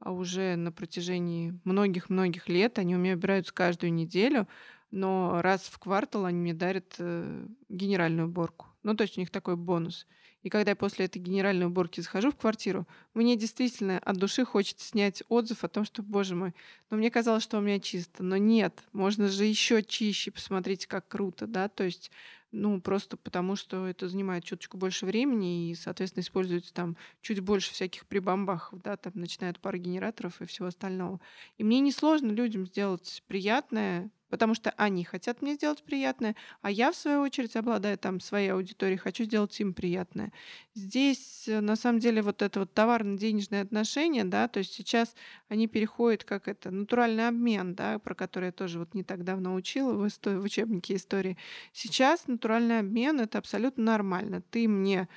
а 0.00 0.12
уже 0.12 0.56
на 0.56 0.72
протяжении 0.72 1.58
многих-многих 1.64 2.48
лет, 2.48 2.78
они 2.78 2.96
у 2.96 2.98
меня 2.98 3.14
убираются 3.14 3.54
каждую 3.54 3.92
неделю, 3.94 4.48
но 4.90 5.40
раз 5.42 5.62
в 5.62 5.78
квартал 5.78 6.24
они 6.24 6.38
мне 6.38 6.54
дарят 6.54 6.96
э, 6.98 7.46
генеральную 7.68 8.28
уборку. 8.28 8.66
Ну, 8.82 8.94
то 8.94 9.02
есть 9.02 9.16
у 9.16 9.20
них 9.20 9.30
такой 9.30 9.56
бонус. 9.56 10.06
И 10.42 10.50
когда 10.50 10.70
я 10.70 10.76
после 10.76 11.06
этой 11.06 11.18
генеральной 11.18 11.66
уборки 11.66 12.00
захожу 12.00 12.30
в 12.30 12.36
квартиру, 12.36 12.86
мне 13.12 13.36
действительно 13.36 13.98
от 13.98 14.16
души 14.16 14.44
хочется 14.44 14.86
снять 14.86 15.22
отзыв 15.28 15.64
о 15.64 15.68
том, 15.68 15.84
что, 15.84 16.02
боже 16.02 16.36
мой, 16.36 16.54
но 16.90 16.96
мне 16.96 17.10
казалось, 17.10 17.42
что 17.42 17.58
у 17.58 17.60
меня 17.60 17.80
чисто. 17.80 18.22
Но 18.22 18.36
нет, 18.36 18.84
можно 18.92 19.28
же 19.28 19.44
еще 19.44 19.82
чище, 19.82 20.30
посмотрите, 20.30 20.86
как 20.86 21.08
круто, 21.08 21.46
да, 21.46 21.68
то 21.68 21.84
есть 21.84 22.10
ну, 22.50 22.80
просто 22.80 23.16
потому, 23.16 23.56
что 23.56 23.86
это 23.86 24.08
занимает 24.08 24.44
чуточку 24.44 24.78
больше 24.78 25.04
времени 25.04 25.70
и, 25.70 25.74
соответственно, 25.74 26.22
используется 26.22 26.72
там 26.72 26.96
чуть 27.20 27.40
больше 27.40 27.72
всяких 27.72 28.06
прибамбахов, 28.06 28.80
да, 28.80 28.96
там 28.96 29.12
начиная 29.16 29.50
от 29.50 29.60
пары 29.60 29.78
генераторов 29.78 30.40
и 30.40 30.46
всего 30.46 30.68
остального. 30.68 31.20
И 31.58 31.64
мне 31.64 31.80
несложно 31.80 32.30
людям 32.30 32.66
сделать 32.66 33.22
приятное, 33.26 34.10
потому 34.28 34.54
что 34.54 34.70
они 34.76 35.04
хотят 35.04 35.42
мне 35.42 35.54
сделать 35.54 35.82
приятное, 35.82 36.36
а 36.62 36.70
я, 36.70 36.92
в 36.92 36.96
свою 36.96 37.20
очередь, 37.22 37.56
обладая 37.56 37.96
там 37.96 38.20
своей 38.20 38.50
аудиторией, 38.52 38.98
хочу 38.98 39.24
сделать 39.24 39.58
им 39.60 39.74
приятное. 39.74 40.32
Здесь, 40.74 41.48
э, 41.48 41.60
на 41.60 41.76
самом 41.76 41.98
деле, 42.00 42.22
вот 42.22 42.42
это 42.42 42.60
вот 42.60 42.72
товарно-денежное 42.74 43.62
отношение, 43.62 44.24
да, 44.24 44.48
то 44.48 44.58
есть 44.58 44.72
сейчас 44.72 45.14
они 45.48 45.66
переходят 45.66 46.24
как 46.24 46.48
это, 46.48 46.70
натуральный 46.70 47.28
обмен, 47.28 47.74
да, 47.74 47.98
про 47.98 48.14
который 48.14 48.46
я 48.46 48.52
тоже 48.52 48.78
вот 48.78 48.94
не 48.94 49.02
так 49.04 49.24
давно 49.24 49.54
учила 49.54 49.92
в, 49.94 50.04
исто- 50.06 50.38
в 50.38 50.44
учебнике 50.44 50.96
истории. 50.96 51.36
Сейчас 51.72 52.26
натуральный 52.26 52.80
обмен— 52.80 53.20
это 53.22 53.38
абсолютно 53.38 53.84
нормально. 53.84 54.42
Ты 54.50 54.68
мне 54.68 55.08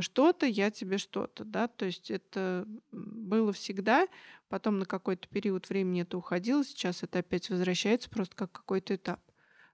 что-то, 0.00 0.46
я 0.46 0.70
тебе 0.70 0.98
что-то, 0.98 1.44
да, 1.44 1.66
то 1.66 1.86
есть 1.86 2.10
это 2.10 2.66
было 2.92 3.52
всегда, 3.52 4.06
потом 4.48 4.78
на 4.78 4.84
какой-то 4.84 5.28
период 5.28 5.68
времени 5.68 6.02
это 6.02 6.16
уходило, 6.18 6.64
сейчас 6.64 7.02
это 7.02 7.18
опять 7.18 7.50
возвращается 7.50 8.08
просто 8.08 8.36
как 8.36 8.52
какой-то 8.52 8.94
этап. 8.94 9.20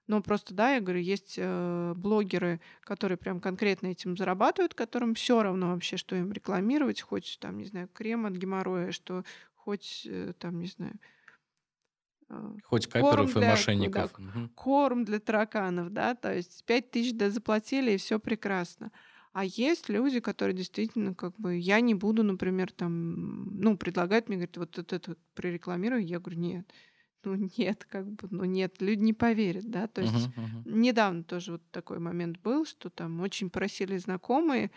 Но 0.09 0.23
просто, 0.23 0.55
да, 0.55 0.73
я 0.73 0.81
говорю, 0.81 1.01
есть 1.01 1.35
э, 1.37 1.93
блогеры, 1.95 2.59
которые 2.81 3.15
прям 3.15 3.39
конкретно 3.39 3.87
этим 3.87 4.17
зарабатывают, 4.17 4.73
которым 4.73 5.13
все 5.13 5.43
равно 5.43 5.73
вообще, 5.73 5.97
что 5.97 6.15
им 6.15 6.31
рекламировать, 6.31 6.99
хоть 6.99 7.37
там, 7.39 7.59
не 7.59 7.65
знаю, 7.65 7.87
крем 7.93 8.25
от 8.25 8.33
геморроя, 8.33 8.91
что 8.91 9.23
хоть 9.53 10.07
э, 10.09 10.33
там, 10.39 10.61
не 10.61 10.65
знаю, 10.65 10.93
э, 12.27 12.53
Хоть 12.63 12.87
каперов 12.87 13.37
и 13.37 13.39
мошенников. 13.39 14.15
Да, 14.17 14.23
угу. 14.23 14.49
Корм 14.55 15.05
для 15.05 15.19
тараканов, 15.19 15.93
да, 15.93 16.15
то 16.15 16.33
есть 16.33 16.65
5 16.65 16.89
тысяч 16.89 17.13
да, 17.13 17.29
заплатили, 17.29 17.91
и 17.91 17.97
все 17.97 18.17
прекрасно. 18.17 18.91
А 19.31 19.45
есть 19.45 19.89
люди, 19.89 20.19
которые 20.19 20.55
действительно, 20.55 21.13
как 21.13 21.35
бы, 21.37 21.55
я 21.55 21.81
не 21.81 21.93
буду, 21.93 22.23
например, 22.23 22.71
там, 22.71 23.59
ну, 23.59 23.77
предлагать 23.77 24.27
мне, 24.27 24.37
говорит, 24.37 24.57
вот 24.57 24.77
это, 24.77 24.95
это 24.95 25.15
прорекламируй. 25.35 26.03
Я 26.03 26.19
говорю, 26.19 26.39
нет. 26.39 26.73
Ну, 27.23 27.35
нет, 27.57 27.85
как 27.85 28.09
бы, 28.09 28.27
ну, 28.31 28.45
нет, 28.45 28.81
люди 28.81 29.01
не 29.01 29.13
поверят, 29.13 29.69
да. 29.69 29.87
То 29.87 30.01
есть 30.01 30.13
uh-huh, 30.13 30.65
uh-huh. 30.65 30.71
недавно 30.71 31.23
тоже 31.23 31.53
вот 31.53 31.61
такой 31.71 31.99
момент 31.99 32.39
был, 32.39 32.65
что 32.65 32.89
там 32.89 33.19
очень 33.19 33.49
просили 33.49 33.97
знакомые, 33.97 34.71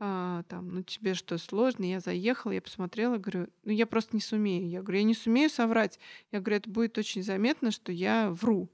а, 0.00 0.42
там, 0.48 0.68
ну, 0.74 0.82
тебе 0.82 1.14
что, 1.14 1.38
сложно? 1.38 1.84
Я 1.84 2.00
заехала, 2.00 2.52
я 2.52 2.60
посмотрела, 2.60 3.16
говорю, 3.16 3.48
ну, 3.62 3.72
я 3.72 3.86
просто 3.86 4.16
не 4.16 4.20
сумею. 4.20 4.68
Я 4.68 4.82
говорю, 4.82 4.98
я 4.98 5.04
не 5.04 5.14
сумею 5.14 5.48
соврать. 5.48 5.98
Я 6.32 6.40
говорю, 6.40 6.56
это 6.56 6.70
будет 6.70 6.98
очень 6.98 7.22
заметно, 7.22 7.70
что 7.70 7.92
я 7.92 8.30
вру. 8.30 8.68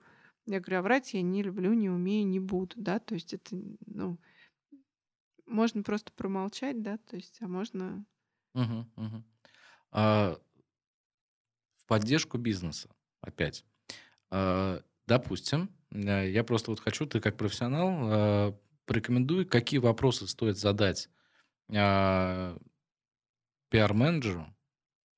Я 0.46 0.60
говорю, 0.60 0.78
а 0.78 0.82
врать 0.82 1.12
я 1.12 1.22
не 1.22 1.42
люблю, 1.42 1.74
не 1.74 1.90
умею, 1.90 2.26
не 2.26 2.40
буду, 2.40 2.74
да, 2.76 2.98
то 2.98 3.14
есть 3.14 3.34
это, 3.34 3.56
ну, 3.86 4.18
можно 5.50 5.82
просто 5.82 6.12
промолчать, 6.12 6.82
да, 6.82 6.98
то 6.98 7.16
есть, 7.16 7.38
а 7.40 7.48
можно... 7.48 8.04
Мгм, 8.54 8.90
мгм. 8.96 9.24
А, 9.92 10.38
в 11.76 11.86
поддержку 11.86 12.38
бизнеса, 12.38 12.88
опять. 13.20 13.64
А, 14.30 14.82
допустим, 15.06 15.70
э, 15.90 16.30
я 16.30 16.44
просто 16.44 16.70
вот 16.70 16.80
хочу, 16.80 17.06
ты 17.06 17.20
как 17.20 17.36
профессионал, 17.36 17.88
а, 18.02 18.58
порекомендуй, 18.86 19.44
какие 19.44 19.78
вопросы 19.78 20.26
стоит 20.26 20.58
задать 20.58 21.08
а, 21.74 22.56
пиар-менеджеру, 23.68 24.46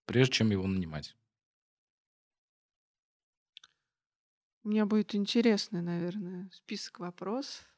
прежде 0.07 0.35
чем 0.35 0.51
его 0.51 0.67
нанимать. 0.67 1.17
У 4.65 4.69
меня 4.69 4.87
будет 4.87 5.15
интересный, 5.15 5.83
наверное, 5.83 6.49
список 6.53 7.01
вопросов. 7.01 7.69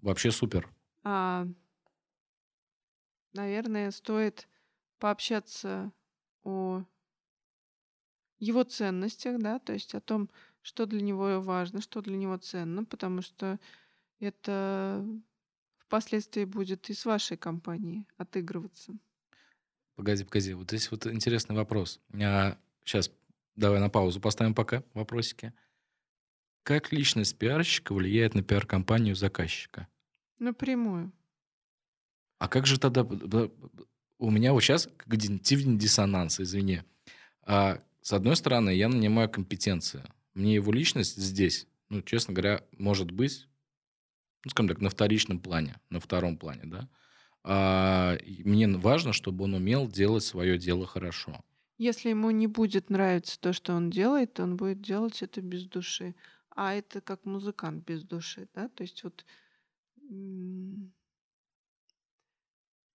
Вообще 0.00 0.30
супер. 0.30 0.72
А, 1.04 1.46
наверное, 3.38 3.90
стоит 3.92 4.48
пообщаться 4.98 5.92
о 6.42 6.84
его 8.38 8.62
ценностях, 8.64 9.38
да, 9.40 9.58
то 9.58 9.72
есть 9.72 9.94
о 9.94 10.00
том, 10.00 10.28
что 10.60 10.86
для 10.86 11.00
него 11.00 11.40
важно, 11.40 11.80
что 11.80 12.02
для 12.02 12.16
него 12.16 12.36
ценно, 12.36 12.84
потому 12.84 13.22
что 13.22 13.58
это 14.20 15.04
впоследствии 15.76 16.44
будет 16.44 16.90
и 16.90 16.94
с 16.94 17.04
вашей 17.04 17.36
компанией 17.36 18.06
отыгрываться. 18.16 18.92
Погоди, 19.94 20.24
погоди, 20.24 20.54
вот 20.54 20.68
здесь 20.68 20.90
вот 20.90 21.06
интересный 21.06 21.56
вопрос. 21.56 22.00
А, 22.12 22.58
сейчас 22.84 23.10
давай 23.56 23.80
на 23.80 23.88
паузу 23.88 24.20
поставим 24.20 24.54
пока 24.54 24.82
вопросики. 24.94 25.52
Как 26.64 26.92
личность 26.92 27.38
пиарщика 27.38 27.94
влияет 27.94 28.34
на 28.34 28.42
пиар-компанию 28.42 29.16
заказчика? 29.16 29.88
Напрямую. 30.38 31.12
А 32.38 32.48
как 32.48 32.66
же 32.66 32.78
тогда... 32.78 33.06
У 34.20 34.30
меня 34.30 34.52
вот 34.52 34.62
сейчас 34.62 34.88
когнитивный 34.96 35.76
диссонанс, 35.76 36.40
извини. 36.40 36.82
А, 37.42 37.80
с 38.00 38.12
одной 38.12 38.34
стороны, 38.36 38.70
я 38.70 38.88
нанимаю 38.88 39.28
компетенции. 39.28 40.02
Мне 40.34 40.54
его 40.54 40.72
личность 40.72 41.16
здесь, 41.16 41.68
ну, 41.88 42.02
честно 42.02 42.34
говоря, 42.34 42.64
может 42.76 43.10
быть, 43.12 43.46
ну, 44.44 44.50
скажем 44.50 44.68
так, 44.68 44.80
на 44.80 44.90
вторичном 44.90 45.38
плане, 45.38 45.80
на 45.90 46.00
втором 46.00 46.36
плане, 46.36 46.62
да. 46.64 46.88
А, 47.44 48.18
мне 48.44 48.68
важно, 48.68 49.12
чтобы 49.12 49.44
он 49.44 49.54
умел 49.54 49.88
делать 49.88 50.24
свое 50.24 50.58
дело 50.58 50.86
хорошо. 50.86 51.44
Если 51.78 52.10
ему 52.10 52.30
не 52.32 52.48
будет 52.48 52.90
нравиться 52.90 53.38
то, 53.40 53.52
что 53.52 53.72
он 53.72 53.88
делает, 53.88 54.40
он 54.40 54.56
будет 54.56 54.82
делать 54.82 55.22
это 55.22 55.40
без 55.40 55.64
души. 55.64 56.16
А 56.50 56.74
это 56.74 57.00
как 57.00 57.24
музыкант 57.24 57.84
без 57.86 58.02
души, 58.02 58.48
да? 58.52 58.68
То 58.68 58.82
есть 58.82 59.04
вот 59.04 59.24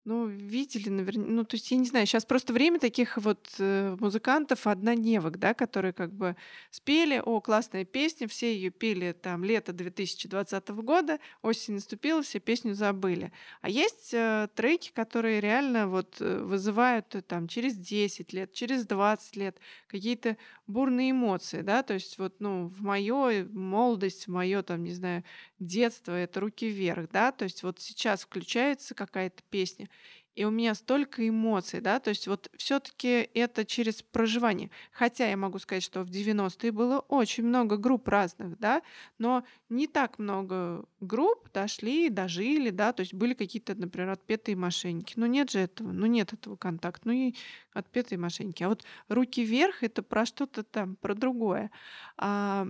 ну, 0.05 0.27
видели, 0.27 0.89
наверное. 0.89 1.27
Ну, 1.27 1.45
то 1.45 1.55
есть, 1.55 1.71
я 1.71 1.77
не 1.77 1.85
знаю, 1.85 2.05
сейчас 2.05 2.25
просто 2.25 2.51
время 2.51 2.77
таких 2.79 3.17
вот 3.17 3.47
э, 3.57 3.95
музыкантов 3.99 4.67
однодневок, 4.67 5.39
да, 5.39 5.53
которые 5.53 5.93
как 5.93 6.11
бы 6.11 6.35
спели, 6.71 7.21
о, 7.23 7.39
классная 7.39 7.85
песня, 7.85 8.27
все 8.27 8.53
ее 8.53 8.69
пели 8.69 9.13
там 9.13 9.45
лето 9.45 9.71
2020 9.71 10.69
года, 10.69 11.19
осень 11.41 11.75
наступила, 11.75 12.21
все 12.21 12.39
песню 12.39 12.73
забыли. 12.73 13.31
А 13.61 13.69
есть 13.69 14.13
э, 14.13 14.49
треки, 14.55 14.91
которые 14.91 15.39
реально 15.39 15.87
вот 15.87 16.17
э, 16.19 16.39
вызывают 16.43 17.15
э, 17.15 17.21
там 17.21 17.47
через 17.47 17.77
10 17.77 18.33
лет, 18.33 18.51
через 18.51 18.85
20 18.85 19.37
лет 19.37 19.57
какие-то 19.87 20.35
бурные 20.67 21.11
эмоции, 21.11 21.61
да, 21.61 21.83
то 21.83 21.93
есть 21.93 22.17
вот, 22.17 22.35
ну, 22.39 22.67
в 22.67 22.81
мою 22.81 23.49
молодость, 23.51 24.27
в 24.27 24.31
мое 24.31 24.63
там, 24.63 24.83
не 24.83 24.93
знаю, 24.93 25.23
детство, 25.59 26.11
это 26.11 26.39
руки 26.39 26.67
вверх, 26.67 27.09
да, 27.11 27.31
то 27.31 27.43
есть 27.43 27.63
вот 27.63 27.79
сейчас 27.79 28.23
включается 28.23 28.95
какая-то 28.95 29.43
песня, 29.49 29.89
и 30.35 30.45
у 30.45 30.49
меня 30.49 30.73
столько 30.73 31.27
эмоций, 31.27 31.79
да, 31.79 31.99
то 31.99 32.09
есть 32.09 32.27
вот 32.27 32.49
все-таки 32.57 33.29
это 33.33 33.65
через 33.65 34.01
проживание. 34.01 34.71
Хотя 34.91 35.29
я 35.29 35.37
могу 35.37 35.59
сказать, 35.59 35.83
что 35.83 36.03
в 36.03 36.09
90-е 36.09 36.71
было 36.71 36.99
очень 36.99 37.43
много 37.43 37.77
групп 37.77 38.07
разных, 38.07 38.57
да, 38.57 38.81
но 39.19 39.43
не 39.69 39.87
так 39.87 40.17
много 40.17 40.85
групп 40.99 41.51
дошли, 41.53 42.09
дожили, 42.09 42.71
да, 42.71 42.93
то 42.93 43.01
есть 43.01 43.13
были 43.13 43.33
какие-то, 43.33 43.75
например, 43.75 44.09
отпетые 44.09 44.55
мошенники. 44.55 45.13
Ну 45.17 45.27
нет 45.27 45.51
же 45.51 45.59
этого, 45.59 45.91
ну 45.91 46.07
нет 46.07 46.33
этого 46.33 46.55
контакта, 46.55 47.09
ну 47.09 47.13
и 47.13 47.35
отпетые 47.73 48.17
мошенники. 48.17 48.63
А 48.63 48.69
вот 48.69 48.83
руки 49.09 49.43
вверх 49.43 49.83
это 49.83 50.01
про 50.01 50.25
что-то 50.25 50.63
там, 50.63 50.95
про 50.95 51.13
другое. 51.13 51.69
А, 52.17 52.67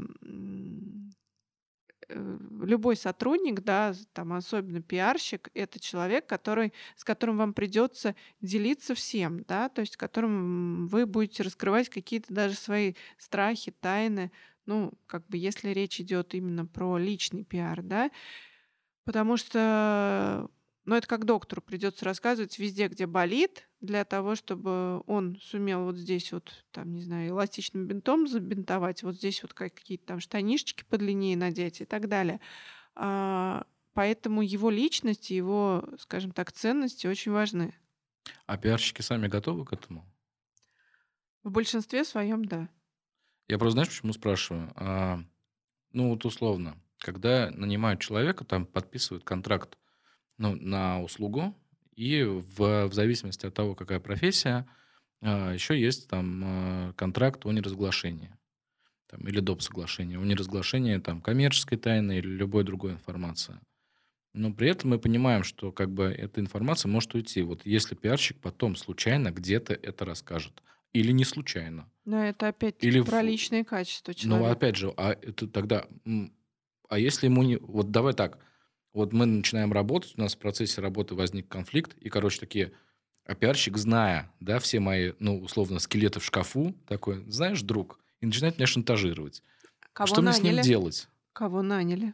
любой 2.13 2.95
сотрудник, 2.95 3.61
да, 3.61 3.93
там 4.13 4.33
особенно 4.33 4.81
пиарщик, 4.81 5.49
это 5.53 5.79
человек, 5.79 6.27
который, 6.27 6.73
с 6.95 7.03
которым 7.03 7.37
вам 7.37 7.53
придется 7.53 8.15
делиться 8.41 8.95
всем, 8.95 9.43
да, 9.43 9.69
то 9.69 9.81
есть 9.81 9.97
которым 9.97 10.87
вы 10.87 11.05
будете 11.05 11.43
раскрывать 11.43 11.89
какие-то 11.89 12.33
даже 12.33 12.55
свои 12.55 12.93
страхи, 13.17 13.71
тайны, 13.71 14.31
ну, 14.65 14.93
как 15.07 15.27
бы 15.27 15.37
если 15.37 15.69
речь 15.69 15.99
идет 15.99 16.33
именно 16.33 16.65
про 16.65 16.97
личный 16.97 17.43
пиар, 17.43 17.81
да, 17.81 18.11
потому 19.05 19.37
что 19.37 20.49
но 20.85 20.97
это 20.97 21.07
как 21.07 21.25
доктору 21.25 21.61
придется 21.61 22.05
рассказывать 22.05 22.59
везде, 22.59 22.87
где 22.87 23.05
болит, 23.07 23.69
для 23.79 24.05
того, 24.05 24.35
чтобы 24.35 25.01
он 25.07 25.37
сумел 25.41 25.85
вот 25.85 25.97
здесь 25.97 26.31
вот, 26.31 26.65
там, 26.71 26.93
не 26.93 27.03
знаю, 27.03 27.29
эластичным 27.29 27.85
бинтом 27.87 28.27
забинтовать, 28.27 29.03
вот 29.03 29.15
здесь 29.15 29.41
вот 29.43 29.53
какие-то 29.53 30.05
там 30.05 30.19
штанишечки 30.19 30.83
подлиннее 30.83 31.37
надеть 31.37 31.81
и 31.81 31.85
так 31.85 32.07
далее. 32.07 32.39
А, 32.95 33.65
поэтому 33.93 34.41
его 34.41 34.69
личность, 34.69 35.29
его, 35.31 35.85
скажем 35.99 36.31
так, 36.31 36.51
ценности 36.51 37.07
очень 37.07 37.31
важны. 37.31 37.75
А 38.45 38.57
пиарщики 38.57 39.01
сами 39.01 39.27
готовы 39.27 39.65
к 39.65 39.73
этому? 39.73 40.05
В 41.43 41.51
большинстве 41.51 42.05
своем, 42.05 42.45
да. 42.45 42.69
Я 43.47 43.57
просто, 43.57 43.73
знаешь, 43.73 43.89
почему 43.89 44.13
спрашиваю? 44.13 44.71
А, 44.75 45.19
ну, 45.91 46.09
вот 46.09 46.25
условно, 46.25 46.77
когда 46.99 47.51
нанимают 47.51 48.01
человека, 48.01 48.45
там 48.45 48.65
подписывают 48.65 49.23
контракт 49.23 49.77
ну, 50.37 50.55
на 50.55 51.01
услугу, 51.01 51.55
и 51.95 52.23
в, 52.23 52.87
в 52.87 52.93
зависимости 52.93 53.45
от 53.45 53.53
того, 53.53 53.75
какая 53.75 53.99
профессия, 53.99 54.67
а, 55.21 55.53
еще 55.53 55.79
есть 55.79 56.07
там 56.09 56.41
а, 56.43 56.93
контракт 56.93 57.45
о 57.45 57.51
неразглашении 57.51 58.35
там, 59.07 59.21
или 59.27 59.39
доп. 59.39 59.61
соглашение 59.61 60.17
о 60.19 60.23
неразглашении 60.23 60.97
там, 60.97 61.21
коммерческой 61.21 61.77
тайны 61.77 62.17
или 62.17 62.27
любой 62.27 62.63
другой 62.63 62.93
информации. 62.93 63.59
Но 64.33 64.51
при 64.51 64.69
этом 64.69 64.89
мы 64.89 64.97
понимаем, 64.99 65.43
что 65.43 65.71
как 65.71 65.91
бы 65.91 66.05
эта 66.05 66.41
информация 66.41 66.89
может 66.89 67.13
уйти. 67.13 67.43
Вот 67.43 67.65
если 67.67 67.93
пиарщик 67.93 68.39
потом 68.41 68.75
случайно 68.75 69.29
где-то 69.31 69.73
это 69.75 70.05
расскажет, 70.05 70.63
или 70.93 71.11
не 71.11 71.23
случайно. 71.23 71.87
Но 72.05 72.23
это 72.23 72.47
опять-таки 72.47 72.87
Или 72.87 73.01
про 73.01 73.21
в- 73.21 73.25
личные 73.25 73.63
качества 73.63 74.11
Ну, 74.11 74.17
человека. 74.17 74.51
опять 74.51 74.75
же, 74.75 74.91
а 74.97 75.11
это 75.11 75.47
тогда... 75.47 75.85
А 76.89 76.97
если 76.99 77.27
ему 77.27 77.43
не... 77.43 77.57
Вот 77.57 77.91
давай 77.91 78.13
так. 78.13 78.39
Вот 78.93 79.11
мы 79.11 79.25
начинаем 79.25 79.73
работать, 79.73 80.13
у 80.17 80.21
нас 80.21 80.35
в 80.35 80.37
процессе 80.37 80.79
работы 80.79 81.15
возник 81.15 81.47
конфликт, 81.47 81.95
и, 81.97 82.09
короче, 82.09 82.39
такие... 82.39 82.73
А 83.25 83.35
пиарщик, 83.35 83.77
зная, 83.77 84.31
да, 84.41 84.59
все 84.59 84.81
мои, 84.81 85.13
ну, 85.19 85.39
условно, 85.39 85.79
скелеты 85.79 86.19
в 86.19 86.25
шкафу, 86.25 86.75
такой, 86.85 87.23
знаешь, 87.27 87.61
друг, 87.61 87.99
и 88.19 88.25
начинает 88.25 88.57
меня 88.57 88.67
шантажировать. 88.67 89.41
Кого 89.93 90.07
Что 90.07 90.21
мне 90.21 90.33
с 90.33 90.41
ним 90.41 90.55
наняли? 90.55 90.67
делать? 90.67 91.07
Кого 91.31 91.61
наняли? 91.61 92.13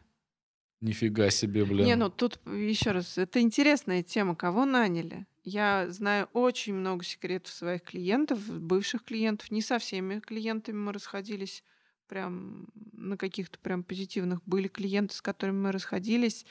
Нифига 0.80 1.30
себе, 1.30 1.64
блин. 1.64 1.84
Не, 1.84 1.96
ну 1.96 2.10
тут 2.10 2.40
еще 2.46 2.92
раз, 2.92 3.18
это 3.18 3.40
интересная 3.40 4.02
тема, 4.02 4.36
кого 4.36 4.64
наняли. 4.64 5.26
Я 5.42 5.90
знаю 5.90 6.28
очень 6.32 6.74
много 6.74 7.04
секретов 7.04 7.52
своих 7.52 7.82
клиентов, 7.82 8.40
бывших 8.48 9.04
клиентов. 9.04 9.50
Не 9.50 9.62
со 9.62 9.78
всеми 9.78 10.20
клиентами 10.20 10.76
мы 10.76 10.92
расходились 10.92 11.64
прям 12.10 12.66
на 12.92 13.16
каких-то 13.16 13.58
прям 13.60 13.84
позитивных. 13.84 14.40
Были 14.44 14.66
клиенты, 14.66 15.14
с 15.14 15.22
которыми 15.22 15.58
мы 15.58 15.72
расходились 15.72 16.44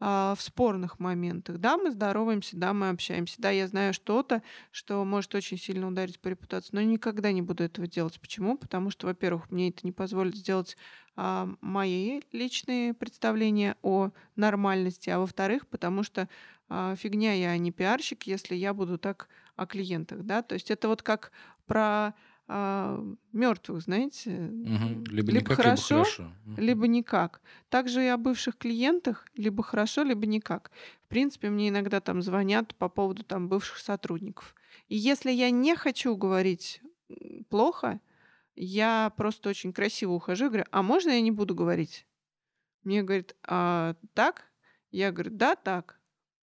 а, 0.00 0.34
в 0.36 0.42
спорных 0.42 0.98
моментах. 0.98 1.58
Да, 1.58 1.76
мы 1.76 1.92
здороваемся, 1.92 2.56
да, 2.56 2.74
мы 2.74 2.88
общаемся. 2.88 3.36
Да, 3.38 3.50
я 3.50 3.68
знаю 3.68 3.94
что-то, 3.94 4.42
что 4.72 5.04
может 5.04 5.32
очень 5.36 5.56
сильно 5.56 5.86
ударить 5.86 6.18
по 6.20 6.26
репутации, 6.26 6.70
но 6.72 6.82
никогда 6.82 7.30
не 7.30 7.42
буду 7.42 7.62
этого 7.62 7.86
делать. 7.86 8.20
Почему? 8.20 8.58
Потому 8.58 8.90
что, 8.90 9.06
во-первых, 9.06 9.52
мне 9.52 9.68
это 9.68 9.80
не 9.84 9.92
позволит 9.92 10.34
сделать 10.34 10.76
а, 11.14 11.48
мои 11.60 12.22
личные 12.32 12.92
представления 12.92 13.76
о 13.82 14.10
нормальности, 14.34 15.10
а 15.10 15.20
во-вторых, 15.20 15.68
потому 15.68 16.02
что 16.02 16.28
а, 16.68 16.96
фигня 16.96 17.34
я, 17.34 17.50
а 17.50 17.56
не 17.56 17.70
пиарщик, 17.70 18.24
если 18.24 18.56
я 18.56 18.74
буду 18.74 18.98
так 18.98 19.28
о 19.54 19.64
клиентах, 19.66 20.24
да, 20.24 20.42
то 20.42 20.54
есть 20.54 20.72
это 20.72 20.88
вот 20.88 21.02
как 21.02 21.30
про 21.66 22.14
мертвых, 22.46 23.82
знаете, 23.82 24.30
Мгм. 24.30 25.04
Либо, 25.06 25.32
либо 25.32 25.32
никак, 25.32 25.56
хорошо, 25.56 25.94
либо 25.94 26.04
хорошо. 26.04 26.34
Либо 26.56 26.86
никак. 26.86 27.40
Также 27.68 28.04
и 28.04 28.08
о 28.08 28.16
бывших 28.16 28.56
клиентах, 28.58 29.26
либо 29.34 29.62
хорошо, 29.62 30.02
либо 30.02 30.26
никак. 30.26 30.70
В 31.04 31.08
принципе, 31.08 31.50
мне 31.50 31.68
иногда 31.68 32.00
там 32.00 32.22
звонят 32.22 32.74
по 32.74 32.88
поводу 32.88 33.24
там 33.24 33.48
бывших 33.48 33.78
сотрудников. 33.78 34.54
И 34.88 34.96
если 34.96 35.30
я 35.32 35.50
не 35.50 35.74
хочу 35.74 36.16
говорить 36.16 36.80
плохо, 37.48 38.00
я 38.56 39.12
просто 39.16 39.48
очень 39.48 39.72
красиво 39.72 40.12
ухожу 40.12 40.46
и 40.46 40.48
говорю, 40.48 40.64
а 40.70 40.82
можно 40.82 41.10
я 41.10 41.20
не 41.20 41.30
буду 41.30 41.54
говорить? 41.54 42.06
Мне 42.84 43.02
говорит, 43.02 43.34
а 43.42 43.96
так? 44.12 44.44
Я 44.90 45.10
говорю, 45.10 45.30
да, 45.32 45.56
так. 45.56 45.98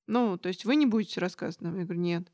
Ну, 0.08 0.38
то 0.38 0.50
есть 0.50 0.66
вы 0.66 0.76
не 0.76 0.86
будете 0.86 1.20
рассказывать 1.20 1.62
нам? 1.62 1.78
Я 1.78 1.86
говорю, 1.86 2.02
нет. 2.02 2.32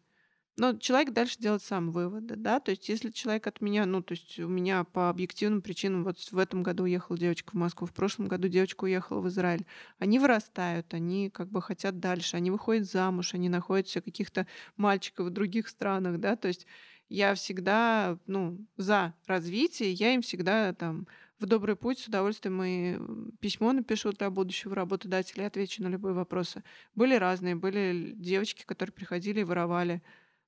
Но 0.59 0.75
человек 0.75 1.13
дальше 1.13 1.37
делает 1.37 1.61
сам 1.61 1.91
выводы, 1.91 2.35
да, 2.35 2.59
то 2.59 2.71
есть 2.71 2.89
если 2.89 3.11
человек 3.11 3.45
от 3.45 3.61
меня, 3.61 3.85
ну, 3.85 4.01
то 4.01 4.13
есть 4.13 4.39
у 4.39 4.47
меня 4.47 4.83
по 4.85 5.09
объективным 5.09 5.61
причинам, 5.61 6.03
вот 6.03 6.17
в 6.17 6.37
этом 6.39 6.63
году 6.63 6.83
уехала 6.83 7.15
девочка 7.15 7.51
в 7.51 7.53
Москву, 7.53 7.85
в 7.85 7.93
прошлом 7.93 8.27
году 8.27 8.47
девочка 8.47 8.85
уехала 8.85 9.21
в 9.21 9.27
Израиль, 9.27 9.67
они 9.99 10.17
вырастают, 10.17 10.95
они 10.95 11.29
как 11.29 11.51
бы 11.51 11.61
хотят 11.61 11.99
дальше, 11.99 12.37
они 12.37 12.49
выходят 12.49 12.89
замуж, 12.89 13.35
они 13.35 13.49
находят 13.49 13.87
себе 13.87 14.01
каких-то 14.01 14.47
мальчиков 14.77 15.27
в 15.27 15.29
других 15.29 15.67
странах, 15.67 16.19
да, 16.19 16.35
то 16.35 16.47
есть 16.47 16.65
я 17.07 17.35
всегда, 17.35 18.17
ну, 18.25 18.57
за 18.77 19.13
развитие, 19.27 19.91
я 19.93 20.13
им 20.15 20.23
всегда 20.23 20.73
там 20.73 21.07
в 21.39 21.45
добрый 21.45 21.75
путь 21.75 21.99
с 21.99 22.07
удовольствием 22.07 22.63
и 22.63 23.37
письмо 23.39 23.73
напишу 23.73 24.11
для 24.11 24.31
будущего 24.31 24.75
работодателя 24.75 25.45
отвечу 25.45 25.83
на 25.83 25.87
любые 25.87 26.13
вопросы. 26.13 26.63
Были 26.95 27.13
разные, 27.15 27.55
были 27.55 28.13
девочки, 28.15 28.63
которые 28.65 28.91
приходили 28.93 29.41
и 29.41 29.43
воровали, 29.43 30.01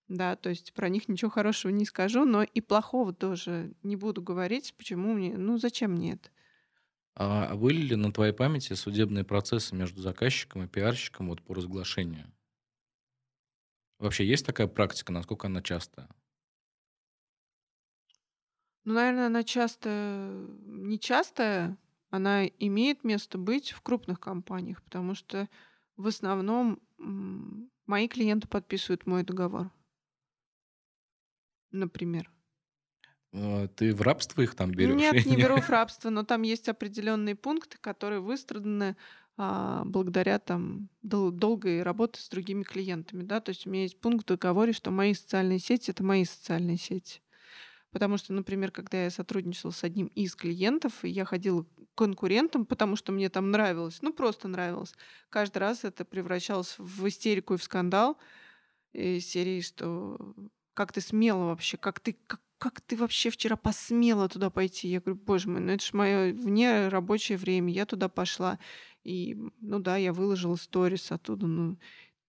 да, 0.09 0.35
то 0.35 0.49
есть 0.49 0.73
про 0.73 0.89
них 0.89 1.07
ничего 1.07 1.31
хорошего 1.31 1.71
не 1.71 1.85
скажу, 1.85 2.25
но 2.25 2.43
и 2.43 2.61
плохого 2.61 3.13
тоже 3.13 3.73
не 3.83 3.95
буду 3.95 4.21
говорить. 4.21 4.73
Почему 4.77 5.13
мне? 5.13 5.37
Ну, 5.37 5.57
зачем 5.57 5.91
мне 5.93 6.13
это? 6.13 6.29
А 7.13 7.55
были 7.55 7.81
ли 7.83 7.95
на 7.95 8.11
твоей 8.11 8.33
памяти 8.33 8.73
судебные 8.73 9.23
процессы 9.23 9.75
между 9.75 10.01
заказчиком 10.01 10.63
и 10.63 10.67
пиарщиком 10.67 11.29
вот 11.29 11.43
по 11.43 11.53
разглашению? 11.53 12.33
Вообще 13.97 14.25
есть 14.25 14.45
такая 14.45 14.67
практика, 14.67 15.13
насколько 15.13 15.47
она 15.47 15.61
частая? 15.61 16.09
Ну, 18.85 18.93
наверное, 18.93 19.27
она 19.27 19.43
часто, 19.43 20.47
не 20.65 20.99
частая, 20.99 21.77
она 22.09 22.45
имеет 22.47 23.03
место 23.03 23.37
быть 23.37 23.71
в 23.71 23.81
крупных 23.81 24.19
компаниях, 24.19 24.81
потому 24.83 25.15
что 25.15 25.47
в 25.97 26.07
основном 26.07 26.79
мои 27.85 28.07
клиенты 28.07 28.47
подписывают 28.47 29.05
мой 29.05 29.23
договор. 29.23 29.71
Например. 31.71 32.31
Э, 33.31 33.67
Ты 33.75 33.93
в 33.93 34.01
рабство 34.01 34.41
их 34.41 34.55
там 34.55 34.71
берешь? 34.71 34.95
Нет, 34.95 35.25
не 35.25 35.35
беру 35.35 35.57
в 35.61 35.69
рабство, 35.69 36.09
но 36.09 36.23
там 36.23 36.41
есть 36.41 36.69
определенные 36.69 37.35
пункты, 37.35 37.77
которые 37.79 38.21
выстраданы 38.21 38.95
а, 39.37 39.83
благодаря 39.85 40.37
там 40.39 40.89
дол- 41.01 41.31
долгой 41.31 41.81
работе 41.81 42.19
с 42.19 42.27
другими 42.27 42.63
клиентами, 42.63 43.23
да, 43.23 43.39
то 43.39 43.49
есть 43.49 43.65
у 43.65 43.69
меня 43.69 43.83
есть 43.83 43.99
пункт 44.01 44.25
в 44.25 44.27
договоре, 44.27 44.73
что 44.73 44.91
мои 44.91 45.13
социальные 45.13 45.59
сети 45.59 45.91
это 45.91 46.03
мои 46.03 46.25
социальные 46.25 46.77
сети. 46.77 47.21
Потому 47.91 48.17
что, 48.17 48.33
например, 48.33 48.71
когда 48.71 49.03
я 49.03 49.09
сотрудничала 49.09 49.71
с 49.71 49.83
одним 49.83 50.07
из 50.07 50.35
клиентов, 50.35 51.03
и 51.03 51.09
я 51.09 51.25
ходила 51.25 51.63
к 51.63 51.67
конкурентам, 51.95 52.65
потому 52.65 52.95
что 52.97 53.11
мне 53.11 53.29
там 53.29 53.49
нравилось, 53.49 53.99
ну 54.01 54.13
просто 54.13 54.47
нравилось. 54.47 54.93
Каждый 55.29 55.59
раз 55.59 55.85
это 55.85 56.05
превращалось 56.05 56.75
в 56.77 57.07
истерику 57.07 57.55
и 57.55 57.57
в 57.57 57.63
скандал 57.63 58.17
из 58.93 59.25
серии, 59.27 59.61
что 59.61 60.35
как 60.79 60.93
ты 60.93 61.01
смела 61.01 61.47
вообще, 61.47 61.75
как 61.75 61.99
ты, 61.99 62.15
как, 62.25 62.39
как 62.57 62.79
ты 62.79 62.95
вообще 62.95 63.29
вчера 63.31 63.57
посмела 63.57 64.29
туда 64.29 64.49
пойти? 64.49 64.87
Я 64.87 65.01
говорю, 65.01 65.19
боже 65.19 65.49
мой, 65.49 65.59
ну 65.59 65.73
это 65.73 65.83
же 65.83 65.91
мое 65.91 66.31
вне 66.33 66.87
рабочее 66.87 67.37
время, 67.37 67.73
я 67.73 67.85
туда 67.85 68.07
пошла. 68.07 68.59
И, 69.03 69.35
ну 69.59 69.79
да, 69.79 69.97
я 69.97 70.13
выложила 70.13 70.55
сторис 70.55 71.11
оттуда, 71.11 71.47
ну 71.47 71.77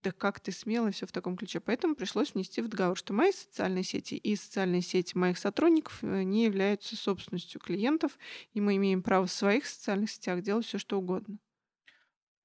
да 0.02 0.10
как 0.10 0.40
ты 0.40 0.50
смела, 0.50 0.90
все 0.90 1.06
в 1.06 1.12
таком 1.12 1.36
ключе. 1.36 1.60
Поэтому 1.60 1.94
пришлось 1.94 2.34
внести 2.34 2.60
в 2.60 2.66
договор, 2.66 2.96
что 2.98 3.12
мои 3.12 3.30
социальные 3.30 3.84
сети 3.84 4.16
и 4.16 4.34
социальные 4.34 4.82
сети 4.82 5.16
моих 5.16 5.38
сотрудников 5.38 6.02
э, 6.02 6.24
не 6.24 6.42
являются 6.44 6.96
собственностью 6.96 7.60
клиентов, 7.60 8.18
и 8.52 8.60
мы 8.60 8.74
имеем 8.78 9.04
право 9.04 9.26
в 9.26 9.32
своих 9.32 9.64
социальных 9.64 10.10
сетях 10.10 10.42
делать 10.42 10.66
все, 10.66 10.78
что 10.78 10.98
угодно. 10.98 11.38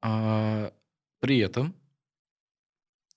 А, 0.01 0.71
При 1.19 1.39
этом, 1.39 1.73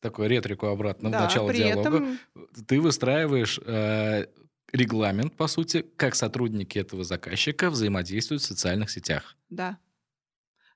такой 0.01 0.29
ретрику 0.29 0.67
обратно 0.67 1.09
в 1.09 1.13
Да, 1.13 1.25
начало 1.25 1.49
при 1.49 1.59
диалога, 1.59 1.89
этом 1.89 2.19
ты 2.67 2.81
выстраиваешь 2.81 3.59
э, 3.65 4.27
регламент, 4.73 5.37
по 5.37 5.47
сути, 5.47 5.83
как 5.97 6.15
сотрудники 6.15 6.79
этого 6.79 7.05
заказчика 7.05 7.71
взаимодействуют 7.71 8.43
в 8.43 8.47
социальных 8.47 8.91
сетях. 8.91 9.37
Да. 9.49 9.79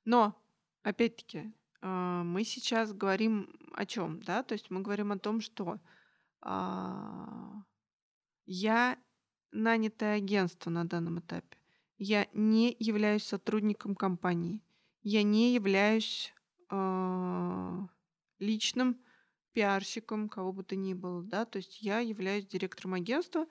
Но, 0.05 0.40
опять-таки, 0.82 1.53
а, 1.81 2.23
мы 2.24 2.44
сейчас 2.44 2.93
говорим 2.93 3.55
о 3.74 3.86
чем, 3.86 4.23
да? 4.23 4.43
То 4.43 4.55
есть 4.55 4.70
мы 4.70 4.81
говорим 4.81 5.12
о 5.12 5.19
том, 5.19 5.40
что 5.40 5.78
а, 6.40 7.62
я 8.47 8.99
нанятое 9.51 10.16
агентство 10.16 10.70
на 10.70 10.86
данном 10.86 11.20
этапе. 11.20 11.59
Я 11.99 12.27
не 12.32 12.74
являюсь 12.78 13.24
сотрудником 13.24 13.94
компании. 13.94 14.62
Я 15.03 15.23
не 15.23 15.55
являюсь 15.55 16.32
а, 16.69 17.86
личным 18.39 19.01
пиарщиком, 19.52 20.28
кого 20.28 20.52
бы 20.52 20.64
то 20.64 20.76
ни 20.76 20.94
было, 20.94 21.22
да, 21.22 21.44
то 21.44 21.58
есть 21.58 21.82
я 21.82 22.00
являюсь 22.00 22.46
директором 22.46 22.94
агентства, 22.94 23.46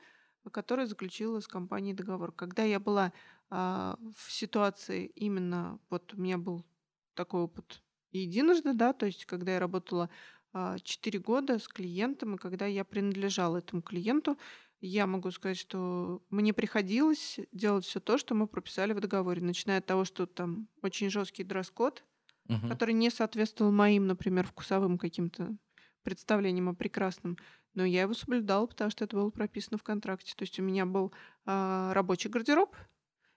которое 0.52 0.88
заключило 0.88 1.40
с 1.40 1.48
компанией 1.48 1.94
договор. 1.94 2.32
Когда 2.32 2.64
я 2.64 2.80
была 2.80 3.14
а, 3.50 3.98
в 4.16 4.32
ситуации 4.32 5.06
именно, 5.08 5.80
вот 5.90 6.14
у 6.14 6.18
меня 6.22 6.38
был 6.38 6.66
такой 7.14 7.42
опыт 7.42 7.84
единожды, 8.12 8.74
да, 8.74 8.94
то 8.94 9.06
есть 9.06 9.26
когда 9.26 9.54
я 9.54 9.60
работала 9.60 10.10
а, 10.54 10.80
4 10.80 11.20
года 11.20 11.60
с 11.60 11.68
клиентом, 11.68 12.36
и 12.36 12.38
когда 12.38 12.66
я 12.66 12.84
принадлежала 12.86 13.58
этому 13.58 13.82
клиенту, 13.82 14.38
я 14.80 15.06
могу 15.06 15.30
сказать, 15.32 15.58
что 15.58 16.24
мне 16.32 16.54
приходилось 16.54 17.40
делать 17.52 17.86
все 17.86 18.00
то, 18.00 18.18
что 18.18 18.34
мы 18.34 18.48
прописали 18.48 18.94
в 18.94 19.00
договоре, 19.00 19.42
начиная 19.42 19.78
от 19.78 19.86
того, 19.86 20.06
что 20.06 20.26
там 20.26 20.70
очень 20.82 21.10
жесткий 21.12 21.44
дресс-код, 21.44 22.04
Мгм. 22.50 22.80
который 22.80 22.94
не 22.94 23.10
соответствовал 23.10 23.72
моим, 23.72 24.08
например, 24.08 24.48
вкусовым 24.48 24.98
каким-то 24.98 25.58
представлениям 26.04 26.70
о 26.70 26.74
прекрасном. 26.76 27.38
Но 27.74 27.86
я 27.86 28.02
его 28.02 28.14
соблюдала, 28.14 28.66
потому 28.68 28.92
что 28.92 29.06
это 29.06 29.16
было 29.16 29.30
прописано 29.30 29.78
в 29.78 29.84
контракте. 29.84 30.34
То 30.36 30.44
есть 30.44 30.60
у 30.60 30.64
меня 30.64 30.86
был 30.86 31.14
а, 31.46 31.94
рабочий 31.94 32.30
гардероб 32.30 32.76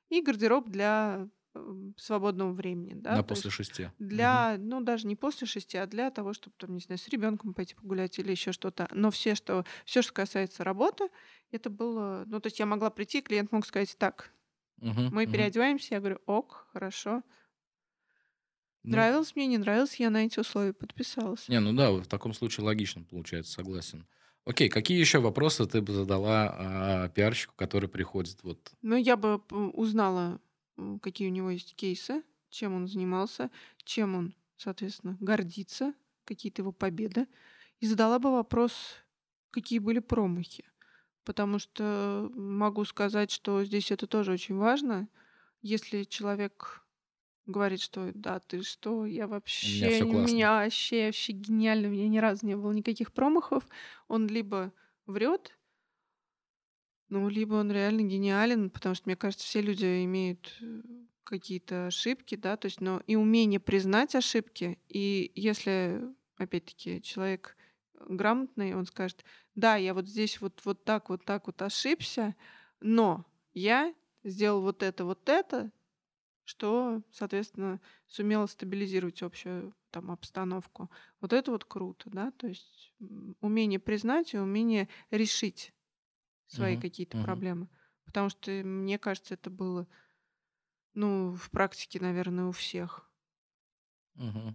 и 0.09 0.21
гардероб 0.23 0.69
для 0.69 1.29
эм, 1.55 1.95
свободного 1.99 2.53
времени. 2.53 2.95
Да? 2.95 3.19
На 3.19 3.23
после 3.23 3.51
есть 3.51 3.51
шести. 3.51 3.89
Для, 3.99 4.57
ну, 4.59 4.81
даже 4.81 5.07
не 5.07 5.17
после 5.17 5.47
шести, 5.47 5.79
а 5.79 5.87
для 5.87 6.11
того, 6.11 6.33
чтобы, 6.33 6.57
там, 6.59 6.75
не 6.75 6.81
знаю, 6.81 6.99
с 6.99 7.09
ребенком 7.09 7.55
пойти 7.55 7.77
погулять 7.77 8.19
или 8.19 8.33
еще 8.33 8.51
что-то. 8.53 8.89
Но 8.93 9.11
все, 9.13 9.37
что, 9.37 9.65
все, 9.85 10.03
что 10.03 10.13
касается 10.13 10.65
работы, 10.65 11.09
это 11.53 11.71
было... 11.71 12.25
Ну, 12.27 12.41
то 12.41 12.49
есть 12.49 12.59
я 12.59 12.67
могла 12.67 12.91
прийти, 12.91 13.23
клиент 13.23 13.53
мог 13.53 13.65
сказать, 13.67 13.97
так, 13.99 14.33
Мгм, 14.79 15.07
мы 15.11 15.27
мгм. 15.27 15.29
переодеваемся. 15.29 15.95
Я 15.95 16.01
говорю, 16.01 16.21
ок, 16.27 16.69
хорошо. 16.73 17.23
Ну, 18.85 18.93
Нравилось 18.93 19.35
мне, 19.35 19.47
не 19.47 19.59
нравилось, 19.59 19.97
я 19.97 20.11
на 20.11 20.27
эти 20.27 20.39
условия 20.39 20.75
подписалась. 20.75 21.49
Не, 21.49 21.59
ну 21.59 21.73
да, 21.73 21.91
в 21.91 22.07
таком 22.07 22.35
случае 22.35 22.67
логично 22.67 23.03
получается, 23.03 23.53
согласен. 23.53 24.07
Окей, 24.45 24.69
какие 24.69 25.01
еще 25.01 25.21
вопросы 25.21 25.65
ты 25.67 25.81
бы 25.81 25.95
задала 25.95 26.55
а, 26.55 27.09
пиарщику, 27.09 27.55
который 27.57 27.89
приходит? 27.89 28.43
Вот. 28.43 28.73
Ну, 28.83 28.97
я 28.97 29.17
бы 29.17 29.37
узнала, 29.73 30.39
какие 31.01 31.29
у 31.29 31.33
него 31.33 31.49
есть 31.51 31.75
кейсы, 31.75 32.23
чем 32.51 32.75
он 32.75 32.87
занимался, 32.87 33.51
чем 33.85 34.15
он, 34.15 34.35
соответственно, 34.59 35.17
гордится, 35.19 35.95
какие-то 36.27 36.61
его 36.61 36.73
победы, 36.73 37.27
и 37.81 37.87
задала 37.87 38.19
бы 38.19 38.31
вопрос, 38.31 38.97
какие 39.51 39.79
были 39.79 40.01
промахи. 40.01 40.67
Потому 41.25 41.59
что 41.59 42.31
могу 42.35 42.85
сказать, 42.85 43.31
что 43.31 43.65
здесь 43.65 43.91
это 43.91 44.07
тоже 44.07 44.33
очень 44.33 44.57
важно. 44.57 45.09
Если 45.63 46.05
человек 46.05 46.84
говорит, 47.47 47.81
что 47.81 48.11
да, 48.15 48.41
ты 48.41 48.63
что, 48.63 49.07
я 49.07 49.27
вообще, 49.27 50.03
у 50.03 50.07
меня, 50.07 50.27
меня 50.27 50.51
вообще, 50.53 51.07
вообще 51.07 51.33
гениально, 51.33 51.89
у 51.89 51.91
меня 51.91 52.09
ни 52.09 52.19
разу 52.19 52.47
не 52.47 52.57
было 52.57 52.73
никаких 52.73 53.13
промахов, 53.13 53.67
он 54.09 54.27
либо 54.27 54.73
врет, 55.07 55.57
ну, 57.09 57.29
либо 57.29 57.55
он 57.55 57.71
реально 57.71 58.03
гениален, 58.03 58.71
потому 58.71 58.95
что, 58.95 59.09
мне 59.09 59.17
кажется, 59.17 59.47
все 59.47 59.61
люди 59.61 60.05
имеют 60.05 60.57
э, 60.61 60.83
какие-то 61.23 61.87
ошибки, 61.87 62.35
да, 62.35 62.57
то 62.57 62.67
есть, 62.67 62.81
но 62.81 63.03
и 63.07 63.17
умение 63.17 63.61
признать 63.61 64.15
ошибки, 64.15 64.79
и 64.89 65.31
если, 65.35 66.03
опять-таки, 66.37 67.03
человек 67.03 67.57
грамотный, 68.09 68.75
он 68.75 68.87
скажет, 68.87 69.25
да, 69.55 69.77
я 69.77 69.95
вот 69.95 70.09
здесь 70.09 70.41
вот, 70.41 70.61
вот 70.65 70.85
так, 70.85 71.11
вот 71.11 71.25
так 71.25 71.47
вот 71.47 71.61
ошибся, 71.63 72.35
но 72.81 73.25
я 73.53 73.95
сделал 74.25 74.63
вот 74.63 74.83
это, 74.83 75.05
вот 75.05 75.29
это, 75.29 75.71
что, 76.45 77.03
соответственно, 77.11 77.81
сумело 78.07 78.47
стабилизировать 78.47 79.23
общую 79.23 79.75
там 79.91 80.11
обстановку. 80.11 80.91
Вот 81.21 81.33
это 81.33 81.51
вот 81.51 81.65
круто, 81.65 82.11
да, 82.11 82.31
то 82.33 82.47
есть 82.47 82.93
умение 83.41 83.79
признать 83.79 84.35
и 84.35 84.39
умение 84.39 84.89
решить 85.11 85.73
свои 86.47 86.77
uh-huh, 86.77 86.81
какие-то 86.81 87.19
uh-huh. 87.19 87.25
проблемы. 87.25 87.69
Потому 88.05 88.29
что, 88.29 88.51
мне 88.51 88.99
кажется, 88.99 89.35
это 89.35 89.51
было, 89.51 89.87
ну, 90.93 91.35
в 91.35 91.51
практике, 91.51 92.01
наверное, 92.01 92.47
у 92.47 92.53
всех. 92.53 93.11
Uh-huh. 94.17 94.55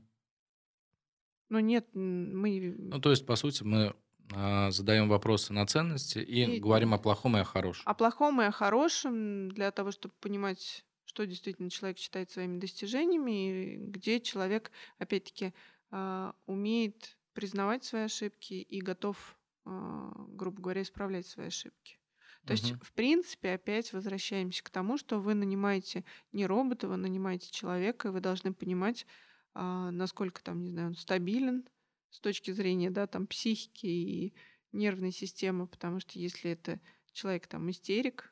Но 1.49 1.59
нет, 1.59 1.87
мы... 1.93 2.75
Ну, 2.77 3.01
то 3.01 3.09
есть, 3.09 3.25
по 3.25 3.35
сути, 3.35 3.63
мы 3.63 3.95
а, 4.33 4.69
задаем 4.69 5.09
вопросы 5.09 5.51
на 5.53 5.65
ценности 5.65 6.19
и, 6.19 6.57
и 6.57 6.59
говорим 6.59 6.93
о 6.93 6.99
плохом 6.99 7.37
и 7.37 7.39
о 7.39 7.43
хорошем. 7.43 7.83
О 7.85 7.93
плохом 7.95 8.41
и 8.41 8.45
о 8.45 8.51
хорошем 8.51 9.49
для 9.49 9.71
того, 9.71 9.91
чтобы 9.91 10.13
понимать 10.19 10.85
что 11.09 11.25
действительно 11.25 11.71
человек 11.71 11.97
считает 11.97 12.29
своими 12.29 12.59
достижениями, 12.59 13.73
и 13.73 13.77
где 13.77 14.21
человек, 14.21 14.71
опять-таки, 14.99 15.55
а, 15.89 16.35
умеет 16.45 17.17
признавать 17.33 17.83
свои 17.83 18.03
ошибки 18.03 18.53
и 18.53 18.79
готов, 18.79 19.35
а, 19.65 20.13
грубо 20.27 20.61
говоря, 20.61 20.83
исправлять 20.83 21.25
свои 21.25 21.47
ошибки. 21.47 21.97
То 22.45 22.53
есть, 22.53 22.73
в 22.83 22.93
принципе, 22.93 23.53
опять 23.53 23.91
возвращаемся 23.91 24.63
к 24.63 24.69
тому, 24.69 24.99
что 24.99 25.19
вы 25.19 25.33
нанимаете 25.33 26.05
не 26.31 26.45
робота, 26.45 26.87
вы 26.87 26.97
нанимаете 26.97 27.49
человека, 27.51 28.09
и 28.09 28.11
вы 28.11 28.21
должны 28.21 28.53
понимать, 28.53 29.07
а, 29.55 29.89
насколько 29.89 30.43
там, 30.43 30.61
не 30.61 30.69
знаю, 30.69 30.89
он 30.89 30.95
стабилен 30.95 31.67
с 32.11 32.19
точки 32.19 32.51
зрения, 32.51 32.91
да, 32.91 33.07
там, 33.07 33.25
психики 33.25 33.87
и 33.87 34.33
нервной 34.73 35.11
системы, 35.11 35.65
потому 35.65 35.99
что 35.99 36.19
если 36.19 36.51
это 36.51 36.79
человек 37.13 37.47
там 37.47 37.67
истерик, 37.71 38.31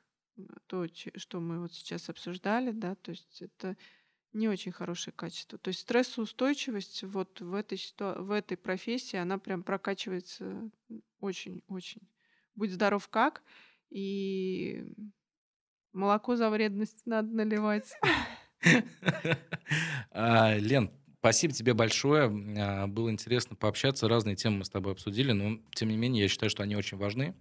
то, 0.68 0.88
что 1.16 1.40
мы 1.40 1.62
вот 1.62 1.74
сейчас 1.74 2.10
обсуждали, 2.10 2.72
да, 2.72 2.96
то 2.96 3.12
есть 3.12 3.42
это 3.42 3.78
не 4.34 4.48
очень 4.48 4.72
хорошее 4.72 5.14
качество. 5.16 5.58
То 5.58 5.70
есть 5.70 5.82
стрессоустойчивость 5.82 7.04
вот 7.04 7.42
в 7.42 7.54
этой, 7.54 7.78
ситу... 7.78 8.16
в 8.18 8.32
этой 8.32 8.58
профессии, 8.58 9.18
она 9.18 9.38
прям 9.38 9.64
прокачивается 9.64 10.70
очень-очень. 11.20 12.02
Будь 12.56 12.72
здоров 12.72 13.08
как, 13.10 13.44
и 13.90 14.94
молоко 15.94 16.36
за 16.36 16.50
вредность 16.50 17.06
надо 17.06 17.34
наливать. 17.34 17.94
А, 20.10 20.58
Лен, 20.58 20.90
спасибо 21.20 21.54
тебе 21.54 21.74
большое. 21.76 22.26
А, 22.58 22.88
было 22.88 23.12
интересно 23.12 23.56
пообщаться. 23.56 24.08
Разные 24.08 24.36
темы 24.36 24.60
мы 24.60 24.66
с 24.66 24.70
тобой 24.70 24.94
обсудили, 24.94 25.32
но 25.32 25.60
тем 25.76 25.90
не 25.90 25.98
менее 25.98 26.24
я 26.24 26.30
считаю, 26.30 26.50
что 26.50 26.64
они 26.64 26.76
очень 26.76 26.98
важны 26.98 27.36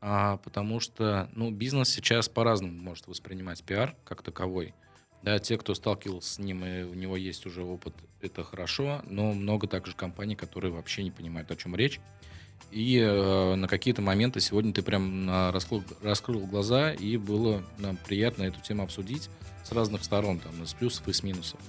а, 0.00 0.38
потому 0.38 0.80
что 0.80 1.28
ну, 1.34 1.50
бизнес 1.50 1.90
сейчас 1.90 2.28
по-разному 2.28 2.72
может 2.72 3.06
воспринимать 3.06 3.62
пиар 3.62 3.94
как 4.04 4.22
таковой. 4.22 4.74
Да, 5.22 5.38
те, 5.38 5.58
кто 5.58 5.74
сталкивался 5.74 6.34
с 6.34 6.38
ним, 6.38 6.64
и 6.64 6.82
у 6.82 6.94
него 6.94 7.16
есть 7.16 7.44
уже 7.44 7.62
опыт, 7.62 7.94
это 8.22 8.42
хорошо, 8.42 9.02
но 9.04 9.32
много 9.32 9.66
также 9.66 9.94
компаний, 9.94 10.34
которые 10.34 10.72
вообще 10.72 11.02
не 11.02 11.10
понимают, 11.10 11.50
о 11.50 11.56
чем 11.56 11.76
речь. 11.76 12.00
И 12.70 12.98
э, 12.98 13.54
на 13.56 13.68
какие-то 13.68 14.00
моменты 14.00 14.40
сегодня 14.40 14.72
ты 14.72 14.82
прям 14.82 15.28
э, 15.28 15.50
раскрыл, 15.50 15.82
раскрыл 16.02 16.46
глаза, 16.46 16.92
и 16.92 17.16
было 17.16 17.62
нам 17.78 17.98
приятно 17.98 18.44
эту 18.44 18.60
тему 18.60 18.82
обсудить 18.82 19.28
с 19.64 19.72
разных 19.72 20.04
сторон, 20.04 20.38
там, 20.38 20.62
из 20.62 20.72
плюсов 20.72 21.06
и 21.08 21.12
с 21.12 21.22
минусов. 21.22 21.60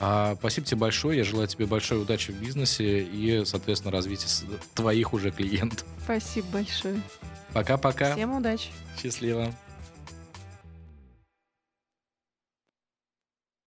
А, 0.00 0.34
спасибо 0.38 0.66
тебе 0.66 0.78
большое, 0.80 1.18
я 1.18 1.24
желаю 1.24 1.48
тебе 1.48 1.66
большой 1.66 2.02
удачи 2.02 2.32
в 2.32 2.40
бизнесе 2.40 3.00
и, 3.00 3.44
соответственно, 3.44 3.92
развития 3.92 4.28
твоих 4.74 5.12
уже 5.12 5.30
клиентов. 5.30 5.84
Спасибо 6.02 6.46
большое. 6.48 7.00
Пока-пока. 7.52 8.12
Всем 8.14 8.36
удачи. 8.36 8.70
Счастливо. 9.00 9.54